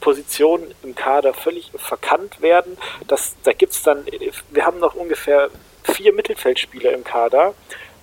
[0.00, 2.76] Positionen im Kader völlig verkannt werden.
[3.06, 4.04] Das, da gibt es dann,
[4.50, 5.50] wir haben noch ungefähr
[5.84, 7.54] vier Mittelfeldspieler im Kader.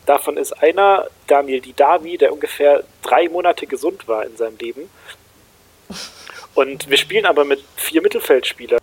[0.05, 4.89] Davon ist einer Daniel Didavi, der ungefähr drei Monate gesund war in seinem Leben.
[6.53, 8.79] Und wir spielen aber mit vier Mittelfeldspielern.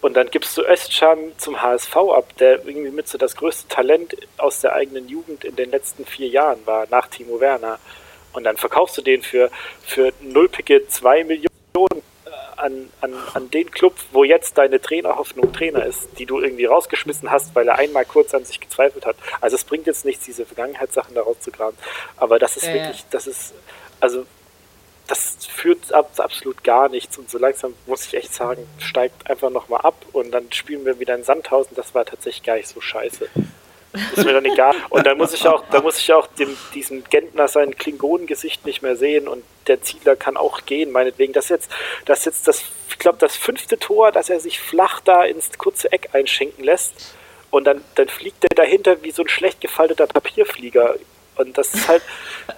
[0.00, 4.16] Und dann gibst du Özcan zum HSV ab, der irgendwie mit so das größte Talent
[4.38, 7.78] aus der eigenen Jugend in den letzten vier Jahren war, nach Timo Werner.
[8.32, 9.50] Und dann verkaufst du den für,
[9.82, 12.02] für nullpicke zwei Millionen
[12.60, 17.30] an, an, an den Club, wo jetzt deine Trainerhoffnung Trainer ist, die du irgendwie rausgeschmissen
[17.30, 19.16] hast, weil er einmal kurz an sich gezweifelt hat.
[19.40, 21.76] Also es bringt jetzt nichts, diese Vergangenheitssachen da rauszugraben.
[22.16, 22.82] Aber das ist Ja, ja.
[22.82, 23.54] wirklich, das ist,
[24.00, 24.26] also
[25.06, 29.50] das führt ab, absolut gar nichts und so langsam muss ich echt sagen, steigt einfach
[29.50, 31.74] nochmal ab und dann spielen wir wieder in Sandhausen.
[31.74, 33.28] Das war tatsächlich gar nicht so scheiße.
[33.92, 34.74] Ist mir dann egal.
[34.88, 38.82] Und dann muss ich auch, da muss ich auch dem, diesem Gentner sein Klingonengesicht nicht
[38.82, 41.32] mehr sehen und der Zieler kann auch gehen, meinetwegen.
[41.32, 41.70] Das ist jetzt,
[42.04, 45.90] das jetzt das, ich glaube, das fünfte Tor, dass er sich flach da ins kurze
[45.92, 47.14] Eck einschenken lässt
[47.50, 50.96] und dann, dann fliegt der dahinter wie so ein schlecht gefalteter Papierflieger.
[51.36, 52.02] Und das ist halt,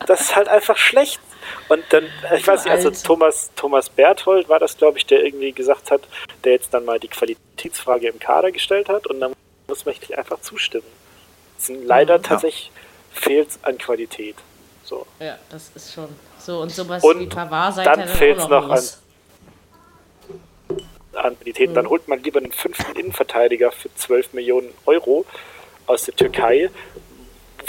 [0.06, 1.20] das ist halt einfach schlecht.
[1.68, 2.90] Und dann, ich weiß nicht, also.
[2.90, 6.02] Thomas, Thomas Berthold war das, glaube ich, der irgendwie gesagt hat,
[6.44, 9.32] der jetzt dann mal die Qualitätsfrage im Kader gestellt hat und dann
[9.68, 11.01] muss man einfach zustimmen.
[11.62, 12.72] Es sind leider tatsächlich
[13.12, 14.34] fehlt an Qualität.
[14.82, 15.06] So.
[15.20, 16.08] ja, das ist schon
[16.40, 16.60] so.
[16.60, 18.98] Und sowas Und wie Pavard seid dann fehlt's auch noch noch los.
[21.14, 21.70] an Qualität.
[21.70, 21.74] Mhm.
[21.74, 25.24] Dann holt man lieber einen fünften Innenverteidiger für 12 Millionen Euro
[25.86, 26.68] aus der Türkei,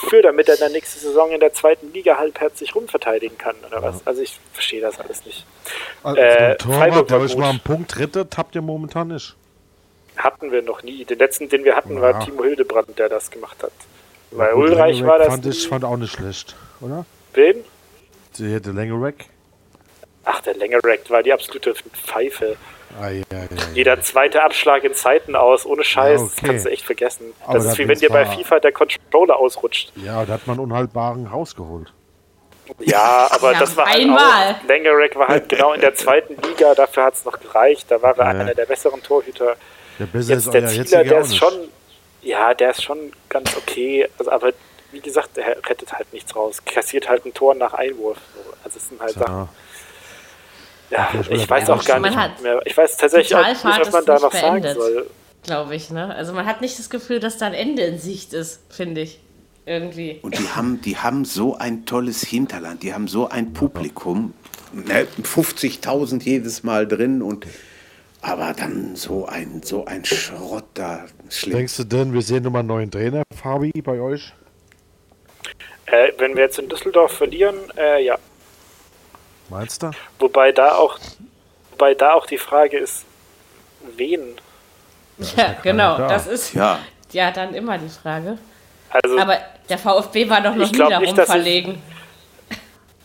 [0.10, 3.84] für damit er in der nächsten Saison in der zweiten Liga halbherzig rumverteidigen kann oder
[3.84, 4.08] was.
[4.08, 5.46] Also ich verstehe das alles nicht.
[6.02, 9.36] Also, Äh, Torwart, Freiburg der war euch mal einen Punkt rettet, habt ihr momentan nicht.
[10.18, 11.06] Hatten wir noch nie.
[11.06, 12.02] Den letzten, den wir hatten, Ja.
[12.02, 13.72] war Timo Hildebrand, der das gemacht hat.
[14.32, 15.28] Weil Gut, Ulreich war das.
[15.28, 17.06] Fand ich fand auch nicht schlecht, oder?
[17.34, 17.64] Wen?
[18.40, 19.26] Der hätte Langerack.
[20.26, 21.74] Ach, der Längerack war die absolute
[22.06, 22.56] Pfeife.
[23.02, 23.48] Ah, ja, ja, ja.
[23.74, 26.46] Jeder zweite Abschlag in Zeiten aus, ohne Scheiß, Ja, das okay.
[26.48, 27.34] kannst du echt vergessen.
[27.44, 29.92] Aber das da ist wie wenn dir bei FIFA der Controller ausrutscht.
[29.96, 31.92] ja, da hat man einen unhaltbaren rausgeholt.
[32.80, 34.56] Ja, aber Ja, das war halt einmal.
[34.62, 37.90] auch, Langerack war halt genau in der zweiten Liga, dafür hat es noch gereicht.
[37.90, 38.40] Da war er Ja.
[38.40, 39.56] einer der besseren Torhüter.
[40.00, 41.40] Der besser ist Jetzt der euer Zieler, jetziger der ist nicht.
[41.40, 41.54] schon,
[42.22, 44.08] ja, der ist schon ganz okay.
[44.18, 44.52] Also, aber
[44.92, 46.62] wie gesagt, der rettet halt nichts raus.
[46.66, 48.18] Kassiert halt ein Tor nach Einwurf.
[48.36, 48.54] So.
[48.64, 49.50] Also es sind halt Sachen.
[50.90, 51.10] Ja.
[51.30, 52.62] Ich weiß auch gar nicht mehr.
[52.66, 54.76] Ich weiß tatsächlich auch nicht, was man da noch sagen beendet.
[54.76, 55.10] soll.
[55.44, 55.90] glaube ich.
[55.90, 56.14] Ne?
[56.14, 59.20] Also man hat nicht das Gefühl, dass da ein Ende in Sicht ist, finde ich.
[59.66, 60.20] Irgendwie.
[60.22, 64.34] Und die haben, die haben so ein tolles Hinterland, die haben so ein Publikum,
[64.74, 67.48] ne, 50.000 jedes Mal drin und
[68.24, 71.58] aber dann so ein, so ein Schrott da, schlimm.
[71.58, 74.34] Denkst du denn, wir sehen nochmal einen neuen Trainer, Fabi, bei euch?
[75.86, 78.18] Äh, wenn wir jetzt in Düsseldorf verlieren, äh, ja.
[79.50, 79.92] Meinst du?
[80.20, 80.98] Wobei da auch,
[81.72, 83.06] wobei da auch die Frage ist,
[83.98, 84.22] wen?
[85.36, 85.98] Ja, genau.
[85.98, 86.08] da.
[86.08, 86.80] Das ist ja.
[87.12, 88.40] Ja, dann immer die Frage.
[88.90, 89.38] Also, Aber
[89.70, 91.82] der VfB war doch noch Ich nie darum nicht, verlegen.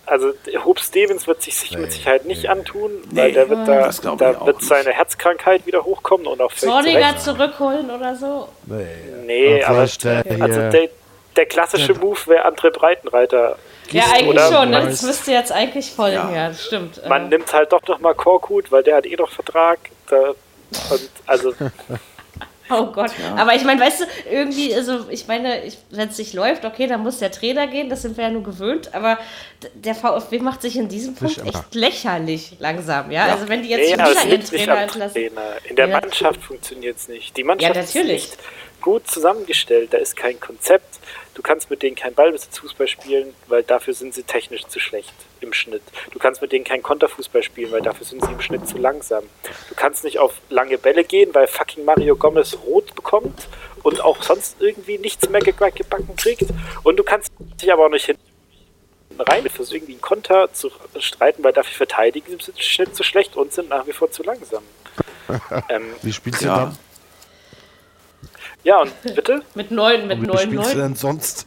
[0.08, 0.32] Also
[0.64, 4.46] Hope Stevens wird sich, sich mit Sicherheit nicht antun, weil Nee, der wird da, da
[4.46, 4.68] wird nicht.
[4.68, 6.50] seine Herzkrankheit wieder hochkommen und auch
[7.10, 7.20] Recht.
[7.22, 8.48] zurückholen oder so.
[8.66, 8.86] Nee.
[9.26, 10.88] Nee, aber hier- also der,
[11.36, 13.56] der klassische Move wäre André Breitenreiter.
[13.90, 14.70] Ja, eigentlich oder schon.
[14.70, 14.80] Ne?
[14.84, 16.16] Das müsste jetzt eigentlich folgen.
[16.16, 16.48] Ja, Ja.
[16.48, 17.06] das stimmt.
[17.08, 19.78] Man Äh, nimmt halt doch noch mal Korkut, weil der hat eh noch Vertrag.
[20.10, 20.30] Da,
[20.90, 21.52] und also
[22.70, 23.10] Oh Gott.
[23.36, 27.02] Aber ich meine, weißt du, irgendwie, also ich meine, wenn es nicht läuft, okay, dann
[27.02, 29.18] muss der Trainer gehen, das sind wir ja nur gewöhnt, aber
[29.74, 33.26] der VfB macht sich in diesem Punkt echt lächerlich langsam, ja?
[33.26, 35.14] Also wenn die jetzt es wieder ihren Trainer entlassen.
[35.14, 35.42] Trainer.
[35.64, 36.00] In der Ja.
[36.00, 37.36] Mannschaft funktioniert es nicht.
[37.36, 38.24] Die Mannschaft Ja, natürlich.
[38.24, 38.38] ist nicht
[38.80, 39.92] gut zusammengestellt.
[39.92, 40.98] Da ist kein Konzept.
[41.38, 45.52] Du kannst mit denen kein Ballbesitzfußball spielen, weil dafür sind sie technisch zu schlecht im
[45.52, 45.82] Schnitt.
[46.10, 49.22] Du kannst mit denen kein Konterfußball spielen, weil dafür sind sie im Schnitt zu langsam.
[49.68, 53.46] Du kannst nicht auf lange Bälle gehen, weil fucking Mario Gomez rot bekommt
[53.84, 56.46] und auch sonst irgendwie nichts mehr geback- gebacken kriegt.
[56.82, 57.30] Und du kannst
[57.62, 58.20] dich aber auch nicht hinten
[59.16, 63.36] rein versuchen, irgendwie einen Konter zu streiten, weil dafür verteidigen sie im Schnitt zu schlecht
[63.36, 64.64] und sind nach wie vor zu langsam.
[65.68, 66.56] ähm, Wie spielst du Ja.
[66.56, 66.78] dann?
[68.64, 69.42] Ja, und bitte?
[69.54, 70.88] Mit neun, mit neun, spielst du neun.
[70.88, 71.46] denn sonst?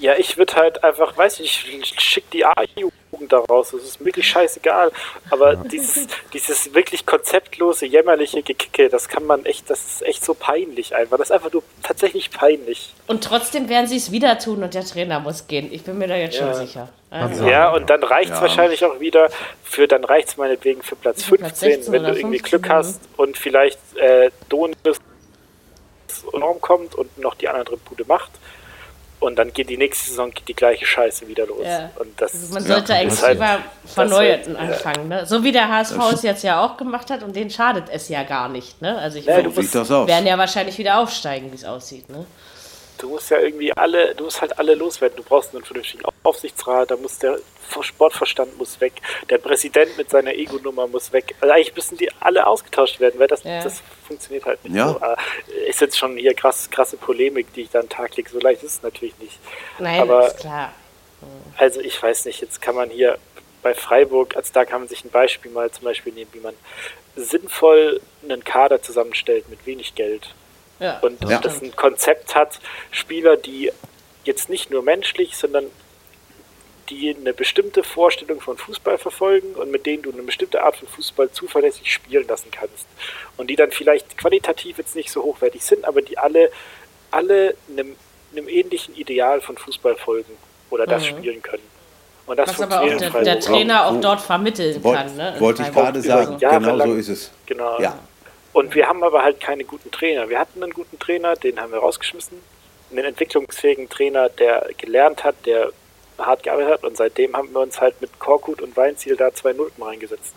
[0.00, 2.92] Ja, ich würde halt einfach, weiß ich, ich schick die A-Jugend
[3.32, 3.72] daraus.
[3.72, 4.90] Es ist wirklich scheißegal.
[5.30, 10.34] Aber dieses, dieses wirklich konzeptlose, jämmerliche Gekicke, das kann man echt, das ist echt so
[10.34, 11.16] peinlich einfach.
[11.16, 12.92] Das ist einfach nur tatsächlich peinlich.
[13.06, 15.72] Und trotzdem werden sie es wieder tun und der Trainer muss gehen.
[15.72, 16.52] Ich bin mir da jetzt Ja.
[16.52, 16.88] schon sicher.
[17.10, 18.42] Also, Ja, und dann reicht es Ja.
[18.42, 19.30] wahrscheinlich auch wieder
[19.62, 22.50] für, dann reicht es meinetwegen für Platz Für 15, Platz 16 wenn du irgendwie 15,
[22.60, 24.76] Glück hast und vielleicht äh, Donis
[26.32, 28.30] Raum kommt und noch die andere Bude macht.
[29.20, 31.64] Und dann geht die nächste Saison geht die gleiche Scheiße wieder los.
[31.64, 31.90] Ja.
[31.96, 34.76] Und das, Also man Ja, sollte eigentlich das halt- lieber das Verneuerten halt, ja.
[34.76, 35.08] anfangen.
[35.08, 35.24] Ne?
[35.26, 38.22] So wie der HSV es jetzt ja auch gemacht hat und denen schadet es ja
[38.24, 38.82] gar nicht.
[38.82, 38.98] Ne?
[38.98, 39.56] Also ich Ja, finde, du
[39.90, 40.06] aus.
[40.08, 42.10] werden ja wahrscheinlich wieder aufsteigen, wie es aussieht.
[42.10, 42.26] Ne?
[42.98, 45.16] Du musst ja irgendwie alle, du musst halt alle loswerden.
[45.16, 47.38] Du brauchst einen vernünftigen Aufsichtsrat, da muss der
[47.80, 48.92] Sportverstand muss weg,
[49.30, 51.34] der Präsident mit seiner Ego-Nummer muss weg.
[51.40, 53.62] Also eigentlich müssen die alle ausgetauscht werden, weil das, Ja.
[53.62, 54.90] das funktioniert halt nicht Ja.
[54.90, 54.96] so.
[54.96, 55.16] Aber
[55.66, 58.30] Ist jetzt schon hier krass, krasse Polemik, die ich da an den Tag lege.
[58.30, 59.38] So leicht ist es natürlich nicht.
[59.78, 60.72] Nein, Aber- ist klar.
[61.56, 63.18] Also ich weiß nicht, jetzt kann man hier
[63.62, 66.54] bei Freiburg, als da kann man sich ein Beispiel mal zum Beispiel nehmen, wie man
[67.16, 70.34] sinnvoll einen Kader zusammenstellt mit wenig Geld
[70.80, 71.38] Ja, und Ja.
[71.38, 72.58] das ein Konzept hat,
[72.90, 73.70] Spieler, die
[74.24, 75.66] jetzt nicht nur menschlich, sondern
[76.90, 80.86] die eine bestimmte Vorstellung von Fußball verfolgen und mit denen du eine bestimmte Art von
[80.88, 82.86] Fußball zuverlässig spielen lassen kannst.
[83.38, 86.50] Und die dann vielleicht qualitativ jetzt nicht so hochwertig sind, aber die alle,
[87.10, 87.96] alle einem,
[88.32, 90.32] einem ähnlichen Ideal von Fußball folgen
[90.68, 91.62] oder das spielen können.
[92.26, 92.52] Und das Mhm.
[92.52, 93.40] Was aber auch funktioniert der, in der.
[93.40, 95.16] Trainer auch dort vermitteln Wollt- kann.
[95.16, 95.34] Ne?
[95.38, 95.84] Wollte ich Freiburg.
[95.84, 97.30] gerade sagen, Jahre genau so ist es.
[97.46, 97.80] Genau.
[97.80, 97.98] Ja.
[98.54, 100.28] Und wir haben aber halt keine guten Trainer.
[100.30, 102.38] Wir hatten einen guten Trainer, den haben wir rausgeschmissen.
[102.92, 105.72] Einen entwicklungsfähigen Trainer, der gelernt hat, der
[106.18, 106.84] hart gearbeitet hat.
[106.84, 110.36] Und seitdem haben wir uns halt mit Korkut und Weinziel da zwei Nulpen reingesetzt,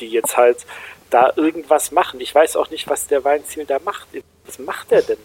[0.00, 0.66] die jetzt halt
[1.10, 2.20] da irgendwas machen.
[2.20, 4.08] Ich weiß auch nicht, was der Weinziel da macht.
[4.46, 5.18] Was macht er denn?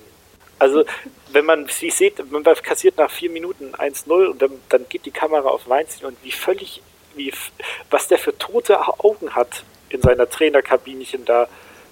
[0.59, 0.83] Also,
[1.31, 5.11] wenn man, wie seht, man kassiert nach vier Minuten 1-0 und dann, dann geht die
[5.11, 6.83] Kamera auf Weinziel und wie völlig,
[7.15, 7.33] wie,
[7.89, 11.47] was der für tote Augen hat in seiner Trainerkabinchen da.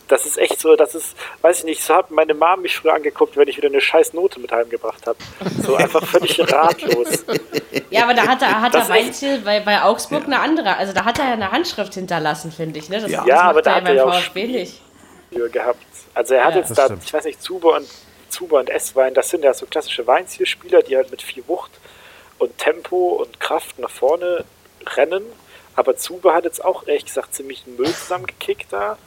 [0.08, 2.94] Das ist echt so, das ist, weiß ich nicht, so hat meine Mom mich früher
[2.94, 5.18] angeguckt, wenn ich wieder eine scheiß Note mit heimgebracht habe.
[5.62, 7.26] So einfach völlig ratlos.
[7.90, 10.78] Ja, aber da hat er, hat Das er Weinziel bei, bei Augsburg eine andere.
[10.78, 12.90] Also da hat er ja eine Handschrift hinterlassen, finde ich.
[12.90, 13.02] Ne?
[13.02, 13.20] Das, Ja.
[13.20, 14.82] das Ja, aber da hat er ja auch VfB nicht.
[15.34, 15.84] für gehabt.
[16.14, 16.62] Also er hat Ja.
[16.62, 17.04] jetzt da, stimmt.
[17.04, 17.88] ich weiß nicht, Zuber und
[18.30, 21.72] Zuber und S-Wein, das sind ja so klassische Weinzielspieler, die halt mit viel Wucht
[22.40, 24.46] und Tempo und Kraft nach vorne
[24.96, 25.24] rennen.
[25.76, 28.98] Aber Zuber hat jetzt auch ehrlich gesagt ziemlich Müll zusammengekickt da.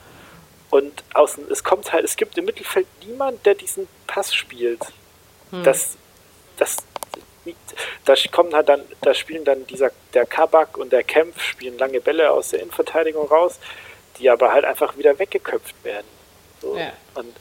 [0.70, 4.80] Und außen, es kommt halt, es gibt im Mittelfeld niemand, der diesen Pass spielt.
[5.64, 5.96] Das,
[6.56, 6.76] das,
[8.04, 12.00] da kommen halt dann, da spielen dann dieser, der Kabak und der Kempf spielen lange
[12.00, 13.58] Bälle aus der Innenverteidigung raus,
[14.18, 16.06] die aber halt einfach wieder weggeköpft werden.
[16.62, 16.76] So.
[16.76, 16.92] Ja.
[17.14, 17.34] Und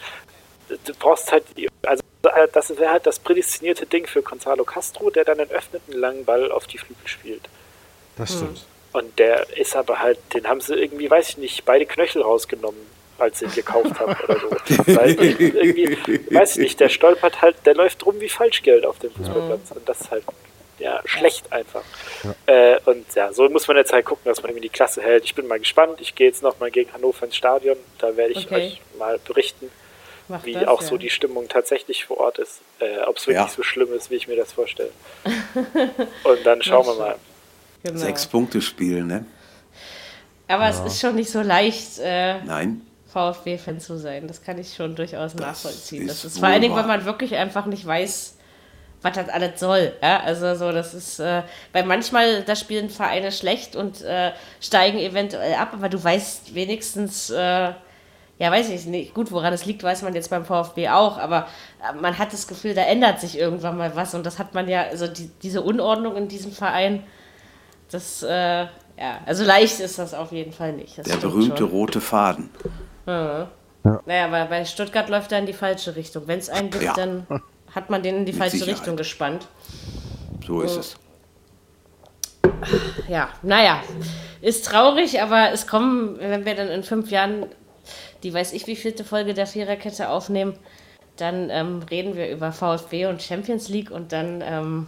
[0.70, 1.44] du brauchst halt,
[1.84, 2.04] also
[2.52, 6.52] das wäre halt das prädestinierte Ding für Gonzalo Castro, der dann einen öffnenden langen Ball
[6.52, 7.48] auf die Flügel spielt.
[8.18, 8.66] Das stimmt.
[8.92, 12.80] Und der ist aber halt, den haben sie irgendwie, weiß ich nicht, beide Knöchel rausgenommen,
[13.22, 14.50] als sie ihn gekauft haben oder so.
[14.96, 19.12] Weil irgendwie, weiß ich nicht, der stolpert halt, der läuft rum wie Falschgeld auf dem
[19.12, 19.72] Fußballplatz.
[19.72, 20.24] Und das ist halt,
[20.80, 21.84] ja, schlecht einfach.
[22.46, 25.26] Äh, und ja, so muss man jetzt halt gucken, dass man irgendwie die Klasse hält.
[25.26, 26.00] Ich bin mal gespannt.
[26.02, 27.78] Ich gehe jetzt nochmal gegen Hannover ins Stadion.
[27.98, 28.56] Da werde ich Okay.
[28.56, 29.70] euch mal berichten,
[30.30, 30.88] Macht wie das, auch ja.
[30.88, 32.62] so die Stimmung tatsächlich vor Ort ist.
[32.80, 33.52] Äh, Ob es wirklich Ja.
[33.54, 34.92] so schlimm ist, wie ich mir das vorstelle.
[36.24, 37.16] Und dann schauen wir mal.
[37.84, 37.98] Genau.
[37.98, 39.26] Sechs Punkte Spiel, ne?
[40.48, 42.82] Aber es ist schon nicht so leicht, äh, Nein.
[43.12, 44.28] VfB-Fan zu sein.
[44.28, 46.04] Das kann ich schon durchaus nachvollziehen.
[46.04, 48.36] ist Das ist vor allen Dingen, wenn man wirklich einfach nicht weiß,
[49.02, 49.94] was das alles soll.
[50.02, 50.22] Ja?
[50.22, 55.56] Also so, das ist, äh, weil manchmal, da spielen Vereine schlecht und äh, steigen eventuell
[55.56, 57.74] ab, aber du weißt wenigstens, äh,
[58.40, 61.48] ja, weiß ich nicht, gut, woran es liegt, weiß man jetzt beim VfB auch, aber
[61.82, 64.68] äh, man hat das Gefühl, da ändert sich irgendwann mal was und das hat man
[64.70, 67.04] ja, also die, diese Unordnung in diesem Verein,
[67.92, 68.68] das, äh,
[69.00, 70.98] ja, also leicht ist das auf jeden Fall nicht.
[70.98, 71.70] Das Der berühmte schon.
[71.70, 72.50] rote Faden.
[74.06, 76.24] Naja, aber bei Stuttgart läuft er in die falsche Richtung.
[76.28, 76.94] Wenn es einen gibt, Ja.
[76.94, 77.26] dann
[77.74, 78.80] hat man den in die Mit falsche Sicherheit.
[78.80, 79.48] Richtung gespannt.
[80.46, 80.96] So ist es.
[83.08, 83.82] Ja, naja,
[84.42, 87.46] ist traurig, aber es kommen, wenn wir dann in fünf Jahren
[88.24, 90.54] die weiß ich wievielte Folge der Viererkette aufnehmen,
[91.16, 94.86] dann ähm, reden wir über VfB und Champions League und dann ähm,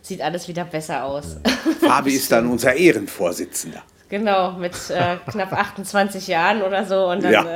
[0.00, 1.36] sieht alles wieder besser aus.
[1.80, 3.82] Fabi ist dann unser Ehrenvorsitzender.
[4.12, 7.46] Genau, mit äh, knapp 28 Jahren oder so und dann Ja.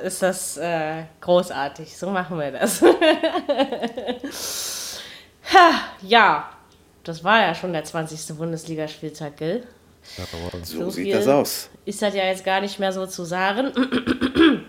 [0.00, 1.96] äh, ist das äh, großartig.
[1.96, 2.82] So machen wir das.
[5.54, 5.70] ha,
[6.02, 6.50] ja,
[7.04, 8.36] das war ja schon der 20.
[8.36, 9.64] Bundesligaspieltag, gell?
[10.64, 11.70] So, So sieht das aus.
[11.84, 13.70] Ist das ja jetzt gar nicht mehr so zu sagen.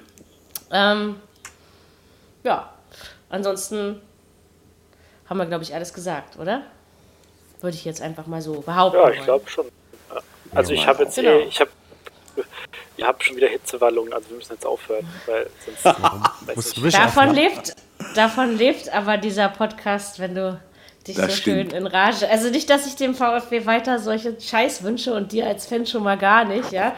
[0.71, 1.15] ähm,
[2.43, 2.71] ja,
[3.29, 3.99] ansonsten
[5.27, 6.61] haben wir, glaube ich, alles gesagt, oder?
[7.61, 8.99] Würde ich jetzt einfach mal so behaupten.
[8.99, 9.65] Ja, ich glaube schon.
[10.53, 11.29] Also ich habe jetzt Genau.
[11.31, 11.71] eh, ich habe
[12.97, 15.85] ihr habt schon wieder Hitzewallungen, also wir müssen jetzt aufhören, weil sonst
[16.47, 16.93] weiß ich.
[16.93, 17.75] Davon lebt,
[18.15, 20.59] davon lebt aber dieser Podcast, wenn du
[21.07, 21.71] dich Das so stimmt.
[21.71, 22.29] schön in Rage.
[22.29, 26.03] Also nicht, dass ich dem VfB weiter solche Scheiß wünsche und dir als Fan schon
[26.03, 26.95] mal gar nicht, ja.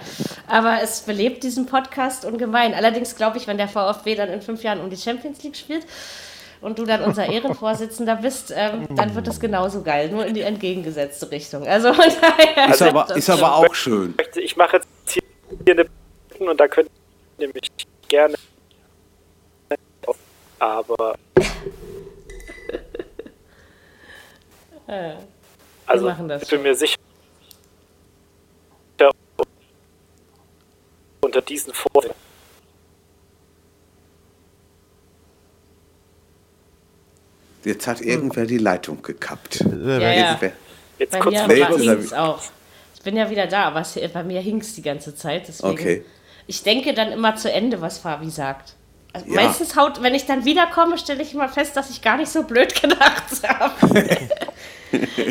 [0.48, 2.74] Aber es belebt diesen Podcast ungemein.
[2.74, 5.86] Allerdings glaube ich, wenn der VfB dann in fünf Jahren um die Champions League spielt
[6.64, 10.42] und du dann unser Ehrenvorsitzender bist, ähm, dann wird das genauso geil, nur in die
[10.42, 11.68] entgegengesetzte Richtung.
[11.68, 12.70] Also von daher.
[12.70, 14.16] Ist aber, ist aber auch schön.
[14.36, 15.22] Ich mache jetzt hier
[15.70, 15.86] eine
[16.40, 16.90] und da könnt
[17.38, 17.70] ihr mich
[18.08, 18.36] gerne
[20.64, 21.16] aber
[25.86, 26.64] also machen das ich bin schon.
[26.64, 26.98] mir sicher
[31.22, 32.04] unter diesen Vor
[37.64, 39.62] Jetzt hat irgendwer die Leitung gekappt.
[39.62, 40.40] ja, ja.
[41.00, 42.42] Jetzt Bei kurz mir hing's auch.
[42.96, 45.48] Ich bin ja wieder da, aber es, bei mir hing's die ganze Zeit.
[45.48, 46.06] Deswegen, Okay.
[46.46, 48.74] Ich denke dann immer zu Ende, was Fabi sagt.
[49.14, 49.44] Also Ja.
[49.44, 52.44] Meistens haut, wenn ich dann wiederkomme, stelle ich immer fest, dass ich gar nicht so
[52.44, 54.10] blöd gedacht habe.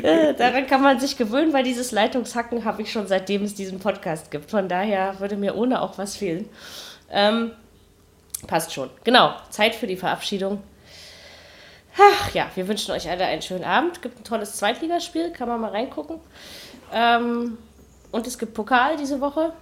[0.03, 3.79] Äh, Daran kann man sich gewöhnen, weil dieses Leitungshacken habe ich schon seitdem es diesen
[3.79, 4.51] Podcast gibt.
[4.51, 6.49] Von daher würde mir ohne auch was fehlen.
[7.09, 7.53] Ähm,
[8.49, 8.91] passt schon.
[9.05, 10.61] Genau, Zeit für die Verabschiedung.
[11.98, 14.02] Ach ja, wir wünschen euch alle einen schönen Abend.
[14.02, 16.20] Gibt ein tolles Zweitligaspiel, kann man mal reingucken.
[16.93, 17.59] Ähm,
[18.10, 19.52] und es gibt Pokal diese Woche.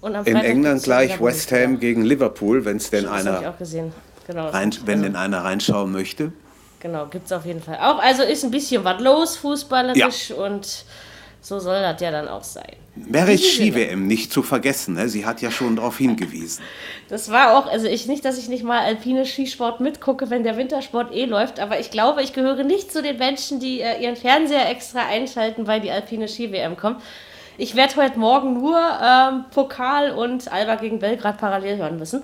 [0.00, 1.52] Und am In Freitag England ja gleich West.
[1.52, 3.92] Ham gegen Liverpool, wenn es denn Das einer auch gesehen.
[4.26, 6.32] Genau, rein, wenn denn einer reinschauen möchte.
[6.80, 8.00] Genau, gibt es auf jeden Fall auch.
[8.00, 10.32] Also ist ein bisschen was los, fußballerisch.
[10.32, 10.84] Und
[11.42, 12.76] so soll das ja dann auch sein.
[12.94, 15.08] Merit Ski-WM nicht zu vergessen, ne?
[15.08, 16.62] sie hat ja schon darauf hingewiesen.
[17.08, 20.56] Das war auch, also ich nicht, dass ich nicht mal alpine Skisport mitgucke, wenn der
[20.56, 24.16] Wintersport eh läuft, aber ich glaube, ich gehöre nicht zu den Menschen, die äh, ihren
[24.16, 27.02] Fernseher extra einschalten, weil die alpine Ski-WM kommt.
[27.58, 32.22] Ich werde heute Morgen nur ähm, Pokal und Alba gegen Belgrad parallel hören müssen.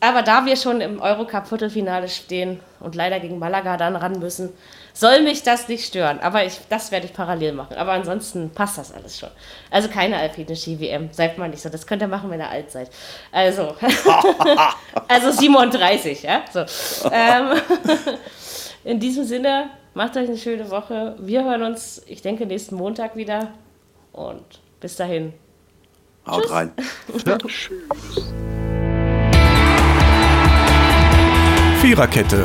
[0.00, 4.50] Aber da wir schon im Eurocup-Viertelfinale stehen und leider gegen Malaga dann ran müssen,
[4.92, 6.20] soll mich das nicht stören.
[6.20, 7.76] Aber ich, das werde ich parallel machen.
[7.76, 9.30] Aber ansonsten passt das alles schon.
[9.70, 11.10] Also keine alpine Ski-WM.
[11.12, 11.68] Seid mal nicht so.
[11.68, 12.90] Das könnt ihr machen, wenn ihr alt seid.
[13.30, 13.74] Also,
[15.08, 16.44] also 37, ja?
[16.52, 16.64] So.
[17.10, 17.60] Ähm,
[18.84, 21.16] in diesem Sinne, macht euch eine schöne Woche.
[21.18, 23.52] Wir hören uns, ich denke, nächsten Montag wieder.
[24.12, 24.44] Und
[24.80, 25.32] bis dahin.
[26.26, 26.72] Haut rein.
[31.80, 32.44] Viererkette,